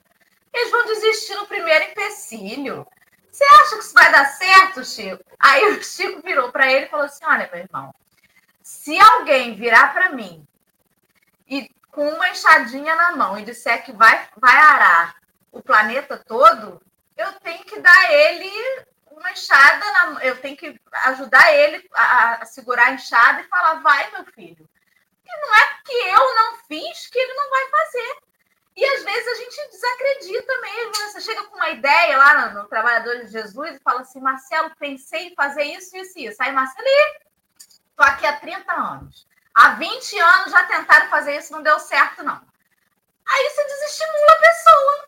eles 0.54 0.70
vão 0.70 0.86
desistir 0.86 1.34
no 1.34 1.46
primeiro 1.46 1.84
empecilho. 1.86 2.86
Você 3.30 3.44
acha 3.44 3.76
que 3.76 3.82
isso 3.82 3.92
vai 3.92 4.12
dar 4.12 4.26
certo, 4.26 4.84
Chico? 4.84 5.24
Aí 5.40 5.64
o 5.72 5.82
Chico 5.82 6.22
virou 6.22 6.52
para 6.52 6.70
ele 6.70 6.86
e 6.86 6.88
falou 6.88 7.06
assim: 7.06 7.24
Olha, 7.24 7.50
meu 7.52 7.62
irmão, 7.62 7.92
se 8.62 8.98
alguém 8.98 9.56
virar 9.56 9.92
para 9.92 10.10
mim 10.10 10.46
e 11.48 11.68
com 11.90 12.08
uma 12.08 12.28
enxadinha 12.28 12.94
na 12.94 13.16
mão 13.16 13.36
e 13.36 13.44
disser 13.44 13.84
que 13.84 13.92
vai, 13.92 14.28
vai 14.36 14.56
arar 14.56 15.16
o 15.50 15.60
planeta 15.60 16.16
todo, 16.16 16.80
eu 17.16 17.32
tenho 17.40 17.64
que 17.64 17.80
dar 17.80 18.12
ele 18.12 18.50
uma 19.10 19.32
enxada, 19.32 19.84
na, 19.92 20.24
eu 20.24 20.40
tenho 20.40 20.56
que 20.56 20.80
ajudar 21.06 21.52
ele 21.52 21.88
a, 21.92 22.34
a 22.42 22.46
segurar 22.46 22.86
a 22.86 22.92
enxada 22.92 23.40
e 23.40 23.48
falar: 23.48 23.82
Vai, 23.82 24.08
meu 24.12 24.24
filho. 24.26 24.68
E 25.26 25.40
não 25.40 25.54
é 25.56 25.64
porque 25.74 25.92
eu 25.92 26.34
não 26.36 26.58
fiz 26.68 27.08
que 27.08 27.18
ele 27.18 27.34
não 27.34 27.50
vai 27.50 27.68
fazer. 27.70 28.16
E 28.76 28.84
às 28.84 29.04
vezes 29.04 29.28
a 29.28 29.34
gente 29.34 29.70
desacredita 29.70 30.60
mesmo. 30.60 30.92
Né? 30.92 31.10
Você 31.10 31.20
chega 31.20 31.44
com 31.44 31.56
uma 31.56 31.70
ideia 31.70 32.16
lá 32.16 32.48
no, 32.50 32.62
no 32.62 32.68
Trabalhadores 32.68 33.26
de 33.26 33.32
Jesus 33.32 33.76
e 33.76 33.80
fala 33.80 34.00
assim: 34.00 34.20
Marcelo, 34.20 34.74
pensei 34.78 35.28
em 35.28 35.34
fazer 35.34 35.64
isso, 35.64 35.96
isso 35.96 36.18
e 36.18 36.26
isso. 36.26 36.42
Aí, 36.42 36.52
Marcelo, 36.52 36.88
tô 37.96 38.02
aqui 38.02 38.26
há 38.26 38.36
30 38.36 38.72
anos. 38.72 39.26
Há 39.54 39.70
20 39.70 40.18
anos 40.18 40.50
já 40.50 40.64
tentaram 40.64 41.08
fazer 41.08 41.36
isso, 41.36 41.52
não 41.52 41.62
deu 41.62 41.78
certo, 41.78 42.24
não. 42.24 42.42
Aí 43.26 43.50
você 43.50 43.64
desestimula 43.64 44.32
a 44.32 44.40
pessoa. 44.40 45.04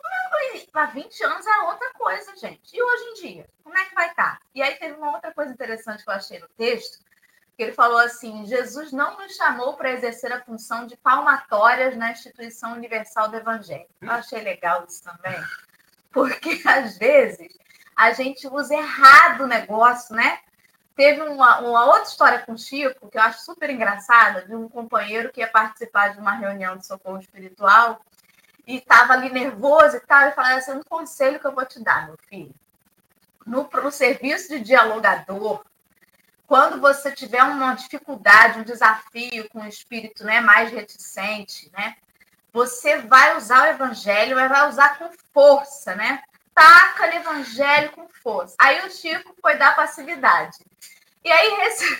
Há 0.75 0.87
20 0.87 1.25
anos 1.25 1.47
é 1.47 1.59
outra 1.63 1.91
coisa, 1.95 2.37
gente. 2.37 2.77
E 2.77 2.83
hoje 2.83 3.05
em 3.05 3.15
dia, 3.15 3.49
como 3.65 3.77
é 3.77 3.85
que 3.87 3.95
vai 3.95 4.11
estar? 4.11 4.39
Tá? 4.39 4.41
E 4.55 4.63
aí 4.63 4.75
teve 4.77 4.95
uma 4.95 5.13
outra 5.13 5.33
coisa 5.33 5.51
interessante 5.51 6.05
que 6.05 6.11
eu 6.11 6.15
achei 6.15 6.39
no 6.39 6.49
texto, 6.49 6.99
ele 7.63 7.73
falou 7.73 7.99
assim: 7.99 8.45
Jesus 8.47 8.93
não 8.93 9.17
nos 9.19 9.35
chamou 9.35 9.75
para 9.75 9.93
exercer 9.93 10.33
a 10.33 10.43
função 10.43 10.87
de 10.87 10.97
palmatórias 10.97 11.97
na 11.97 12.11
instituição 12.11 12.73
universal 12.73 13.29
do 13.29 13.37
Evangelho. 13.37 13.89
Eu 14.01 14.11
achei 14.11 14.43
legal 14.43 14.85
isso 14.87 15.03
também, 15.03 15.43
porque 16.13 16.61
às 16.69 16.99
vezes 16.99 17.57
a 17.97 18.13
gente 18.13 18.47
usa 18.47 18.75
errado 18.75 19.45
o 19.45 19.47
negócio, 19.47 20.15
né? 20.15 20.41
Teve 20.95 21.23
uma, 21.23 21.61
uma 21.61 21.87
outra 21.87 22.03
história 22.03 22.39
com 22.41 22.53
o 22.53 22.59
Chico, 22.59 23.09
que 23.11 23.19
eu 23.19 23.23
acho 23.23 23.43
super 23.43 23.71
engraçada, 23.71 24.43
de 24.47 24.55
um 24.55 24.69
companheiro 24.69 25.31
que 25.33 25.41
ia 25.41 25.49
participar 25.49 26.09
de 26.09 26.19
uma 26.19 26.33
reunião 26.33 26.77
de 26.77 26.87
socorro 26.87 27.19
espiritual 27.19 28.01
e 28.67 28.77
estava 28.79 29.13
ali 29.13 29.31
nervoso 29.31 29.97
e 29.97 30.01
tal, 30.01 30.29
e 30.29 30.33
falava 30.33 30.57
assim, 30.57 30.73
um 30.73 30.83
conselho 30.83 31.39
que 31.39 31.47
eu 31.47 31.55
vou 31.55 31.65
te 31.65 31.83
dar, 31.83 32.07
meu 32.07 32.17
filho. 32.29 32.55
No, 33.47 33.69
no 33.73 33.93
serviço 33.93 34.49
de 34.49 34.61
dialogador, 34.61 35.65
quando 36.47 36.81
você 36.81 37.11
tiver 37.11 37.43
uma 37.43 37.75
dificuldade, 37.75 38.61
um 38.61 38.65
desafio 38.65 39.49
com 39.49 39.61
o 39.61 39.69
espírito 39.69 40.25
né, 40.25 40.41
mais 40.41 40.71
reticente, 40.71 41.71
né, 41.73 41.97
você 42.53 42.99
vai 42.99 43.37
usar 43.37 43.65
o 43.65 43.71
evangelho, 43.71 44.37
mas 44.37 44.49
vai 44.49 44.69
usar 44.69 44.97
com 44.99 45.11
força, 45.35 45.95
né? 45.95 46.23
Taca 46.55 47.03
o 47.03 47.15
evangelho 47.15 47.93
com 47.93 48.09
força. 48.09 48.55
Aí 48.59 48.87
o 48.87 48.91
Chico 48.91 49.35
foi 49.43 49.57
dar 49.57 49.77
passividade. 49.77 50.57
E 51.23 51.31
aí 51.31 51.51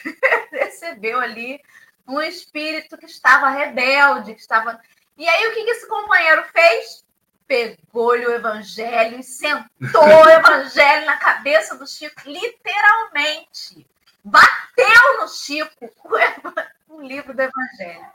recebeu 0.51 1.21
ali 1.21 1.61
um 2.09 2.23
espírito 2.23 2.97
que 2.97 3.05
estava 3.05 3.51
rebelde, 3.51 4.35
que 4.35 4.41
estava. 4.41 4.81
E 5.19 5.29
aí 5.29 5.47
o 5.49 5.53
que, 5.53 5.65
que 5.65 5.71
esse 5.73 5.87
companheiro 5.87 6.43
fez? 6.45 7.05
Pegou-lhe 7.47 8.27
o 8.27 8.33
evangelho 8.33 9.21
e 9.21 9.23
sentou 9.23 10.25
o 10.25 10.31
evangelho 10.31 11.05
na 11.05 11.19
cabeça 11.19 11.77
do 11.77 11.87
Chico, 11.87 12.23
literalmente 12.25 13.87
bateu 14.27 15.21
no 15.21 15.29
Chico 15.29 15.89
com 15.97 16.09
o 16.97 17.01
livro 17.01 17.33
do 17.33 17.41
Evangelho. 17.41 18.07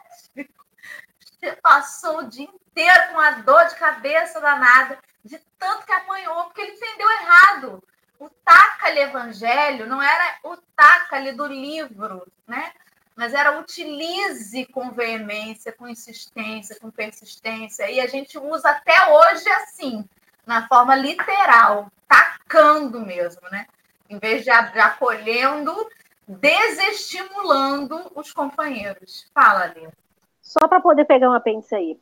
Passou 1.61 2.19
o 2.19 2.29
dia 2.29 2.47
inteiro 2.47 3.07
com 3.07 3.13
uma 3.13 3.31
dor 3.31 3.65
de 3.65 3.75
cabeça 3.75 4.39
danada, 4.39 4.99
de 5.23 5.39
tanto 5.57 5.85
que 5.85 5.93
apanhou, 5.93 6.43
porque 6.45 6.61
ele 6.61 6.73
entendeu 6.73 7.09
errado. 7.09 7.83
O 8.19 8.29
taca-lhe 8.29 8.99
Evangelho 8.99 9.87
não 9.87 10.01
era 10.01 10.37
o 10.43 10.55
taca-lhe 10.75 11.31
do 11.31 11.47
livro, 11.47 12.27
né? 12.45 12.71
Mas 13.15 13.33
era 13.33 13.59
utilize 13.59 14.65
com 14.67 14.91
veemência, 14.91 15.71
com 15.71 15.87
insistência, 15.87 16.77
com 16.79 16.91
persistência. 16.91 17.89
E 17.89 17.99
a 17.99 18.07
gente 18.07 18.37
usa 18.37 18.69
até 18.69 19.11
hoje 19.11 19.49
assim, 19.49 20.07
na 20.45 20.67
forma 20.67 20.95
literal, 20.95 21.91
tacando 22.07 22.99
mesmo, 23.01 23.41
né? 23.49 23.65
Em 24.07 24.19
vez 24.19 24.43
de 24.43 24.51
acolhendo, 24.51 25.89
desestimulando 26.27 28.11
os 28.15 28.31
companheiros. 28.31 29.29
Fala, 29.33 29.73
Lê. 29.75 29.89
Só 30.41 30.67
para 30.67 30.81
poder 30.81 31.05
pegar 31.05 31.29
um 31.29 31.33
apêndice 31.33 31.75
aí. 31.75 31.99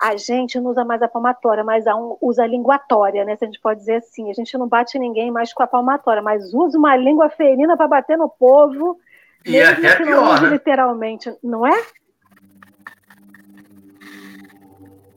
A 0.00 0.16
gente 0.16 0.58
não 0.58 0.70
usa 0.70 0.84
mais 0.84 1.02
a 1.02 1.08
palmatória, 1.08 1.62
mas 1.62 1.86
um, 1.86 2.16
usa 2.22 2.44
a 2.44 2.46
linguatória, 2.46 3.24
né? 3.24 3.36
Se 3.36 3.44
a 3.44 3.46
gente 3.46 3.60
pode 3.60 3.80
dizer 3.80 3.96
assim. 3.96 4.30
A 4.30 4.34
gente 4.34 4.56
não 4.56 4.66
bate 4.66 4.98
ninguém 4.98 5.30
mais 5.30 5.52
com 5.52 5.62
a 5.62 5.66
palmatória, 5.66 6.22
mas 6.22 6.54
usa 6.54 6.78
uma 6.78 6.96
língua 6.96 7.28
ferina 7.28 7.76
para 7.76 7.86
bater 7.86 8.16
no 8.16 8.28
povo. 8.28 8.98
E 9.44 9.56
é 9.56 9.66
até 9.66 9.96
que 9.96 10.04
pior, 10.04 10.36
não 10.36 10.42
né? 10.42 10.48
literalmente, 10.48 11.34
não 11.42 11.66
é? 11.66 11.84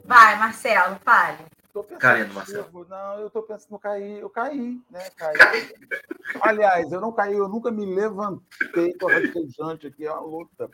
Vai, 0.06 0.38
Marcelo, 0.38 0.98
fale. 1.04 1.53
Tô 1.74 1.84
pensando, 1.84 2.34
Marcelo. 2.36 2.86
Não, 2.88 3.20
eu 3.20 3.28
estou 3.28 3.42
pensando, 3.42 3.80
cair, 3.80 4.20
eu 4.20 4.30
caí, 4.30 4.80
né? 4.92 5.10
Caí. 5.18 5.38
Aliás, 6.40 6.92
eu 6.92 7.02
não 7.02 7.12
caí, 7.12 7.34
eu 7.34 7.50
nunca 7.50 7.72
me 7.72 7.84
levantei, 7.84 8.92
estou 8.92 9.10
rastejante 9.10 9.88
aqui, 9.88 10.06
é 10.06 10.12
uma 10.12 10.22
luta. 10.22 10.70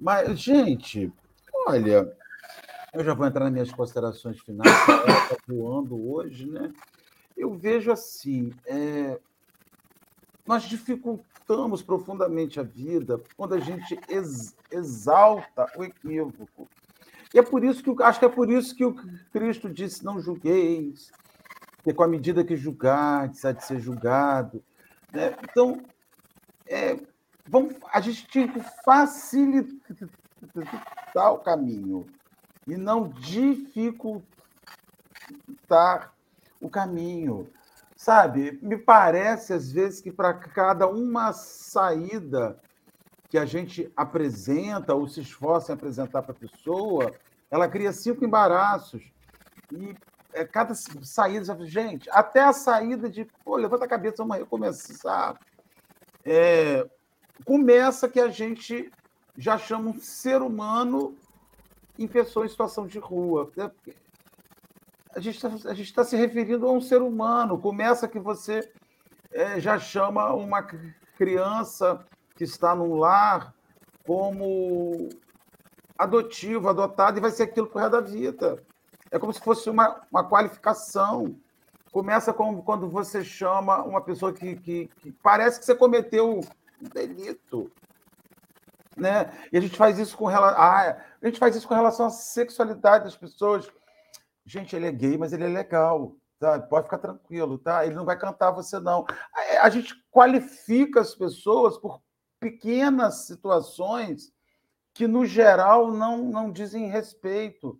Mas, 0.00 0.36
gente, 0.40 1.12
olha, 1.68 2.12
eu 2.92 3.04
já 3.04 3.14
vou 3.14 3.24
entrar 3.24 3.44
nas 3.44 3.52
minhas 3.52 3.70
considerações 3.70 4.40
finais, 4.40 4.68
está 4.68 5.36
voando 5.46 6.10
hoje, 6.10 6.44
né? 6.50 6.72
Eu 7.36 7.54
vejo 7.54 7.92
assim, 7.92 8.52
é, 8.66 9.20
nós 10.44 10.64
dificultamos 10.64 11.82
profundamente 11.82 12.58
a 12.58 12.64
vida 12.64 13.22
quando 13.36 13.54
a 13.54 13.60
gente 13.60 13.96
ex, 14.08 14.56
exalta 14.72 15.70
o 15.76 15.84
equívoco. 15.84 16.68
E 17.36 17.38
é 17.38 17.42
por 17.42 17.62
isso 17.62 17.82
que 17.82 18.02
acho 18.02 18.18
que 18.18 18.24
é 18.24 18.30
por 18.30 18.50
isso 18.50 18.74
que 18.74 18.82
o 18.82 18.94
Cristo 19.30 19.68
disse: 19.68 20.02
não 20.02 20.18
julgueis, 20.18 21.12
que 21.84 21.92
com 21.92 22.02
a 22.02 22.08
medida 22.08 22.42
que 22.42 22.56
julgardes, 22.56 23.44
há 23.44 23.52
de 23.52 23.62
ser 23.62 23.78
julgado. 23.78 24.64
Né? 25.12 25.36
Então, 25.42 25.84
é, 26.66 26.98
vamos, 27.46 27.74
a 27.92 28.00
gente 28.00 28.26
tinha 28.26 28.48
que 28.48 28.58
facilitar 28.82 29.74
o 31.30 31.40
caminho 31.40 32.06
e 32.66 32.74
não 32.74 33.10
dificultar 33.10 34.24
o 36.58 36.70
caminho. 36.70 37.50
Sabe, 37.94 38.58
me 38.62 38.78
parece 38.78 39.52
às 39.52 39.70
vezes 39.70 40.00
que 40.00 40.10
para 40.10 40.32
cada 40.32 40.88
uma 40.88 41.34
saída 41.34 42.58
que 43.28 43.36
a 43.36 43.44
gente 43.44 43.92
apresenta 43.94 44.94
ou 44.94 45.06
se 45.06 45.20
esforça 45.20 45.72
em 45.72 45.74
apresentar 45.74 46.22
para 46.22 46.32
a 46.32 46.34
pessoa, 46.34 47.12
ela 47.50 47.68
cria 47.68 47.92
cinco 47.92 48.24
embaraços. 48.24 49.02
E 49.72 49.94
é, 50.32 50.44
cada 50.44 50.74
saída, 50.74 51.56
gente, 51.66 52.08
até 52.10 52.42
a 52.42 52.52
saída 52.52 53.08
de, 53.08 53.24
pô, 53.44 53.56
levanta 53.56 53.84
a 53.84 53.88
cabeça, 53.88 54.16
vamos 54.18 54.36
recomeçar. 54.36 55.38
É, 56.24 56.86
começa 57.44 58.08
que 58.08 58.20
a 58.20 58.28
gente 58.28 58.90
já 59.36 59.56
chama 59.58 59.90
um 59.90 59.98
ser 59.98 60.42
humano 60.42 61.16
em 61.98 62.06
pessoa 62.06 62.44
em 62.44 62.48
situação 62.48 62.86
de 62.86 62.98
rua. 62.98 63.50
Né? 63.56 63.70
A 65.14 65.20
gente 65.20 65.36
está 65.36 66.02
tá 66.02 66.04
se 66.04 66.16
referindo 66.16 66.66
a 66.66 66.72
um 66.72 66.80
ser 66.80 67.00
humano. 67.00 67.58
Começa 67.58 68.08
que 68.08 68.18
você 68.18 68.70
é, 69.32 69.58
já 69.60 69.78
chama 69.78 70.34
uma 70.34 70.62
criança 71.16 72.04
que 72.36 72.44
está 72.44 72.74
num 72.74 72.94
lar 72.96 73.54
como 74.04 75.08
adotivo, 75.98 76.68
adotado, 76.68 77.18
e 77.18 77.20
vai 77.20 77.30
ser 77.30 77.44
aquilo 77.44 77.66
por 77.66 77.78
resto 77.78 77.92
da 77.92 78.00
vida. 78.00 78.62
É 79.10 79.18
como 79.18 79.32
se 79.32 79.40
fosse 79.40 79.70
uma, 79.70 80.00
uma 80.10 80.24
qualificação. 80.24 81.38
Começa 81.92 82.32
com, 82.32 82.60
quando 82.62 82.88
você 82.88 83.24
chama 83.24 83.82
uma 83.82 84.00
pessoa 84.00 84.32
que, 84.32 84.56
que, 84.56 84.88
que 84.98 85.12
parece 85.22 85.58
que 85.58 85.64
você 85.64 85.74
cometeu 85.74 86.40
um 86.40 86.88
delito. 86.88 87.70
Né? 88.96 89.32
E 89.52 89.58
a 89.58 89.60
gente 89.60 89.76
faz 89.76 89.98
isso 89.98 90.16
com 90.16 90.26
relação. 90.26 90.60
Ah, 90.60 90.96
a 91.22 91.26
gente 91.26 91.38
faz 91.38 91.54
isso 91.54 91.68
com 91.68 91.74
relação 91.74 92.06
à 92.06 92.10
sexualidade 92.10 93.04
das 93.04 93.16
pessoas. 93.16 93.70
Gente, 94.44 94.74
ele 94.74 94.86
é 94.86 94.92
gay, 94.92 95.16
mas 95.16 95.32
ele 95.32 95.44
é 95.44 95.48
legal. 95.48 96.12
Tá? 96.38 96.60
Pode 96.60 96.84
ficar 96.84 96.98
tranquilo, 96.98 97.58
tá? 97.58 97.86
Ele 97.86 97.94
não 97.94 98.04
vai 98.04 98.18
cantar 98.18 98.50
você, 98.50 98.78
não. 98.78 99.06
A 99.60 99.70
gente 99.70 99.94
qualifica 100.10 101.00
as 101.00 101.14
pessoas 101.14 101.78
por 101.78 102.00
pequenas 102.38 103.26
situações 103.26 104.32
que, 104.96 105.06
no 105.06 105.26
geral, 105.26 105.92
não, 105.92 106.24
não 106.24 106.50
dizem 106.50 106.88
respeito. 106.88 107.78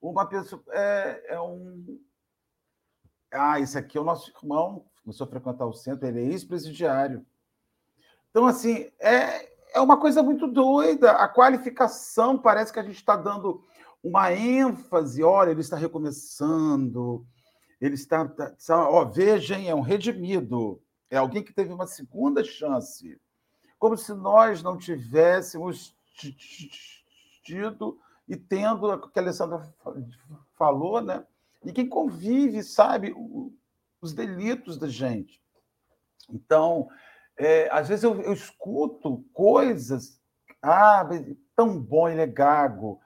Uma 0.00 0.26
pessoa 0.26 0.62
é, 0.70 1.34
é 1.34 1.40
um. 1.40 2.00
Ah, 3.30 3.60
esse 3.60 3.76
aqui 3.76 3.98
é 3.98 4.00
o 4.00 4.04
nosso 4.04 4.30
irmão, 4.30 4.86
começou 5.02 5.26
a 5.26 5.30
frequentar 5.30 5.66
o 5.66 5.74
centro, 5.74 6.06
ele 6.06 6.20
é 6.20 6.24
ex-presidiário. 6.24 7.26
Então, 8.30 8.46
assim, 8.46 8.90
é, 8.98 9.50
é 9.74 9.80
uma 9.80 10.00
coisa 10.00 10.22
muito 10.22 10.46
doida. 10.46 11.12
A 11.12 11.28
qualificação 11.28 12.38
parece 12.38 12.72
que 12.72 12.78
a 12.78 12.82
gente 12.82 12.96
está 12.96 13.14
dando 13.14 13.62
uma 14.02 14.32
ênfase. 14.32 15.22
Olha, 15.22 15.50
ele 15.50 15.60
está 15.60 15.76
recomeçando, 15.76 17.26
ele 17.78 17.94
está. 17.94 18.24
está 18.56 18.88
ó, 18.88 19.04
vejam, 19.04 19.60
é 19.60 19.74
um 19.74 19.82
redimido, 19.82 20.80
é 21.10 21.18
alguém 21.18 21.42
que 21.42 21.52
teve 21.52 21.74
uma 21.74 21.86
segunda 21.86 22.42
chance 22.42 23.20
como 23.84 23.98
se 23.98 24.14
nós 24.14 24.62
não 24.62 24.78
tivéssemos 24.78 25.93
tido 27.42 27.98
e 28.28 28.36
tendo 28.36 28.86
o 28.86 29.08
que 29.08 29.18
a 29.18 29.22
Alessandra 29.22 29.74
falou, 30.56 31.00
né? 31.00 31.24
E 31.64 31.72
quem 31.72 31.88
convive 31.88 32.62
sabe 32.62 33.14
os 34.00 34.12
delitos 34.12 34.78
da 34.78 34.88
gente. 34.88 35.42
Então, 36.30 36.88
é, 37.36 37.68
às 37.70 37.88
vezes 37.88 38.04
eu, 38.04 38.20
eu, 38.20 38.32
escuto 38.32 39.24
coisas, 39.32 40.20
ah, 40.62 41.06
tão 41.56 41.78
bom, 41.78 42.08
ele 42.08 42.20
é 42.20 42.26
gago. 42.26 43.00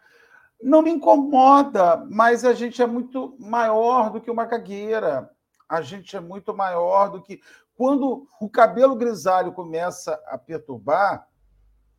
Não 0.61 0.83
me 0.83 0.91
incomoda, 0.91 2.05
mas 2.11 2.45
a 2.45 2.53
gente 2.53 2.83
é 2.83 2.87
muito 2.87 3.37
maior 3.39 4.11
do 4.11 4.21
que 4.21 4.31
uma 4.31 4.45
gagueira. 4.45 5.31
A 5.69 5.81
gente 5.83 6.17
é 6.17 6.21
muito 6.21 6.55
maior 6.55 7.11
do 7.11 7.23
que 7.23 7.41
quando 7.77 8.27
o 8.41 8.49
cabelo 8.49 8.97
grisalho 8.97 9.53
começa 9.53 10.21
a 10.27 10.37
perturbar, 10.37 11.29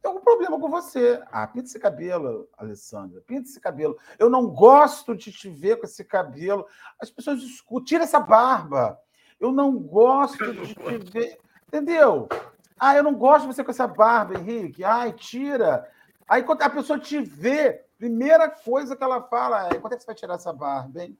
tem 0.01 0.09
algum 0.09 0.23
problema 0.23 0.59
com 0.59 0.69
você. 0.69 1.21
Ah, 1.31 1.45
pinta 1.45 1.67
esse 1.67 1.79
cabelo, 1.79 2.47
Alessandra, 2.57 3.21
pinta 3.21 3.49
esse 3.49 3.59
cabelo. 3.59 3.97
Eu 4.17 4.29
não 4.29 4.47
gosto 4.47 5.15
de 5.15 5.31
te 5.31 5.49
ver 5.49 5.77
com 5.77 5.85
esse 5.85 6.05
cabelo. 6.05 6.65
As 6.99 7.09
pessoas 7.09 7.41
discutem, 7.41 7.85
tira 7.85 8.03
essa 8.03 8.19
barba. 8.19 8.99
Eu 9.39 9.51
não 9.51 9.77
gosto 9.77 10.53
de 10.53 10.73
te 10.73 10.97
ver. 11.11 11.39
Entendeu? 11.67 12.27
Ah, 12.79 12.95
eu 12.95 13.03
não 13.03 13.13
gosto 13.13 13.41
de 13.41 13.53
você 13.53 13.63
com 13.63 13.71
essa 13.71 13.87
barba, 13.87 14.35
Henrique. 14.35 14.83
Ai, 14.83 15.11
tira. 15.11 15.89
Aí 16.27 16.43
quando 16.43 16.61
a 16.61 16.69
pessoa 16.69 16.97
te 16.97 17.19
vê, 17.19 17.85
primeira 17.97 18.49
coisa 18.49 18.95
que 18.95 19.03
ela 19.03 19.21
fala 19.21 19.67
é: 19.67 19.79
quando 19.79 19.93
é 19.93 19.97
que 19.97 20.03
você 20.03 20.07
vai 20.07 20.15
tirar 20.15 20.35
essa 20.35 20.53
barba, 20.53 21.03
hein? 21.03 21.17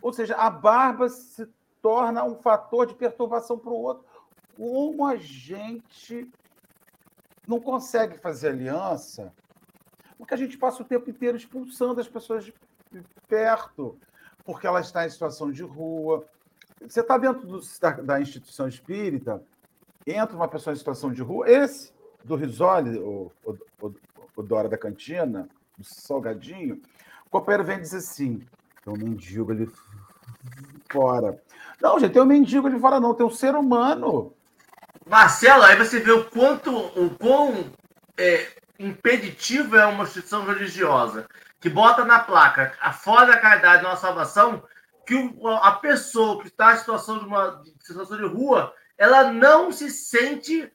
Ou 0.00 0.12
seja, 0.12 0.36
a 0.36 0.48
barba 0.48 1.08
se 1.08 1.46
torna 1.82 2.22
um 2.24 2.36
fator 2.36 2.86
de 2.86 2.94
perturbação 2.94 3.58
para 3.58 3.70
o 3.70 3.82
outro. 3.82 4.04
como 4.56 5.04
a 5.06 5.16
gente 5.16 6.30
não 7.46 7.60
consegue 7.60 8.18
fazer 8.18 8.48
aliança, 8.48 9.32
porque 10.18 10.34
a 10.34 10.36
gente 10.36 10.58
passa 10.58 10.82
o 10.82 10.86
tempo 10.86 11.08
inteiro 11.10 11.36
expulsando 11.36 12.00
as 12.00 12.08
pessoas 12.08 12.44
de 12.44 12.54
perto, 13.28 13.98
porque 14.44 14.66
ela 14.66 14.80
está 14.80 15.06
em 15.06 15.10
situação 15.10 15.50
de 15.50 15.62
rua. 15.62 16.24
Você 16.80 17.00
está 17.00 17.18
dentro 17.18 17.46
do, 17.46 17.60
da, 17.80 17.90
da, 17.90 18.20
instituição 18.20 18.68
espírita, 18.68 19.42
entra 20.06 20.36
uma 20.36 20.48
pessoa 20.48 20.72
em 20.74 20.78
situação 20.78 21.12
de 21.12 21.22
rua, 21.22 21.48
esse 21.48 21.92
do 22.24 22.34
Risoli, 22.36 22.98
o, 22.98 23.30
o, 23.44 23.56
o, 23.80 23.94
o 24.36 24.42
Dora 24.42 24.68
da 24.68 24.78
Cantina, 24.78 25.48
o 25.78 25.84
Salgadinho, 25.84 26.80
o 27.26 27.30
copeiro 27.30 27.64
vem 27.64 27.80
dizer 27.80 27.98
assim: 27.98 28.42
tem 28.84 28.92
um 28.92 28.96
mendigo 28.96 29.52
ali 29.52 29.68
fora. 30.90 31.40
Não, 31.80 31.98
gente, 31.98 32.12
tem 32.12 32.22
um 32.22 32.26
mendigo 32.26 32.66
ali 32.66 32.78
fora, 32.78 33.00
não, 33.00 33.14
tem 33.14 33.26
um 33.26 33.30
ser 33.30 33.54
humano. 33.54 34.32
Marcelo, 35.06 35.62
aí 35.62 35.76
você 35.76 36.00
vê 36.00 36.10
o 36.10 36.24
quanto, 36.24 36.76
o 36.76 37.10
quão 37.16 37.72
é, 38.18 38.48
impeditivo 38.78 39.76
é 39.76 39.86
uma 39.86 40.02
instituição 40.02 40.44
religiosa 40.44 41.28
que 41.60 41.70
bota 41.70 42.04
na 42.04 42.18
placa 42.18 42.74
a 42.80 42.92
fora 42.92 43.26
da 43.26 43.38
caridade 43.38 43.84
não 43.84 43.90
a 43.90 43.96
salvação, 43.96 44.62
que 45.06 45.14
o, 45.14 45.48
a 45.48 45.72
pessoa 45.72 46.40
que 46.42 46.48
está 46.48 46.74
em 46.74 46.78
situação 46.78 47.20
de 47.20 47.24
uma 47.24 47.62
situação 47.80 48.16
de 48.16 48.26
rua, 48.26 48.74
ela 48.98 49.32
não 49.32 49.70
se 49.70 49.90
sente 49.90 50.70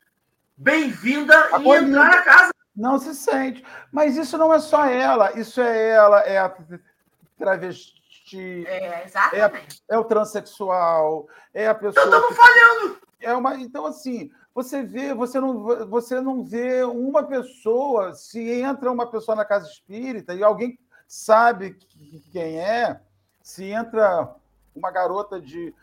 bem-vinda 0.56 1.50
em 1.60 1.70
entrar 1.70 2.10
na 2.10 2.22
casa. 2.22 2.52
Não 2.74 2.98
se 2.98 3.14
sente. 3.14 3.66
Mas 3.92 4.16
isso 4.16 4.38
não 4.38 4.54
é 4.54 4.60
só 4.60 4.86
ela, 4.86 5.38
isso 5.38 5.60
é 5.60 5.90
ela, 5.90 6.22
é 6.22 6.38
a 6.38 6.56
travesti. 7.38 8.66
É, 8.66 9.04
exatamente. 9.04 9.84
É, 9.90 9.96
é 9.96 9.98
o 9.98 10.06
transexual, 10.06 11.28
é 11.54 11.68
a 11.68 11.76
pessoa. 11.76 12.06
Estamos 12.06 12.30
que... 12.30 12.36
falhando! 12.36 13.11
É 13.22 13.34
uma, 13.34 13.56
então, 13.56 13.86
assim, 13.86 14.32
você 14.54 14.84
vê, 14.84 15.14
você 15.14 15.40
não, 15.40 15.88
você 15.88 16.20
não 16.20 16.44
vê 16.44 16.84
uma 16.84 17.24
pessoa, 17.24 18.14
se 18.14 18.40
entra 18.40 18.92
uma 18.92 19.08
pessoa 19.10 19.36
na 19.36 19.46
casa 19.46 19.68
espírita 19.70 20.34
e 20.34 20.44
alguém 20.44 20.78
sabe 21.08 21.78
quem 22.32 22.60
é, 22.60 23.00
se 23.42 23.66
entra 23.66 24.34
uma 24.76 24.92
garota 24.92 25.40
de 25.40 25.74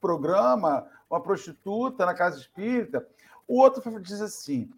programa, 0.00 0.86
uma 1.10 1.20
prostituta 1.20 2.06
na 2.06 2.14
casa 2.14 2.38
espírita, 2.38 3.06
o 3.46 3.58
outro 3.58 4.00
diz 4.00 4.20
assim: 4.20 4.70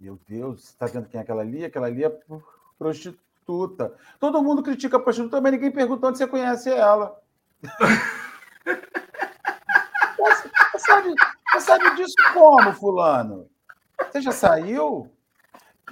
Meu 0.00 0.18
Deus, 0.28 0.64
está 0.64 0.86
vendo 0.86 1.08
quem 1.08 1.18
é 1.18 1.22
aquela 1.22 1.42
ali? 1.42 1.64
Aquela 1.64 1.86
ali 1.86 2.04
é 2.04 2.20
prostituta. 2.78 3.94
Todo 4.18 4.42
mundo 4.42 4.62
critica 4.62 4.96
a 4.96 5.00
prostituta, 5.00 5.40
mas 5.40 5.52
ninguém 5.52 5.70
pergunta 5.70 6.06
onde 6.06 6.18
você 6.18 6.26
conhece 6.26 6.70
ela. 6.70 7.20
Você 10.90 11.02
sabe, 11.02 11.14
você 11.52 11.60
sabe 11.60 11.96
disso 11.96 12.14
como, 12.32 12.72
fulano? 12.72 13.48
Você 14.10 14.20
já 14.20 14.32
saiu? 14.32 15.10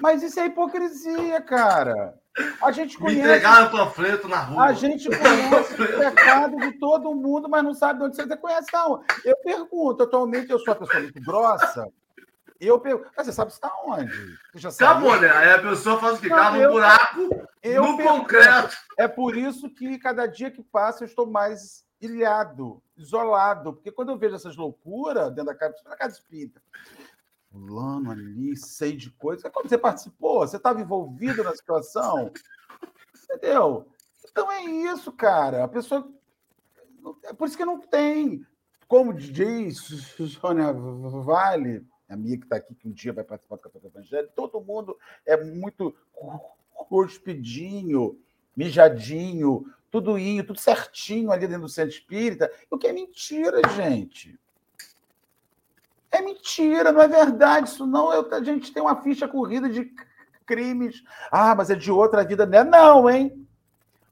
Mas 0.00 0.22
isso 0.22 0.40
é 0.40 0.46
hipocrisia, 0.46 1.40
cara. 1.40 2.14
A 2.62 2.70
gente 2.72 2.96
conhece. 2.98 3.20
Entregaram 3.20 3.70
panfleto 3.70 4.28
na 4.28 4.38
rua. 4.40 4.64
A 4.64 4.72
gente 4.72 5.08
conhece 5.08 5.74
o 5.74 5.98
pecado 5.98 6.56
de 6.56 6.72
todo 6.78 7.14
mundo, 7.14 7.48
mas 7.48 7.64
não 7.64 7.74
sabe 7.74 8.00
de 8.00 8.06
onde 8.06 8.16
você 8.16 8.36
conhece, 8.36 8.68
não. 8.72 9.02
Eu 9.24 9.36
pergunto, 9.38 10.02
atualmente 10.04 10.50
eu 10.50 10.58
sou 10.58 10.74
uma 10.74 10.80
pessoa 10.80 11.02
muito 11.02 11.20
grossa. 11.20 11.86
Eu 12.60 12.80
pergunto, 12.80 13.10
mas 13.16 13.26
você 13.26 13.32
sabe 13.32 13.52
você 13.52 13.56
está 13.56 13.72
onde? 13.84 14.12
Você 14.52 14.58
já 14.58 14.68
Acabou, 14.68 15.20
né? 15.20 15.30
Aí 15.30 15.52
a 15.52 15.62
pessoa 15.62 16.00
faz 16.00 16.18
o 16.18 16.20
quê? 16.20 16.28
Cava 16.28 16.58
um 16.58 16.70
buraco 16.72 17.48
eu 17.62 17.82
no 17.84 17.96
pergunto. 17.96 18.18
concreto. 18.20 18.76
É 18.96 19.06
por 19.06 19.36
isso 19.36 19.70
que 19.70 19.98
cada 19.98 20.26
dia 20.26 20.50
que 20.50 20.62
passa 20.62 21.04
eu 21.04 21.08
estou 21.08 21.26
mais 21.26 21.84
ilhado, 22.00 22.82
isolado, 22.96 23.72
porque 23.72 23.90
quando 23.90 24.10
eu 24.10 24.18
vejo 24.18 24.36
essas 24.36 24.56
loucuras 24.56 25.28
dentro 25.30 25.46
da 25.46 25.54
casa, 25.54 25.74
na 25.84 25.96
casa 25.96 26.14
espírita, 26.14 26.62
fulano 27.50 28.10
ali, 28.10 28.56
sei 28.56 28.96
de 28.96 29.10
coisas, 29.10 29.44
é 29.44 29.50
como 29.50 29.68
você 29.68 29.78
participou, 29.78 30.40
você 30.40 30.56
estava 30.56 30.80
envolvido 30.80 31.42
na 31.42 31.54
situação, 31.54 32.32
entendeu? 33.24 33.88
Então 34.30 34.50
é 34.52 34.62
isso, 34.62 35.10
cara. 35.12 35.64
A 35.64 35.68
pessoa. 35.68 36.08
É 37.24 37.32
por 37.32 37.48
isso 37.48 37.56
que 37.56 37.64
não 37.64 37.80
tem. 37.80 38.44
Como 38.86 39.12
diz 39.12 39.78
Sônia 40.40 40.72
Vale, 40.72 41.86
a 42.08 42.16
minha 42.16 42.38
que 42.38 42.44
está 42.44 42.56
aqui, 42.56 42.74
que 42.74 42.88
um 42.88 42.92
dia 42.92 43.12
vai 43.12 43.24
participar 43.24 43.56
do 43.56 43.62
Café 43.62 43.78
Evangelho, 43.86 44.30
todo 44.34 44.60
mundo 44.60 44.96
é 45.26 45.36
muito 45.36 45.94
cuspidinho, 46.88 48.18
mijadinho, 48.56 49.66
tudo 49.90 50.18
indo, 50.18 50.48
tudo 50.48 50.60
certinho 50.60 51.32
ali 51.32 51.46
dentro 51.46 51.62
do 51.62 51.68
centro 51.68 51.94
espírita, 51.94 52.52
o 52.70 52.78
que 52.78 52.86
é 52.86 52.92
mentira, 52.92 53.60
gente. 53.74 54.38
É 56.10 56.22
mentira, 56.22 56.90
não 56.90 57.02
é 57.02 57.08
verdade 57.08 57.68
isso 57.68 57.86
não. 57.86 58.12
Eu, 58.12 58.32
a 58.34 58.42
gente 58.42 58.72
tem 58.72 58.82
uma 58.82 59.02
ficha 59.02 59.28
corrida 59.28 59.68
de 59.68 59.92
crimes. 60.46 61.04
Ah, 61.30 61.54
mas 61.54 61.68
é 61.70 61.74
de 61.74 61.90
outra 61.90 62.24
vida. 62.24 62.46
Não 62.46 62.58
é 62.58 62.64
não, 62.64 63.10
hein? 63.10 63.46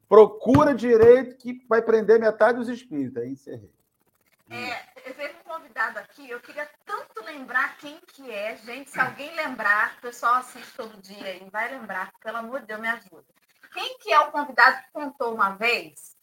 Procura 0.08 0.74
direito 0.74 1.36
que 1.36 1.64
vai 1.68 1.80
prender 1.80 2.20
metade 2.20 2.58
dos 2.58 2.68
espíritos. 2.68 3.22
Aí 3.22 3.30
encerrei. 3.30 3.70
É, 4.50 5.12
vejo 5.16 5.34
um 5.44 5.48
convidado 5.48 5.98
aqui, 5.98 6.30
eu 6.30 6.38
queria 6.40 6.68
tanto 6.84 7.24
lembrar 7.24 7.76
quem 7.78 7.98
que 8.06 8.30
é. 8.30 8.56
Gente, 8.58 8.90
se 8.90 9.00
alguém 9.00 9.34
lembrar, 9.34 9.96
o 9.98 10.02
pessoal 10.02 10.34
assiste 10.34 10.72
todo 10.76 11.00
dia 11.00 11.34
e 11.34 11.50
vai 11.50 11.70
lembrar, 11.72 12.12
pelo 12.22 12.36
amor 12.36 12.60
de 12.60 12.66
Deus, 12.66 12.80
me 12.80 12.88
ajuda. 12.88 13.24
Quem 13.76 13.98
que 13.98 14.10
é 14.10 14.18
o 14.20 14.32
convidado 14.32 14.78
que 14.78 14.90
contou 14.90 15.34
uma 15.34 15.50
vez 15.50 16.16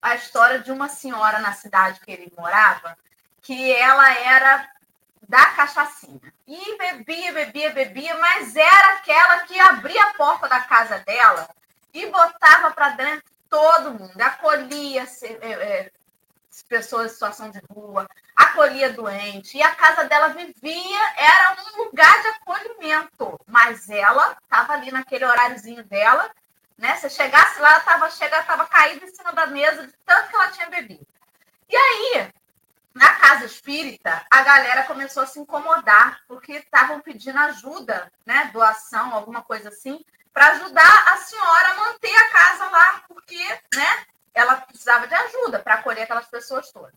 a 0.00 0.14
história 0.14 0.60
de 0.60 0.70
uma 0.70 0.88
senhora 0.88 1.40
na 1.40 1.52
cidade 1.52 1.98
que 1.98 2.12
ele 2.12 2.32
morava, 2.38 2.96
que 3.40 3.72
ela 3.72 4.08
era 4.18 4.68
da 5.28 5.44
cachaçinha. 5.46 6.32
E 6.46 6.78
bebia, 6.78 7.32
bebia, 7.32 7.70
bebia, 7.70 8.16
mas 8.18 8.54
era 8.54 8.94
aquela 8.94 9.40
que 9.40 9.58
abria 9.58 10.00
a 10.00 10.14
porta 10.14 10.48
da 10.48 10.60
casa 10.60 11.00
dela 11.00 11.48
e 11.92 12.06
botava 12.06 12.70
para 12.70 12.90
dentro 12.90 13.32
todo 13.50 13.98
mundo, 13.98 14.20
acolhia 14.20 15.04
é, 15.22 15.52
é, 15.52 15.92
pessoas 16.68 17.10
em 17.10 17.14
situação 17.14 17.50
de 17.50 17.60
rua, 17.68 18.08
acolhia 18.34 18.92
doente, 18.92 19.58
e 19.58 19.62
a 19.62 19.74
casa 19.74 20.04
dela 20.04 20.28
vivia, 20.28 21.00
era 21.16 21.56
um 21.62 21.84
lugar 21.84 22.22
de 22.22 22.28
acolhimento, 22.28 23.40
mas 23.46 23.90
ela 23.90 24.36
estava 24.42 24.72
ali 24.72 24.90
naquele 24.90 25.24
horáriozinho 25.24 25.84
dela, 25.84 26.30
né? 26.82 26.96
Se 26.96 27.08
chegasse 27.08 27.60
lá, 27.60 27.70
ela 27.70 27.78
estava 27.78 28.08
estava 28.08 28.66
caída 28.66 29.06
em 29.06 29.14
cima 29.14 29.32
da 29.32 29.46
mesa 29.46 29.86
de 29.86 29.92
tanto 30.04 30.28
que 30.28 30.34
ela 30.34 30.50
tinha 30.50 30.68
bebido. 30.68 31.06
E 31.68 31.76
aí, 31.76 32.28
na 32.92 33.14
casa 33.20 33.44
espírita, 33.44 34.26
a 34.28 34.42
galera 34.42 34.82
começou 34.82 35.22
a 35.22 35.26
se 35.26 35.38
incomodar, 35.38 36.20
porque 36.26 36.54
estavam 36.54 37.00
pedindo 37.00 37.38
ajuda, 37.38 38.12
né? 38.26 38.50
Doação, 38.52 39.14
alguma 39.14 39.42
coisa 39.42 39.68
assim, 39.68 40.04
para 40.32 40.48
ajudar 40.48 41.12
a 41.12 41.18
senhora 41.18 41.68
a 41.68 41.74
manter 41.76 42.16
a 42.16 42.30
casa 42.30 42.68
lá, 42.68 43.04
porque, 43.06 43.60
né? 43.76 44.04
Ela 44.34 44.56
precisava 44.56 45.06
de 45.06 45.14
ajuda 45.14 45.60
para 45.60 45.74
acolher 45.74 46.02
aquelas 46.02 46.26
pessoas 46.26 46.72
todas. 46.72 46.94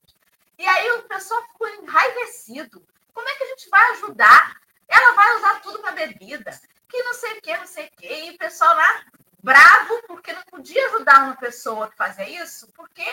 E 0.58 0.66
aí 0.66 0.92
o 0.94 1.04
pessoal 1.04 1.44
ficou 1.44 1.68
enraivecido. 1.68 2.84
Como 3.14 3.30
é 3.30 3.36
que 3.36 3.44
a 3.44 3.48
gente 3.50 3.70
vai 3.70 3.92
ajudar? 3.92 4.58
Ela 4.88 5.12
vai 5.12 5.36
usar 5.36 5.60
tudo 5.62 5.78
para 5.78 5.92
bebida, 5.92 6.60
que 6.90 7.04
não 7.04 7.14
sei 7.14 7.38
o 7.38 7.42
que, 7.42 7.58
não 7.58 7.68
sei 7.68 7.86
o 7.86 7.92
que. 7.92 8.08
E 8.08 8.32
o 8.32 8.38
pessoal 8.40 8.74
lá 8.74 9.04
bravo 9.46 10.02
porque 10.08 10.34
não 10.34 10.42
podia 10.44 10.88
ajudar 10.88 11.26
uma 11.26 11.36
pessoa 11.36 11.88
que 11.88 11.96
fazia 11.96 12.28
isso, 12.44 12.68
porque 12.76 13.06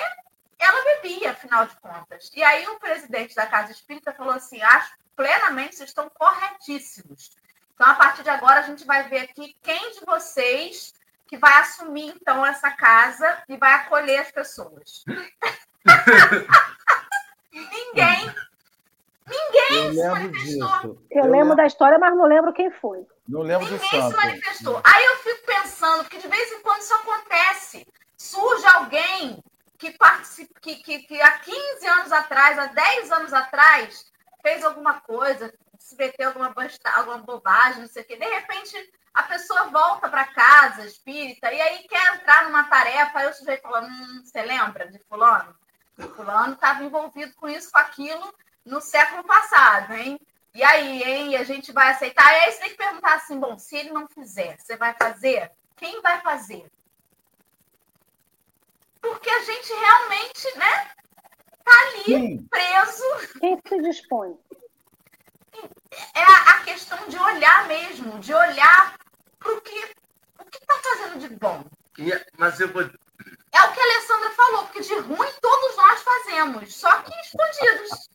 ela 0.59 0.85
bebia, 0.85 1.33
afinal 1.33 1.66
de 1.66 1.76
contas. 1.76 2.30
E 2.35 2.43
aí 2.43 2.66
o 2.68 2.80
presidente 2.80 3.35
da 3.35 3.47
Casa 3.47 3.70
Espírita 3.70 4.14
falou 4.14 4.33
assim: 4.33 4.61
acho 4.62 4.95
plenamente 5.14 5.76
vocês 5.76 5.91
estão 5.91 6.09
corretíssimos. 6.09 7.37
Então, 7.74 7.87
a 7.87 7.95
partir 7.95 8.22
de 8.22 8.30
agora, 8.30 8.61
a 8.61 8.62
gente 8.62 8.87
vai 8.87 9.09
ver 9.09 9.18
aqui 9.18 9.55
quem 9.62 9.93
de 9.93 10.01
vocês 10.07 10.95
que 11.26 11.37
vai 11.37 11.61
assumir, 11.61 12.14
então, 12.16 12.45
essa 12.45 12.70
casa 12.70 13.43
e 13.49 13.57
vai 13.57 13.74
acolher 13.74 14.20
as 14.20 14.30
pessoas. 14.30 15.05
Ninguém 17.53 18.35
Ninguém 19.28 19.93
se 19.95 20.09
manifestou. 20.09 20.99
Eu, 21.11 21.24
eu 21.24 21.30
lembro 21.30 21.57
da 21.57 21.66
história, 21.66 21.99
mas 21.99 22.16
não 22.16 22.26
lembro 22.26 22.53
quem 22.53 22.70
foi. 22.70 23.07
Não 23.28 23.42
lembro 23.42 23.70
Ninguém 23.70 23.78
do 23.78 23.96
santo. 23.96 24.10
se 24.10 24.16
manifestou. 24.16 24.80
Aí 24.84 25.04
eu 25.04 25.16
fico 25.18 25.46
pensando, 25.46 26.04
porque 26.04 26.18
de 26.18 26.28
vez 26.28 26.52
em 26.52 26.62
quando 26.62 26.80
isso 26.80 26.94
acontece. 26.94 27.86
Surge 28.16 28.66
alguém 28.66 29.42
que, 29.78 29.90
participa, 29.92 30.60
que, 30.60 30.76
que, 30.76 30.98
que 31.00 31.20
há 31.20 31.38
15 31.38 31.86
anos 31.86 32.12
atrás, 32.12 32.58
há 32.58 32.66
10 32.66 33.12
anos 33.12 33.32
atrás, 33.32 34.12
fez 34.40 34.64
alguma 34.64 35.00
coisa, 35.00 35.52
se 35.78 35.96
meteu 35.96 36.28
alguma, 36.28 36.54
alguma 36.96 37.18
bobagem, 37.18 37.82
não 37.82 37.88
sei 37.88 38.02
o 38.02 38.06
quê. 38.06 38.16
De 38.16 38.24
repente, 38.24 38.92
a 39.14 39.24
pessoa 39.24 39.64
volta 39.64 40.08
para 40.08 40.24
casa 40.24 40.86
espírita 40.86 41.52
e 41.52 41.60
aí 41.60 41.86
quer 41.88 42.14
entrar 42.14 42.44
numa 42.44 42.64
tarefa, 42.64 43.18
aí 43.18 43.28
o 43.28 43.34
sujeito 43.34 43.62
fala: 43.62 43.82
hum, 43.82 44.22
você 44.24 44.42
lembra 44.42 44.90
de 44.90 44.98
fulano? 45.00 45.54
O 45.98 46.08
fulano 46.08 46.54
estava 46.54 46.82
envolvido 46.82 47.34
com 47.34 47.48
isso, 47.48 47.70
com 47.70 47.78
aquilo, 47.78 48.34
no 48.64 48.80
século 48.80 49.24
passado, 49.24 49.92
hein? 49.94 50.18
E 50.55 50.62
aí, 50.62 51.03
hein? 51.03 51.36
A 51.36 51.44
gente 51.44 51.72
vai 51.72 51.90
aceitar? 51.90 52.32
E 52.32 52.40
aí 52.40 52.53
você 52.53 52.59
tem 52.61 52.70
que 52.70 52.76
perguntar 52.76 53.14
assim: 53.14 53.38
bom, 53.38 53.59
se 53.59 53.76
ele 53.76 53.90
não 53.90 54.07
fizer, 54.09 54.59
você 54.59 54.76
vai 54.76 54.94
fazer? 54.94 55.50
Quem 55.76 56.00
vai 56.03 56.20
fazer? 56.20 56.70
Porque 59.00 59.28
a 59.30 59.42
gente 59.42 59.72
realmente, 59.72 60.59
né? 60.59 60.90
tá 61.64 61.72
ali 61.88 62.05
Sim. 62.05 62.46
preso. 62.50 63.38
Quem 63.40 63.61
se 63.66 63.82
dispõe? 63.82 64.36
É 66.14 66.22
a, 66.22 66.61
questão 66.64 66.98
de 67.09 67.18
olhar 67.18 67.68
mesmo, 67.68 68.18
de 68.18 68.32
olhar 68.32 68.96
para 69.38 69.53
o 69.53 69.61
que 69.61 69.94
o 70.38 70.44
que 70.44 70.59
está 70.59 70.74
fazendo 70.78 71.18
de 71.18 71.28
bom. 71.36 71.64
Mas 72.38 72.59
eu 72.61 72.72
vou. 72.72 72.82
É 72.82 73.62
o 73.62 73.72
que 73.72 73.80
a 73.80 73.84
Alessandra 73.84 74.30
falou, 74.30 74.64
porque 74.64 74.80
de 74.80 74.94
ruim 74.94 75.28
todos 75.40 75.76
nós 75.76 76.03
fazemos, 76.03 76.74
só 76.74 77.03
que 77.03 77.12
escondidos. 77.20 78.09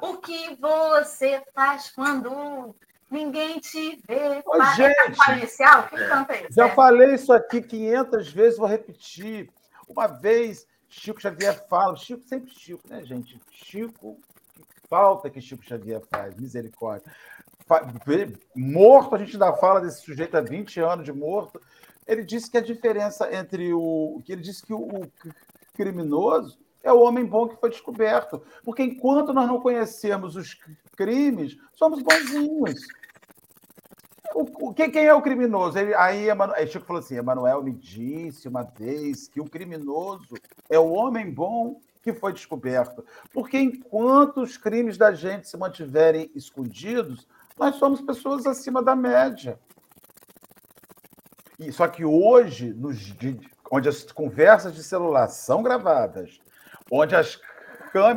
O 0.00 0.16
que 0.18 0.56
você 0.56 1.42
faz 1.54 1.90
quando 1.90 2.74
ninguém 3.10 3.58
te 3.58 4.00
vê? 4.06 4.42
Ô, 4.46 4.64
gente, 4.74 5.30
inicial? 5.38 5.88
Quem 5.88 5.98
canta 6.08 6.36
isso? 6.36 6.52
Já 6.52 6.66
é. 6.66 6.74
falei 6.74 7.14
isso 7.14 7.32
aqui 7.32 7.60
500 7.60 8.32
vezes, 8.32 8.58
vou 8.58 8.68
repetir. 8.68 9.50
Uma 9.88 10.06
vez, 10.06 10.66
Chico 10.88 11.20
Xavier 11.20 11.66
fala, 11.68 11.96
Chico 11.96 12.22
sempre 12.22 12.52
Chico, 12.54 12.82
né, 12.88 13.02
gente? 13.04 13.40
Chico, 13.50 14.18
que 14.54 14.88
falta 14.88 15.28
que 15.28 15.40
Chico 15.40 15.64
Xavier 15.64 16.00
faz, 16.10 16.34
misericórdia. 16.36 17.12
Morto, 18.54 19.14
a 19.14 19.18
gente 19.18 19.34
ainda 19.34 19.52
fala 19.54 19.80
desse 19.80 20.02
sujeito 20.02 20.36
há 20.36 20.40
20 20.40 20.80
anos 20.80 21.04
de 21.04 21.12
morto. 21.12 21.60
Ele 22.06 22.24
disse 22.24 22.50
que 22.50 22.58
a 22.58 22.62
diferença 22.62 23.32
entre 23.32 23.72
o. 23.72 24.20
que 24.24 24.32
ele 24.32 24.42
disse 24.42 24.64
que 24.64 24.74
o 24.74 25.08
criminoso 25.74 26.58
é 26.82 26.92
o 26.92 27.00
homem 27.00 27.24
bom 27.24 27.48
que 27.48 27.60
foi 27.60 27.70
descoberto. 27.70 28.42
Porque 28.64 28.82
enquanto 28.82 29.32
nós 29.32 29.46
não 29.46 29.60
conhecemos 29.60 30.36
os 30.36 30.58
crimes, 30.96 31.56
somos 31.72 32.02
bonzinhos. 32.02 32.80
O, 34.34 34.72
quem, 34.72 34.90
quem 34.90 35.06
é 35.06 35.14
o 35.14 35.22
criminoso? 35.22 35.78
Ele, 35.78 35.94
aí, 35.94 36.28
aí 36.30 36.66
Chico 36.66 36.86
falou 36.86 37.00
assim: 37.00 37.16
Emanuel 37.16 37.62
me 37.62 37.72
disse 37.72 38.48
uma 38.48 38.62
vez 38.62 39.28
que 39.28 39.40
o 39.40 39.44
criminoso 39.48 40.34
é 40.68 40.78
o 40.78 40.92
homem 40.92 41.30
bom 41.30 41.80
que 42.02 42.12
foi 42.12 42.32
descoberto. 42.32 43.04
Porque 43.32 43.58
enquanto 43.58 44.40
os 44.40 44.56
crimes 44.56 44.96
da 44.96 45.12
gente 45.12 45.48
se 45.48 45.56
mantiverem 45.56 46.30
escondidos, 46.34 47.26
nós 47.58 47.76
somos 47.76 48.00
pessoas 48.00 48.46
acima 48.46 48.82
da 48.82 48.96
média. 48.96 49.58
E, 51.58 51.70
só 51.72 51.86
que 51.86 52.04
hoje, 52.04 52.72
nos, 52.72 53.14
onde 53.70 53.88
as 53.88 54.10
conversas 54.10 54.74
de 54.74 54.82
celular 54.82 55.28
são 55.28 55.62
gravadas, 55.62 56.40
onde 56.90 57.14
as 57.14 57.40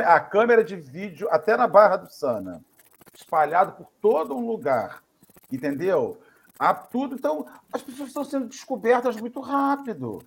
a 0.05 0.19
câmera 0.19 0.63
de 0.63 0.75
vídeo, 0.75 1.27
até 1.31 1.57
na 1.57 1.67
Barra 1.67 1.97
do 1.97 2.07
Sana, 2.07 2.63
espalhado 3.13 3.71
por 3.73 3.87
todo 3.99 4.35
um 4.35 4.45
lugar, 4.45 5.01
entendeu? 5.51 6.17
Há 6.59 6.73
tudo. 6.73 7.15
Então, 7.15 7.45
as 7.71 7.81
pessoas 7.81 8.09
estão 8.09 8.23
sendo 8.23 8.47
descobertas 8.47 9.15
muito 9.15 9.39
rápido. 9.39 10.19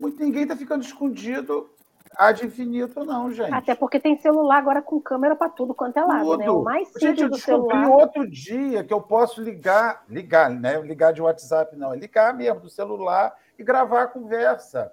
Muito, 0.00 0.22
ninguém 0.22 0.42
está 0.42 0.56
ficando 0.56 0.84
escondido 0.84 1.68
ad 2.16 2.44
infinito, 2.44 3.04
não, 3.04 3.30
gente. 3.32 3.52
Até 3.52 3.74
porque 3.74 3.98
tem 3.98 4.16
celular 4.18 4.58
agora 4.58 4.80
com 4.80 5.00
câmera 5.00 5.34
para 5.34 5.48
tudo 5.48 5.74
quanto 5.74 5.98
é 5.98 6.04
lado, 6.04 6.24
tudo. 6.24 6.38
né? 6.38 6.50
O 6.50 6.62
mais 6.62 6.88
simples 6.88 7.02
gente, 7.02 7.22
eu 7.22 7.30
do 7.30 7.38
celular. 7.38 7.88
outro 7.88 8.28
dia 8.28 8.84
que 8.84 8.92
eu 8.92 9.00
posso 9.00 9.42
ligar, 9.42 10.04
ligar, 10.08 10.50
né? 10.50 10.80
Ligar 10.80 11.12
de 11.12 11.22
WhatsApp, 11.22 11.76
não, 11.76 11.92
é 11.92 11.96
ligar 11.96 12.34
mesmo 12.34 12.60
do 12.60 12.70
celular 12.70 13.36
e 13.58 13.64
gravar 13.64 14.02
a 14.02 14.08
conversa. 14.08 14.92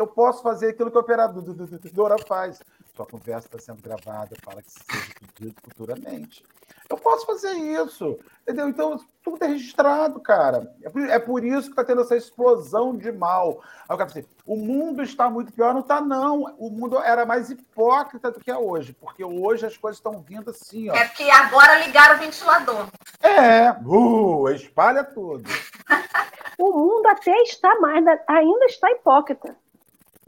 Eu 0.00 0.06
posso 0.06 0.42
fazer 0.42 0.70
aquilo 0.70 0.90
que 0.90 0.96
a 0.96 1.00
operadora 1.00 2.16
faz. 2.26 2.58
Sua 2.96 3.04
conversa 3.04 3.46
está 3.46 3.58
sendo 3.58 3.82
gravada 3.82 4.34
para 4.42 4.62
que 4.62 4.70
seja 4.70 5.12
pedido 5.36 5.54
futuramente. 5.62 6.42
Eu 6.88 6.96
posso 6.96 7.26
fazer 7.26 7.52
isso, 7.52 8.18
entendeu? 8.40 8.70
Então, 8.70 8.98
tudo 9.22 9.44
é 9.44 9.48
registrado, 9.48 10.18
cara. 10.18 10.74
É 10.82 10.88
por, 10.88 11.02
é 11.02 11.18
por 11.18 11.44
isso 11.44 11.64
que 11.64 11.72
está 11.72 11.84
tendo 11.84 12.00
essa 12.00 12.16
explosão 12.16 12.96
de 12.96 13.12
mal. 13.12 13.60
Aí 13.86 13.90
eu 13.90 13.96
quero 13.98 14.08
dizer, 14.08 14.26
o 14.46 14.56
mundo 14.56 15.02
está 15.02 15.28
muito 15.28 15.52
pior. 15.52 15.74
Não 15.74 15.82
está, 15.82 16.00
não. 16.00 16.44
O 16.58 16.70
mundo 16.70 16.98
era 16.98 17.26
mais 17.26 17.50
hipócrita 17.50 18.30
do 18.30 18.40
que 18.40 18.50
é 18.50 18.56
hoje, 18.56 18.94
porque 18.94 19.22
hoje 19.22 19.66
as 19.66 19.76
coisas 19.76 19.98
estão 19.98 20.22
vindo 20.22 20.48
assim, 20.48 20.88
ó. 20.88 20.94
É 20.94 21.04
porque 21.08 21.24
agora 21.24 21.84
ligaram 21.84 22.16
o 22.16 22.18
ventilador. 22.20 22.86
É, 23.20 23.70
uh, 23.84 24.48
espalha 24.48 25.04
tudo. 25.04 25.44
o 26.58 26.72
mundo 26.72 27.06
até 27.06 27.36
está 27.42 27.78
mais, 27.80 28.02
ainda 28.26 28.64
está 28.64 28.90
hipócrita. 28.92 29.54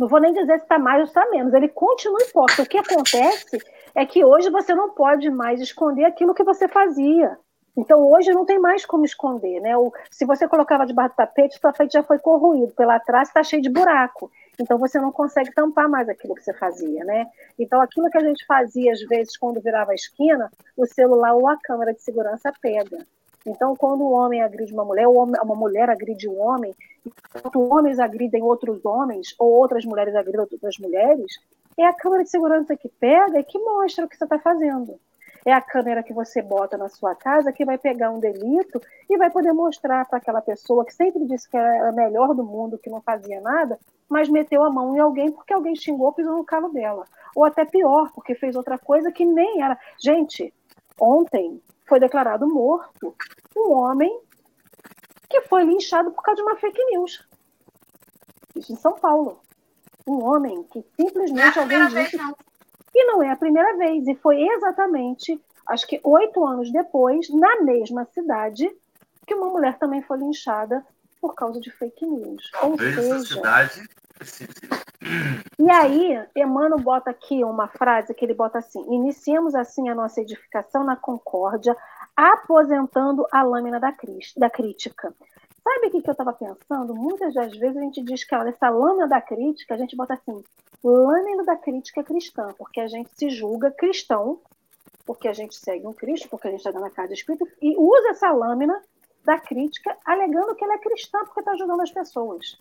Não 0.03 0.09
vou 0.09 0.21
nem 0.21 0.33
dizer 0.33 0.59
se 0.59 0.65
está 0.65 0.81
mais 0.81 0.99
ou 0.99 1.05
está 1.05 1.25
menos. 1.31 1.55
Ele 1.55 1.69
continua 1.69 2.19
hipócrita. 2.23 2.63
O 2.65 2.67
que 2.67 2.77
acontece 2.77 3.57
é 3.95 4.05
que 4.05 4.25
hoje 4.25 4.51
você 4.51 4.75
não 4.75 4.91
pode 4.91 5.31
mais 5.31 5.61
esconder 5.61 6.05
aquilo 6.05 6.35
que 6.35 6.43
você 6.43 6.67
fazia. 6.67 7.39
Então 7.77 8.11
hoje 8.11 8.33
não 8.33 8.45
tem 8.45 8.59
mais 8.59 8.85
como 8.85 9.05
esconder, 9.05 9.61
né? 9.61 9.77
O, 9.77 9.93
se 10.11 10.25
você 10.25 10.49
colocava 10.49 10.85
debaixo 10.85 11.15
do 11.15 11.19
tapete, 11.19 11.57
o 11.57 11.61
tapete 11.61 11.93
já 11.93 12.03
foi 12.03 12.19
corroído, 12.19 12.75
pela 12.75 12.99
trás 12.99 13.29
está 13.29 13.45
cheio 13.45 13.63
de 13.63 13.71
buraco. 13.71 14.29
Então 14.59 14.77
você 14.77 14.99
não 14.99 15.13
consegue 15.13 15.55
tampar 15.55 15.89
mais 15.89 16.09
aquilo 16.09 16.35
que 16.35 16.43
você 16.43 16.53
fazia, 16.53 17.05
né? 17.05 17.27
Então 17.57 17.81
aquilo 17.81 18.11
que 18.11 18.19
a 18.19 18.25
gente 18.25 18.45
fazia 18.45 18.91
às 18.91 19.01
vezes 19.03 19.37
quando 19.37 19.61
virava 19.61 19.93
a 19.93 19.95
esquina, 19.95 20.51
o 20.77 20.85
celular 20.85 21.33
ou 21.35 21.49
a 21.49 21.57
câmera 21.63 21.95
de 21.95 22.03
segurança 22.03 22.53
pega. 22.61 23.07
Então, 23.47 23.75
quando 23.75 24.03
o 24.03 24.13
homem 24.13 24.43
agride 24.43 24.73
uma 24.73 24.85
mulher, 24.85 25.09
ou 25.09 25.25
uma 25.25 25.55
mulher 25.55 25.91
agride 25.91 26.29
um 26.29 26.41
homem, 26.41 26.75
enquanto 27.05 27.61
homens 27.61 27.99
agridem 27.99 28.43
outros 28.43 28.85
homens, 28.85 29.35
ou 29.39 29.51
outras 29.51 29.85
mulheres 29.85 30.15
agridem 30.15 30.41
outras 30.41 30.79
mulheres, 30.79 31.33
é 31.77 31.85
a 31.85 31.93
câmera 31.93 32.23
de 32.23 32.31
segurança 32.31 32.77
que 32.77 32.89
pega 32.89 33.41
e 33.41 33.45
que 33.45 33.59
mostra 33.59 34.05
o 34.05 34.09
que 34.09 34.17
você 34.17 34.25
está 34.25 34.39
fazendo. 34.39 34.99
É 35.45 35.53
a 35.53 35.61
câmera 35.61 36.05
que 36.05 36.13
você 36.13 36.41
bota 36.41 36.77
na 36.79 36.89
sua 36.89 37.17
casa 37.17 37.53
que 37.53 37.65
vai 37.65 37.77
pegar 37.77 38.13
um 38.13 38.21
delito 38.21 38.81
e 39.11 39.19
vai 39.19 39.29
poder 39.29 39.53
mostrar 39.53 40.07
para 40.07 40.19
aquela 40.19 40.41
pessoa 40.41 40.85
que 40.85 40.95
sempre 40.95 41.27
disse 41.27 41.51
que 41.51 41.57
era 41.57 41.89
a 41.89 41.93
melhor 41.93 42.33
do 42.33 42.45
mundo, 42.45 42.79
que 42.79 42.89
não 42.89 43.01
fazia 43.01 43.41
nada, 43.41 43.77
mas 44.09 44.29
meteu 44.29 44.63
a 44.63 44.71
mão 44.71 44.95
em 44.95 45.01
alguém 45.01 45.33
porque 45.33 45.53
alguém 45.53 45.75
xingou, 45.75 46.13
pisou 46.13 46.37
no 46.37 46.45
calo 46.45 46.69
dela. 46.69 47.05
Ou 47.35 47.45
até 47.45 47.65
pior, 47.65 48.13
porque 48.15 48.37
fez 48.37 48.55
outra 48.55 48.79
coisa 48.79 49.11
que 49.11 49.25
nem 49.25 49.63
era. 49.63 49.77
Gente, 49.99 50.55
ontem 51.01 51.61
foi 51.93 52.01
declarado 52.01 52.49
morto 52.49 53.15
um 53.55 53.75
homem 53.75 54.19
que 55.29 55.43
foi 55.43 55.63
linchado 55.63 56.11
por 56.11 56.23
causa 56.23 56.37
de 56.37 56.43
uma 56.43 56.57
fake 56.57 56.83
news. 56.87 57.23
Isso 58.57 58.73
em 58.73 58.77
São 58.77 58.95
Paulo. 58.95 59.43
Um 60.07 60.25
homem 60.25 60.63
que 60.73 60.83
simplesmente 60.99 61.59
é 61.59 61.61
alguém 61.61 61.87
disse. 61.89 62.17
E 62.95 63.05
não 63.05 63.23
é 63.23 63.31
a 63.31 63.37
primeira 63.37 63.77
vez. 63.77 64.09
E 64.09 64.15
foi 64.15 64.41
exatamente, 64.43 65.39
acho 65.69 65.87
que 65.87 66.01
oito 66.03 66.43
anos 66.47 66.73
depois, 66.73 67.29
na 67.29 67.61
mesma 67.61 68.07
cidade, 68.07 68.75
que 69.27 69.35
uma 69.35 69.51
mulher 69.51 69.79
também 69.79 70.01
foi 70.01 70.17
linchada 70.17 70.83
por 71.21 71.35
causa 71.35 71.61
de 71.61 71.71
fake 71.71 72.07
news. 72.07 72.51
Talvez 72.53 72.97
Ou 72.97 73.19
seja, 73.19 73.35
cidade 73.35 73.87
e 75.59 75.71
aí, 75.71 76.19
Emmanuel 76.37 76.81
bota 76.81 77.11
aqui 77.11 77.43
uma 77.45 77.69
frase 77.69 78.15
que 78.15 78.25
ele 78.25 78.35
bota 78.35 78.59
assim: 78.59 78.85
iniciemos 78.93 79.55
assim 79.55 79.89
a 79.89 79.95
nossa 79.95 80.21
edificação 80.21 80.85
na 80.85 80.97
concórdia, 80.97 81.77
aposentando 82.17 83.27
a 83.33 83.43
lâmina 83.43 83.81
da, 83.81 83.95
da 84.37 84.51
crítica. 84.51 85.15
Sabe 85.63 85.87
o 85.87 85.91
que, 85.91 86.03
que 86.03 86.11
eu 86.11 86.13
estava 86.13 86.33
pensando? 86.33 86.95
Muitas 86.95 87.35
das 87.35 87.57
vezes 87.57 87.77
a 87.77 87.81
gente 87.81 88.03
diz 88.03 88.25
que 88.25 88.35
olha, 88.35 88.51
essa 88.51 88.69
lâmina 88.69 89.07
da 89.07 89.21
crítica, 89.21 89.75
a 89.75 89.79
gente 89.79 89.95
bota 89.95 90.15
assim, 90.15 90.43
lâmina 90.83 91.45
da 91.45 91.57
crítica 91.57 92.03
cristã, 92.03 92.49
porque 92.59 92.81
a 92.81 92.89
gente 92.89 93.11
se 93.15 93.31
julga 93.31 93.71
cristão, 93.71 94.41
porque 95.07 95.29
a 95.29 95.33
gente 95.33 95.55
segue 95.55 95.87
um 95.87 95.93
Cristo, 95.93 96.29
porque 96.29 96.49
a 96.49 96.51
gente 96.51 96.61
está 96.61 96.73
dando 96.73 96.87
a 96.87 96.91
casa 96.91 97.13
espírita, 97.13 97.45
e 97.61 97.77
usa 97.77 98.11
essa 98.11 98.31
lâmina 98.33 98.81
da 99.25 99.39
crítica 99.39 99.97
alegando 100.05 100.55
que 100.57 100.65
ela 100.65 100.75
é 100.75 100.79
cristã 100.79 101.21
porque 101.25 101.41
está 101.41 101.53
ajudando 101.53 101.81
as 101.81 101.93
pessoas. 101.93 102.59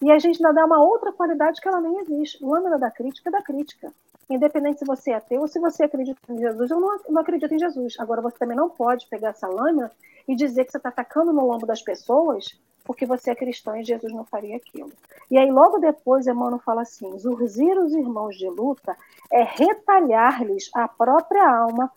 E 0.00 0.10
a 0.10 0.18
gente 0.18 0.36
ainda 0.44 0.60
dá 0.60 0.66
uma 0.66 0.82
outra 0.82 1.12
qualidade 1.12 1.60
que 1.60 1.68
ela 1.68 1.80
nem 1.80 1.98
existe. 2.00 2.44
Lâmina 2.44 2.78
da 2.78 2.90
crítica 2.90 3.28
é 3.28 3.32
da 3.32 3.42
crítica. 3.42 3.92
Independente 4.30 4.80
se 4.80 4.84
você 4.84 5.10
é 5.10 5.14
ateu 5.14 5.40
ou 5.40 5.48
se 5.48 5.58
você 5.58 5.84
acredita 5.84 6.20
em 6.28 6.38
Jesus, 6.38 6.70
eu 6.70 6.78
não, 6.78 7.00
não 7.08 7.20
acredito 7.22 7.52
em 7.52 7.58
Jesus. 7.58 7.94
Agora, 7.98 8.20
você 8.20 8.36
também 8.38 8.56
não 8.56 8.68
pode 8.68 9.06
pegar 9.08 9.30
essa 9.30 9.48
lâmina 9.48 9.90
e 10.26 10.36
dizer 10.36 10.64
que 10.64 10.70
você 10.70 10.76
está 10.76 10.90
atacando 10.90 11.32
no 11.32 11.46
lombo 11.46 11.66
das 11.66 11.82
pessoas 11.82 12.58
porque 12.88 13.04
você 13.04 13.30
é 13.30 13.34
cristão 13.34 13.76
e 13.76 13.84
Jesus 13.84 14.10
não 14.14 14.24
faria 14.24 14.56
aquilo. 14.56 14.90
E 15.30 15.36
aí, 15.36 15.50
logo 15.52 15.78
depois, 15.78 16.26
Emmanuel 16.26 16.58
fala 16.58 16.82
assim: 16.82 17.18
zurzir 17.18 17.78
os 17.78 17.92
irmãos 17.92 18.34
de 18.34 18.48
luta 18.48 18.96
é 19.30 19.42
retalhar-lhes 19.42 20.70
a 20.74 20.88
própria 20.88 21.46
alma, 21.46 21.92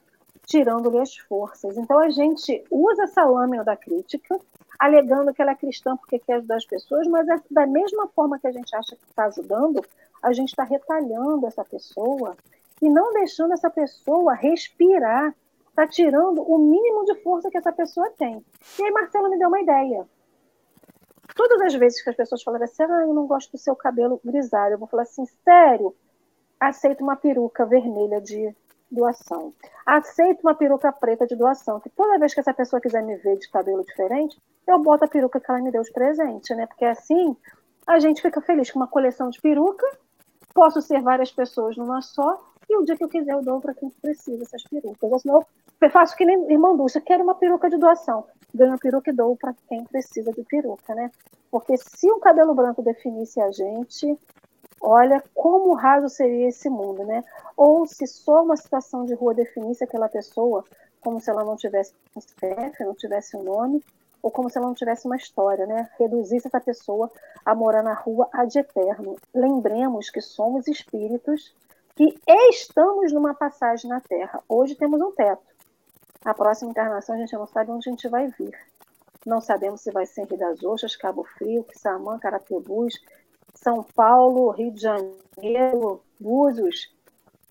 tirando-lhe 0.45 0.99
as 0.99 1.15
forças. 1.15 1.77
Então, 1.77 1.97
a 1.97 2.09
gente 2.09 2.61
usa 2.69 3.03
essa 3.03 3.23
lâmina 3.23 3.63
da 3.63 3.77
crítica 3.77 4.37
alegando 4.81 5.31
que 5.31 5.39
ela 5.39 5.51
é 5.51 5.55
cristã 5.55 5.95
porque 5.95 6.17
quer 6.17 6.37
ajudar 6.37 6.55
as 6.55 6.65
pessoas, 6.65 7.07
mas 7.07 7.27
é 7.29 7.35
da 7.51 7.67
mesma 7.67 8.07
forma 8.07 8.39
que 8.39 8.47
a 8.47 8.51
gente 8.51 8.75
acha 8.75 8.95
que 8.95 9.05
está 9.05 9.25
ajudando, 9.25 9.85
a 10.23 10.33
gente 10.33 10.49
está 10.49 10.63
retalhando 10.63 11.45
essa 11.45 11.63
pessoa 11.63 12.35
e 12.81 12.89
não 12.89 13.13
deixando 13.13 13.53
essa 13.53 13.69
pessoa 13.69 14.33
respirar, 14.33 15.35
está 15.69 15.85
tirando 15.85 16.41
o 16.41 16.57
mínimo 16.57 17.05
de 17.05 17.13
força 17.21 17.51
que 17.51 17.59
essa 17.59 17.71
pessoa 17.71 18.09
tem. 18.17 18.43
E 18.79 18.83
aí 18.83 18.89
Marcelo 18.89 19.29
me 19.29 19.37
deu 19.37 19.49
uma 19.49 19.61
ideia. 19.61 20.09
Todas 21.35 21.61
as 21.61 21.75
vezes 21.75 22.03
que 22.03 22.09
as 22.09 22.15
pessoas 22.15 22.41
falam 22.41 22.63
assim, 22.63 22.81
ah, 22.81 23.03
eu 23.05 23.13
não 23.13 23.27
gosto 23.27 23.51
do 23.51 23.59
seu 23.59 23.75
cabelo 23.75 24.19
grisalho, 24.25 24.73
eu 24.73 24.79
vou 24.79 24.87
falar 24.87 25.03
assim, 25.03 25.27
sério, 25.45 25.95
aceito 26.59 27.03
uma 27.03 27.15
peruca 27.15 27.67
vermelha 27.67 28.19
de 28.19 28.51
doação. 28.89 29.53
Aceito 29.85 30.41
uma 30.41 30.55
peruca 30.55 30.91
preta 30.91 31.27
de 31.27 31.35
doação, 31.35 31.79
que 31.79 31.89
toda 31.91 32.17
vez 32.17 32.33
que 32.33 32.39
essa 32.39 32.53
pessoa 32.53 32.81
quiser 32.81 33.03
me 33.03 33.15
ver 33.17 33.37
de 33.37 33.47
cabelo 33.47 33.85
diferente, 33.85 34.41
eu 34.67 34.79
boto 34.79 35.05
a 35.05 35.07
peruca 35.07 35.39
que 35.39 35.51
ela 35.51 35.61
me 35.61 35.71
deu 35.71 35.81
de 35.81 35.91
presente, 35.91 36.53
né? 36.55 36.65
Porque 36.67 36.85
assim 36.85 37.35
a 37.85 37.99
gente 37.99 38.21
fica 38.21 38.41
feliz 38.41 38.71
com 38.71 38.79
uma 38.79 38.87
coleção 38.87 39.29
de 39.29 39.41
peruca, 39.41 39.85
posso 40.53 40.81
ser 40.81 41.01
várias 41.01 41.31
pessoas 41.31 41.75
numa 41.77 42.01
só, 42.01 42.39
E 42.69 42.77
o 42.77 42.85
dia 42.85 42.95
que 42.95 43.03
eu 43.03 43.09
quiser, 43.09 43.33
eu 43.33 43.41
dou 43.41 43.59
para 43.59 43.73
quem 43.73 43.89
precisa 43.89 44.43
essas 44.43 44.63
perucas. 44.63 45.11
Ou 45.11 45.19
senão, 45.19 45.45
eu 45.81 45.89
faço 45.89 46.15
que 46.15 46.23
nem 46.23 46.49
irmã 46.49 46.73
Dulce, 46.73 47.01
quero 47.01 47.23
uma 47.23 47.35
peruca 47.35 47.69
de 47.69 47.77
doação. 47.77 48.25
Ganho 48.55 48.73
a 48.73 48.77
peruca 48.77 49.09
e 49.11 49.13
dou 49.13 49.35
para 49.35 49.53
quem 49.67 49.83
precisa 49.83 50.31
de 50.31 50.43
peruca, 50.43 50.95
né? 50.95 51.11
Porque 51.49 51.75
se 51.77 52.09
o 52.09 52.19
cabelo 52.19 52.53
branco 52.53 52.81
definisse 52.81 53.41
a 53.41 53.51
gente, 53.51 54.17
olha 54.79 55.21
como 55.33 55.73
raso 55.73 56.07
seria 56.07 56.47
esse 56.47 56.69
mundo, 56.69 57.03
né? 57.03 57.23
Ou 57.57 57.85
se 57.85 58.07
só 58.07 58.41
uma 58.41 58.55
situação 58.55 59.05
de 59.05 59.13
rua 59.15 59.33
definisse 59.33 59.83
aquela 59.83 60.07
pessoa, 60.07 60.63
como 61.01 61.19
se 61.19 61.29
ela 61.29 61.43
não 61.43 61.57
tivesse 61.57 61.93
um 62.15 62.21
CPF, 62.21 62.85
não 62.85 62.95
tivesse 62.95 63.35
um 63.35 63.43
nome, 63.43 63.83
ou 64.21 64.31
como 64.31 64.49
se 64.49 64.57
ela 64.57 64.67
não 64.67 64.73
tivesse 64.73 65.05
uma 65.07 65.15
história, 65.15 65.65
né? 65.65 65.89
Reduzisse 65.99 66.47
essa 66.47 66.59
pessoa 66.59 67.09
a 67.45 67.55
morar 67.55 67.83
na 67.83 67.93
rua 67.93 68.29
ad 68.31 68.57
eterno. 68.57 69.15
Lembremos 69.33 70.09
que 70.09 70.21
somos 70.21 70.67
espíritos 70.67 71.55
que 71.95 72.15
estamos 72.49 73.11
numa 73.11 73.33
passagem 73.33 73.89
na 73.89 73.99
Terra. 73.99 74.41
Hoje 74.47 74.75
temos 74.75 75.01
um 75.01 75.11
teto. 75.11 75.43
A 76.23 76.33
próxima 76.33 76.71
encarnação 76.71 77.15
a 77.15 77.17
gente 77.17 77.33
não 77.33 77.47
sabe 77.47 77.71
onde 77.71 77.89
a 77.89 77.91
gente 77.91 78.07
vai 78.07 78.27
vir. 78.27 78.57
Não 79.25 79.41
sabemos 79.41 79.81
se 79.81 79.91
vai 79.91 80.05
ser 80.05 80.21
em 80.21 80.25
Rio 80.25 80.37
das 80.37 80.63
Ostras, 80.63 80.95
Cabo 80.95 81.23
Frio, 81.23 81.63
Quissamã, 81.63 82.17
Carapebus, 82.17 82.99
São 83.53 83.83
Paulo, 83.83 84.49
Rio 84.51 84.71
de 84.71 84.81
Janeiro, 84.81 86.01
Búzios, 86.19 86.91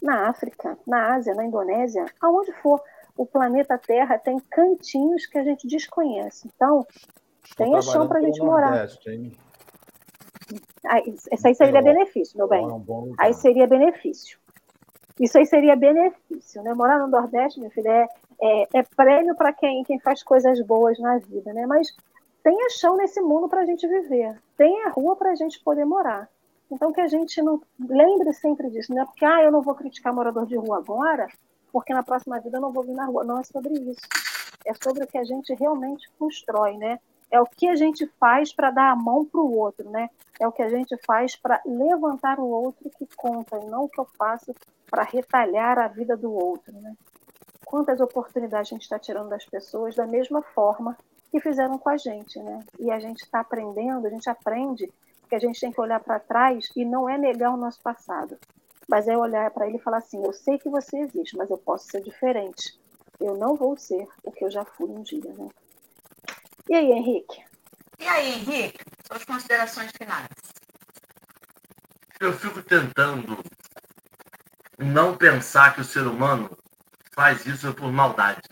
na 0.03 0.29
África, 0.29 0.79
na 0.87 1.15
Ásia, 1.15 1.35
na 1.35 1.45
Indonésia, 1.45 2.07
aonde 2.21 2.53
for 2.55 2.83
o 3.21 3.27
planeta 3.27 3.77
Terra 3.77 4.19
tem 4.19 4.39
cantinhos 4.39 5.27
que 5.27 5.37
a 5.37 5.45
gente 5.45 5.67
desconhece. 5.67 6.49
Então, 6.55 6.87
tem 7.55 7.83
chão 7.83 8.09
para 8.09 8.19
a 8.19 8.23
gente 8.23 8.41
morar. 8.41 8.89
Aí, 10.87 11.15
isso 11.31 11.47
aí 11.47 11.55
seria 11.55 11.83
benefício, 11.83 12.39
meu 12.39 12.49
bem. 12.49 12.67
É 12.67 13.27
aí 13.27 13.35
seria 13.35 13.67
benefício. 13.67 14.39
Isso 15.21 15.37
aí 15.37 15.45
seria 15.45 15.77
benefício, 15.77 16.63
né? 16.63 16.73
Morar 16.73 16.99
no 16.99 17.09
Nordeste, 17.09 17.61
meu 17.61 17.71
filho, 17.71 17.91
é, 17.91 18.09
é, 18.41 18.79
é 18.79 18.83
prêmio 18.97 19.37
para 19.37 19.53
quem, 19.53 19.85
quem 19.85 20.01
faz 20.01 20.23
coisas 20.23 20.59
boas 20.65 20.99
na 20.99 21.19
vida, 21.19 21.53
né? 21.53 21.67
Mas 21.67 21.95
tenha 22.43 22.71
chão 22.71 22.97
nesse 22.97 23.21
mundo 23.21 23.51
para 23.51 23.61
a 23.61 23.67
gente 23.67 23.87
viver. 23.87 24.35
Tenha 24.57 24.89
rua 24.89 25.15
para 25.15 25.33
a 25.33 25.35
gente 25.35 25.63
poder 25.63 25.85
morar. 25.85 26.27
Então, 26.71 26.91
que 26.91 27.03
a 27.03 27.07
gente 27.07 27.43
não 27.43 27.61
lembre 27.79 28.33
sempre 28.33 28.71
disso, 28.71 28.95
né? 28.95 29.05
Porque, 29.05 29.27
ah, 29.27 29.43
eu 29.43 29.53
não 29.53 29.61
vou 29.61 29.75
criticar 29.75 30.15
morador 30.15 30.47
de 30.47 30.57
rua 30.57 30.79
agora, 30.79 31.29
porque 31.73 31.93
na 31.93 32.03
próxima 32.03 32.41
vida 32.41 32.59
eu 32.59 32.61
não 32.61 32.73
vou 32.73 32.85
vir 32.85 32.95
na 32.95 33.07
rua. 33.07 33.25
Não 33.25 33.39
é 33.39 33.45
sobre 33.45 33.75
isso. 33.75 34.07
É 34.65 34.75
sobre 34.75 35.05
o 35.05 35.07
que 35.07 35.19
a 35.19 35.25
gente 35.25 35.55
realmente 35.55 36.09
constrói, 36.19 36.77
né? 36.77 36.99
É 37.31 37.41
o 37.41 37.47
que 37.47 37.69
a 37.69 37.77
gente 37.77 38.07
faz 38.19 38.53
para 38.53 38.71
dar 38.71 38.91
a 38.91 38.97
mão 38.97 39.25
para 39.25 39.41
o 39.41 39.57
outro, 39.57 39.89
né? 39.89 40.11
É 40.39 40.47
o 40.47 40.53
que 40.53 40.63
a 40.63 40.69
gente 40.69 40.97
faz 41.07 41.37
para 41.37 41.61
levantar 41.65 42.39
o 42.39 42.49
outro 42.49 42.91
que 42.91 43.07
conta, 43.17 43.59
e 43.59 43.67
não 43.67 43.85
o 43.85 43.89
que 43.89 44.01
eu 44.01 44.07
faço 44.19 44.55
para 44.91 45.03
retalhar 45.05 45.79
a 45.79 45.87
vida 45.87 46.17
do 46.17 46.33
outro, 46.33 46.73
né? 46.81 46.95
Quantas 47.65 48.01
oportunidades 48.01 48.73
a 48.73 48.75
gente 48.75 48.83
está 48.83 48.99
tirando 48.99 49.29
das 49.29 49.45
pessoas 49.45 49.95
da 49.95 50.07
mesma 50.07 50.43
forma 50.43 50.97
que 51.31 51.41
fizeram 51.41 51.79
com 51.79 51.89
a 51.89 51.97
gente, 51.97 52.43
né? 52.43 52.61
E 52.81 52.91
a 52.91 52.99
gente 52.99 53.23
está 53.23 53.41
aprendendo, 53.41 54.07
a 54.07 54.11
gente 54.11 54.29
aprende 54.29 54.93
que 55.29 55.37
a 55.37 55.39
gente 55.39 55.61
tem 55.61 55.71
que 55.71 55.81
olhar 55.81 56.01
para 56.01 56.19
trás 56.19 56.69
e 56.75 56.85
não 56.85 57.09
é 57.09 57.17
negar 57.17 57.55
o 57.55 57.57
nosso 57.57 57.81
passado, 57.81 58.37
mas 58.91 59.07
é 59.07 59.17
olhar 59.17 59.49
para 59.53 59.69
ele 59.69 59.77
e 59.77 59.81
falar 59.81 59.99
assim: 59.99 60.23
eu 60.25 60.33
sei 60.33 60.59
que 60.59 60.69
você 60.69 60.99
existe, 60.99 61.37
mas 61.37 61.49
eu 61.49 61.57
posso 61.57 61.87
ser 61.87 62.03
diferente. 62.03 62.77
Eu 63.21 63.37
não 63.37 63.55
vou 63.55 63.77
ser 63.77 64.07
o 64.25 64.33
que 64.33 64.45
eu 64.45 64.51
já 64.51 64.65
fui 64.65 64.89
um 64.91 65.03
dia, 65.03 65.33
né? 65.33 65.49
E 66.69 66.75
aí, 66.75 66.91
Henrique? 66.91 67.43
E 67.99 68.09
aí, 68.09 68.33
Henrique? 68.35 68.79
Suas 69.07 69.25
considerações 69.25 69.93
finais. 69.93 70.29
Eu 72.19 72.33
fico 72.33 72.63
tentando 72.63 73.43
não 74.79 75.17
pensar 75.17 75.75
que 75.75 75.81
o 75.81 75.85
ser 75.85 76.07
humano 76.07 76.51
faz 77.13 77.47
isso 77.47 77.73
por 77.75 77.93
maldade. 77.93 78.43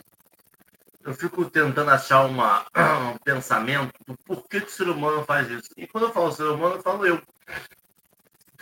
Eu 1.03 1.13
fico 1.13 1.49
tentando 1.49 1.89
achar 1.89 2.25
uma, 2.25 2.65
um 3.13 3.17
pensamento 3.23 3.93
do 4.05 4.15
porquê 4.25 4.61
que 4.61 4.67
o 4.67 4.71
ser 4.71 4.87
humano 4.87 5.25
faz 5.25 5.49
isso. 5.49 5.69
E 5.75 5.87
quando 5.87 6.05
eu 6.05 6.13
falo 6.13 6.31
ser 6.31 6.43
humano, 6.43 6.75
eu 6.75 6.81
falo 6.81 7.05
eu. 7.05 7.21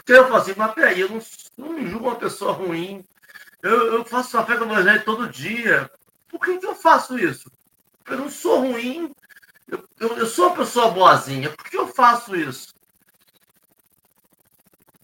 Porque 0.08 0.22
eu 0.22 0.24
falo 0.30 0.38
assim, 0.38 0.54
mas 0.56 0.74
peraí, 0.74 1.02
eu 1.02 1.10
não, 1.10 1.20
não 1.58 1.86
julgo 1.86 2.08
uma 2.08 2.16
pessoa 2.16 2.54
ruim. 2.54 3.04
Eu, 3.62 3.96
eu 3.96 4.06
faço 4.06 4.38
café 4.38 4.56
com 4.56 4.64
evangelho 4.64 5.04
todo 5.04 5.28
dia. 5.28 5.92
Por 6.30 6.40
que, 6.40 6.58
que 6.60 6.66
eu 6.66 6.74
faço 6.74 7.20
isso? 7.20 7.52
Eu 8.08 8.20
não 8.20 8.30
sou 8.30 8.62
ruim. 8.62 9.14
Eu, 9.68 9.84
eu, 10.00 10.18
eu 10.20 10.26
sou 10.26 10.48
uma 10.48 10.56
pessoa 10.56 10.92
boazinha. 10.92 11.50
Por 11.50 11.66
que 11.66 11.76
eu 11.76 11.90
faço 11.90 12.38
isso? 12.38 12.74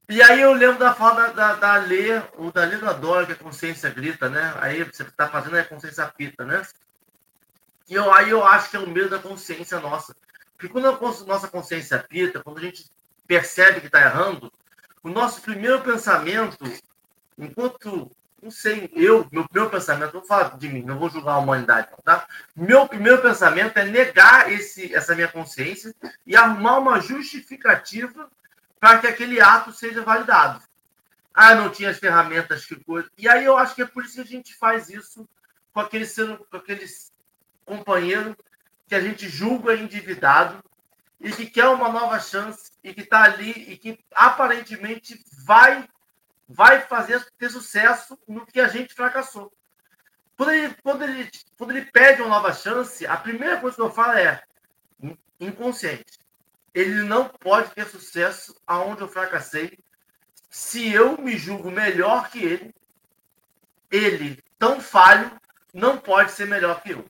E 0.07 0.23
aí 0.23 0.39
eu 0.39 0.53
lembro 0.53 0.79
da 0.79 0.93
fala 0.93 1.27
da, 1.33 1.53
da, 1.53 1.55
da 1.55 1.85
Lê, 1.85 2.21
o 2.37 2.49
da 2.49 2.63
Lê 2.63 2.77
do 2.77 2.89
Adoro, 2.89 3.25
que 3.25 3.33
a 3.33 3.35
consciência 3.35 3.89
grita, 3.89 4.29
né? 4.29 4.55
Aí 4.61 4.85
você 4.85 5.03
está 5.03 5.27
fazendo 5.27 5.57
a 5.57 5.65
consciência 5.65 6.07
pita, 6.15 6.45
né? 6.45 6.65
E 7.89 7.95
eu, 7.95 8.09
aí 8.13 8.29
eu 8.29 8.41
acho 8.41 8.69
que 8.69 8.77
é 8.77 8.79
o 8.79 8.87
medo 8.89 9.09
da 9.09 9.19
consciência 9.19 9.81
nossa. 9.81 10.15
Porque 10.55 10.69
quando 10.69 10.87
a 10.87 11.25
nossa 11.25 11.49
consciência 11.49 11.99
pita, 12.07 12.41
quando 12.41 12.59
a 12.59 12.61
gente 12.61 12.85
percebe 13.27 13.81
que 13.81 13.87
está 13.87 13.99
errando, 13.99 14.49
o 15.03 15.09
nosso 15.09 15.41
primeiro 15.41 15.81
pensamento, 15.81 16.57
enquanto, 17.37 18.09
não 18.41 18.49
sei, 18.49 18.89
eu, 18.93 19.27
meu 19.31 19.47
primeiro 19.47 19.69
pensamento, 19.69 20.13
vou 20.13 20.23
falar 20.23 20.57
de 20.57 20.69
mim, 20.69 20.81
não 20.81 20.97
vou 20.97 21.09
julgar 21.09 21.33
a 21.33 21.39
humanidade, 21.39 21.89
tá? 22.03 22.25
Meu 22.55 22.87
primeiro 22.87 23.21
pensamento 23.21 23.77
é 23.77 23.85
negar 23.85 24.51
esse, 24.51 24.95
essa 24.95 25.13
minha 25.13 25.27
consciência 25.27 25.93
e 26.25 26.35
arrumar 26.35 26.77
uma 26.77 27.01
justificativa 27.01 28.29
para 28.79 28.99
que 28.99 29.07
aquele 29.07 29.41
ato 29.41 29.73
seja 29.73 30.01
validado. 30.01 30.61
Ah, 31.33 31.55
não 31.55 31.69
tinha 31.69 31.89
as 31.89 31.97
ferramentas 31.97 32.65
que 32.65 32.75
coisa. 32.75 33.09
E 33.17 33.27
aí 33.27 33.43
eu 33.43 33.57
acho 33.57 33.75
que 33.75 33.81
é 33.81 33.85
por 33.85 34.05
isso 34.05 34.15
que 34.15 34.21
a 34.21 34.25
gente 34.25 34.55
faz 34.55 34.89
isso 34.89 35.27
com 35.73 35.79
aquele, 35.79 36.05
com 36.49 36.57
aquele 36.57 36.85
companheiro 37.65 38.37
que 38.87 38.95
a 38.95 39.01
gente 39.01 39.27
julga 39.27 39.75
endividado 39.75 40.63
e 41.23 41.31
que 41.31 41.45
quer 41.45 41.69
uma 41.69 41.87
nova 41.89 42.19
chance 42.19 42.69
e 42.83 42.93
que 42.93 43.01
está 43.01 43.23
ali 43.23 43.51
e 43.51 43.77
que 43.77 43.97
aparentemente 44.13 45.23
vai 45.45 45.87
vai 46.47 46.81
fazer 46.81 47.25
ter 47.39 47.49
sucesso 47.49 48.19
no 48.27 48.45
que 48.45 48.59
a 48.59 48.67
gente 48.67 48.93
fracassou. 48.93 49.51
Quando 50.35 50.51
ele, 50.51 50.75
quando 50.83 51.03
ele, 51.03 51.31
quando 51.57 51.71
ele 51.71 51.85
pede 51.85 52.21
uma 52.21 52.29
nova 52.29 52.53
chance, 52.53 53.07
a 53.07 53.15
primeira 53.15 53.59
coisa 53.61 53.77
que 53.77 53.81
eu 53.81 53.89
falo 53.89 54.11
é 54.11 54.43
inconsciente. 55.39 56.19
Ele 56.73 57.03
não 57.03 57.29
pode 57.29 57.71
ter 57.71 57.87
sucesso 57.87 58.53
aonde 58.67 59.01
eu 59.01 59.07
fracassei 59.07 59.79
se 60.49 60.91
eu 60.91 61.17
me 61.17 61.37
julgo 61.37 61.71
melhor 61.71 62.29
que 62.29 62.43
ele. 62.43 62.75
Ele, 63.89 64.43
tão 64.59 64.81
falho, 64.81 65.31
não 65.73 65.97
pode 65.97 66.31
ser 66.31 66.45
melhor 66.45 66.81
que 66.81 66.91
eu. 66.91 67.05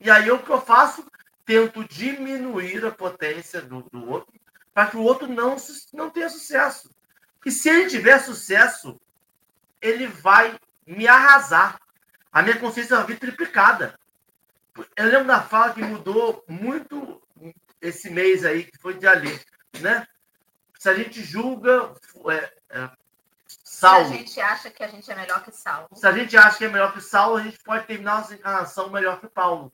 E 0.00 0.08
aí 0.10 0.30
o 0.30 0.38
que 0.42 0.50
eu 0.50 0.60
faço? 0.60 1.04
Tento 1.48 1.82
diminuir 1.88 2.84
a 2.84 2.90
potência 2.90 3.62
do, 3.62 3.80
do 3.90 4.06
outro 4.06 4.30
para 4.74 4.90
que 4.90 4.98
o 4.98 5.02
outro 5.02 5.26
não, 5.26 5.56
não 5.94 6.10
tenha 6.10 6.28
sucesso. 6.28 6.94
E 7.44 7.50
se 7.50 7.70
ele 7.70 7.88
tiver 7.88 8.18
sucesso, 8.18 9.00
ele 9.80 10.06
vai 10.06 10.54
me 10.86 11.08
arrasar. 11.08 11.80
A 12.30 12.42
minha 12.42 12.60
consciência 12.60 12.96
vai 12.96 13.06
vir 13.06 13.18
triplicada. 13.18 13.98
Eu 14.94 15.06
lembro 15.06 15.26
da 15.26 15.40
fala 15.40 15.72
que 15.72 15.82
mudou 15.82 16.44
muito 16.46 17.22
esse 17.80 18.10
mês 18.10 18.44
aí, 18.44 18.64
que 18.64 18.76
foi 18.76 18.98
de 18.98 19.06
ali, 19.06 19.40
né? 19.80 20.06
Se 20.78 20.90
a 20.90 20.94
gente 20.94 21.24
julga 21.24 21.94
é, 22.30 22.52
é, 22.68 22.90
Saulo. 23.64 24.06
Se 24.06 24.14
a 24.14 24.16
gente 24.18 24.40
acha 24.40 24.70
que 24.70 24.84
a 24.84 24.88
gente 24.88 25.10
é 25.10 25.14
melhor 25.14 25.42
que 25.42 25.50
Saulo. 25.50 25.88
Se 25.94 26.06
a 26.06 26.12
gente 26.12 26.36
acha 26.36 26.58
que 26.58 26.66
é 26.66 26.68
melhor 26.68 26.92
que 26.92 27.00
Saulo, 27.00 27.36
a 27.38 27.42
gente 27.42 27.58
pode 27.64 27.86
terminar 27.86 28.18
nossa 28.18 28.34
encarnação 28.34 28.90
melhor 28.90 29.18
que 29.18 29.28
Paulo. 29.28 29.72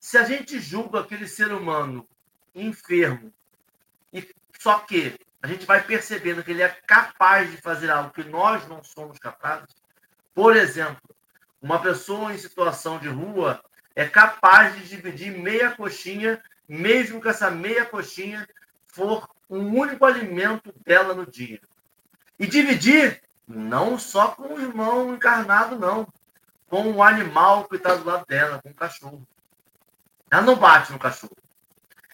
Se 0.00 0.16
a 0.16 0.24
gente 0.24 0.58
julga 0.58 1.00
aquele 1.00 1.28
ser 1.28 1.52
humano 1.52 2.08
enfermo, 2.54 3.30
e 4.10 4.26
só 4.58 4.78
que 4.78 5.20
a 5.42 5.46
gente 5.46 5.66
vai 5.66 5.82
percebendo 5.84 6.42
que 6.42 6.50
ele 6.50 6.62
é 6.62 6.68
capaz 6.86 7.50
de 7.50 7.58
fazer 7.58 7.90
algo 7.90 8.10
que 8.10 8.24
nós 8.24 8.66
não 8.66 8.82
somos 8.82 9.18
capazes, 9.18 9.76
por 10.34 10.56
exemplo, 10.56 11.02
uma 11.60 11.78
pessoa 11.80 12.32
em 12.32 12.38
situação 12.38 12.98
de 12.98 13.08
rua 13.08 13.62
é 13.94 14.08
capaz 14.08 14.74
de 14.74 14.88
dividir 14.88 15.36
meia 15.36 15.72
coxinha, 15.72 16.42
mesmo 16.66 17.20
que 17.20 17.28
essa 17.28 17.50
meia 17.50 17.84
coxinha 17.84 18.48
for 18.86 19.28
um 19.50 19.78
único 19.78 20.06
alimento 20.06 20.72
dela 20.82 21.12
no 21.12 21.30
dia. 21.30 21.60
E 22.38 22.46
dividir 22.46 23.22
não 23.46 23.98
só 23.98 24.28
com 24.28 24.54
o 24.54 24.60
irmão 24.60 25.14
encarnado, 25.14 25.78
não, 25.78 26.08
com 26.68 26.90
o 26.90 27.02
animal 27.02 27.68
que 27.68 27.76
está 27.76 27.96
do 27.96 28.04
lado 28.04 28.24
dela, 28.24 28.62
com 28.62 28.70
o 28.70 28.74
cachorro. 28.74 29.26
Ela 30.30 30.42
não 30.42 30.56
bate 30.56 30.92
no 30.92 30.98
cachorro. 30.98 31.36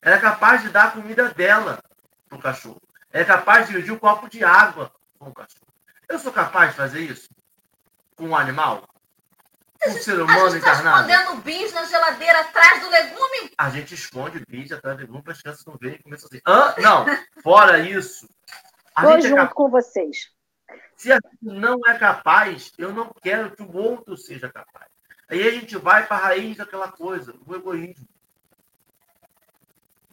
Ela 0.01 0.17
é 0.17 0.21
capaz 0.21 0.63
de 0.63 0.69
dar 0.69 0.85
a 0.85 0.91
comida 0.93 1.29
dela 1.31 1.83
para 2.29 2.39
o 2.39 2.41
cachorro. 2.41 2.81
Ela 3.13 3.23
é 3.23 3.27
capaz 3.27 3.67
de 3.67 3.73
dividir 3.73 3.93
um 3.93 3.99
copo 3.99 4.29
de 4.29 4.43
água 4.43 4.93
com 5.19 5.29
o 5.29 5.35
cachorro. 5.35 5.67
Eu 6.09 6.19
sou 6.19 6.33
capaz 6.33 6.71
de 6.71 6.77
fazer 6.77 7.01
isso 7.01 7.29
com 8.17 8.29
um 8.29 8.37
animal? 8.37 8.89
Com 9.83 9.91
um 9.91 9.99
ser 9.99 10.21
humano 10.21 10.47
a 10.47 10.51
gente 10.51 10.63
tá 10.63 10.73
encarnado? 10.73 11.11
escondendo 11.11 11.43
bis 11.43 11.73
na 11.73 11.85
geladeira 11.85 12.41
atrás 12.41 12.81
do 12.81 12.89
legume? 12.89 13.53
A 13.59 13.71
gente 13.71 13.95
esconde 13.95 14.45
bis 14.49 14.73
atrás 14.73 14.97
do 14.97 15.01
legume 15.03 15.23
para 15.23 15.33
as 15.33 15.43
crianças 15.43 15.65
não 15.67 15.77
verem 15.77 15.99
e 15.99 16.03
começam 16.03 16.29
assim. 16.31 16.41
Hã? 16.47 16.75
Não, 16.79 17.05
fora 17.43 17.79
isso. 17.79 18.29
A 18.95 19.03
Tô 19.03 19.21
junto 19.21 19.35
é 19.35 19.37
cap... 19.37 19.55
com 19.55 19.69
vocês. 19.69 20.31
Se 20.97 21.13
a 21.13 21.17
gente 21.17 21.37
não 21.43 21.79
é 21.87 21.99
capaz, 21.99 22.73
eu 22.79 22.93
não 22.93 23.13
quero 23.23 23.55
que 23.55 23.63
o 23.63 23.77
outro 23.77 24.17
seja 24.17 24.51
capaz. 24.51 24.87
Aí 25.29 25.47
a 25.47 25.51
gente 25.51 25.77
vai 25.77 26.07
para 26.07 26.17
a 26.17 26.21
raiz 26.21 26.57
daquela 26.57 26.91
coisa, 26.91 27.35
o 27.47 27.55
egoísmo. 27.55 28.07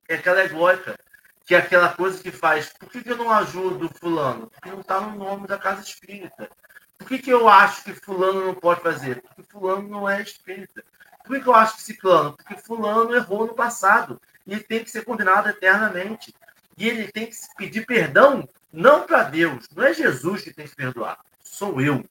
É 0.08 0.16
aquela 0.16 0.44
egóica, 0.44 0.98
que 1.46 1.56
é 1.56 1.58
aquela 1.58 1.90
coisa 1.94 2.22
que 2.22 2.32
faz. 2.32 2.70
Por 2.70 2.90
que, 2.90 3.04
que 3.04 3.12
eu 3.12 3.18
não 3.18 3.32
ajudo 3.32 3.90
fulano? 4.00 4.50
Porque 4.50 4.70
não 4.70 4.82
está 4.82 5.00
no 5.02 5.18
nome 5.18 5.48
da 5.48 5.58
casa 5.58 5.82
espírita. 5.82 6.50
Por 6.98 7.08
que, 7.08 7.20
que 7.20 7.30
eu 7.30 7.48
acho 7.48 7.84
que 7.84 7.94
fulano 7.94 8.46
não 8.46 8.56
pode 8.56 8.82
fazer? 8.82 9.22
Porque 9.22 9.44
fulano 9.44 9.88
não 9.88 10.10
é 10.10 10.22
espírita. 10.22 10.84
Por 11.24 11.36
que, 11.36 11.44
que 11.44 11.50
eu 11.50 11.56
acho 11.56 11.78
que 11.78 11.84
ciclano? 11.84 12.34
Porque 12.34 12.56
fulano 12.56 13.16
errou 13.16 13.48
no 13.48 13.54
passado. 13.54 14.22
E 14.46 14.54
ele 14.54 14.64
tem 14.64 14.84
que 14.84 14.92
ser 14.92 15.06
condenado 15.06 15.50
eternamente. 15.50 16.34
E 16.78 16.88
ele 16.88 17.12
tem 17.12 17.28
que 17.28 17.36
pedir 17.58 17.86
perdão 17.86 18.48
não 18.72 19.06
para 19.06 19.24
Deus. 19.24 19.68
Não 19.76 19.84
é 19.84 19.94
Jesus 19.94 20.42
que 20.42 20.54
tem 20.54 20.68
que 20.68 20.76
perdoar. 20.76 21.20
Sou 21.42 21.80
eu. 21.80 22.04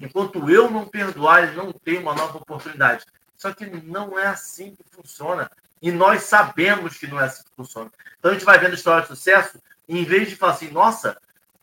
Enquanto 0.00 0.48
eu 0.48 0.70
não 0.70 0.86
perdoar, 0.86 1.42
ele 1.42 1.56
não 1.56 1.72
tem 1.72 1.98
uma 1.98 2.14
nova 2.14 2.38
oportunidade. 2.38 3.04
Só 3.36 3.52
que 3.52 3.66
não 3.66 4.18
é 4.18 4.26
assim 4.26 4.74
que 4.74 4.84
funciona. 4.90 5.50
E 5.82 5.90
nós 5.90 6.22
sabemos 6.24 6.96
que 6.96 7.06
não 7.06 7.20
é 7.20 7.24
assim 7.24 7.42
que 7.42 7.54
funciona. 7.56 7.90
Então 8.18 8.30
a 8.30 8.34
gente 8.34 8.44
vai 8.44 8.58
vendo 8.58 8.74
história 8.74 9.02
de 9.02 9.08
sucesso, 9.08 9.60
e 9.88 9.98
em 9.98 10.04
vez 10.04 10.28
de 10.28 10.36
falar 10.36 10.52
assim, 10.52 10.70
nossa, 10.70 11.20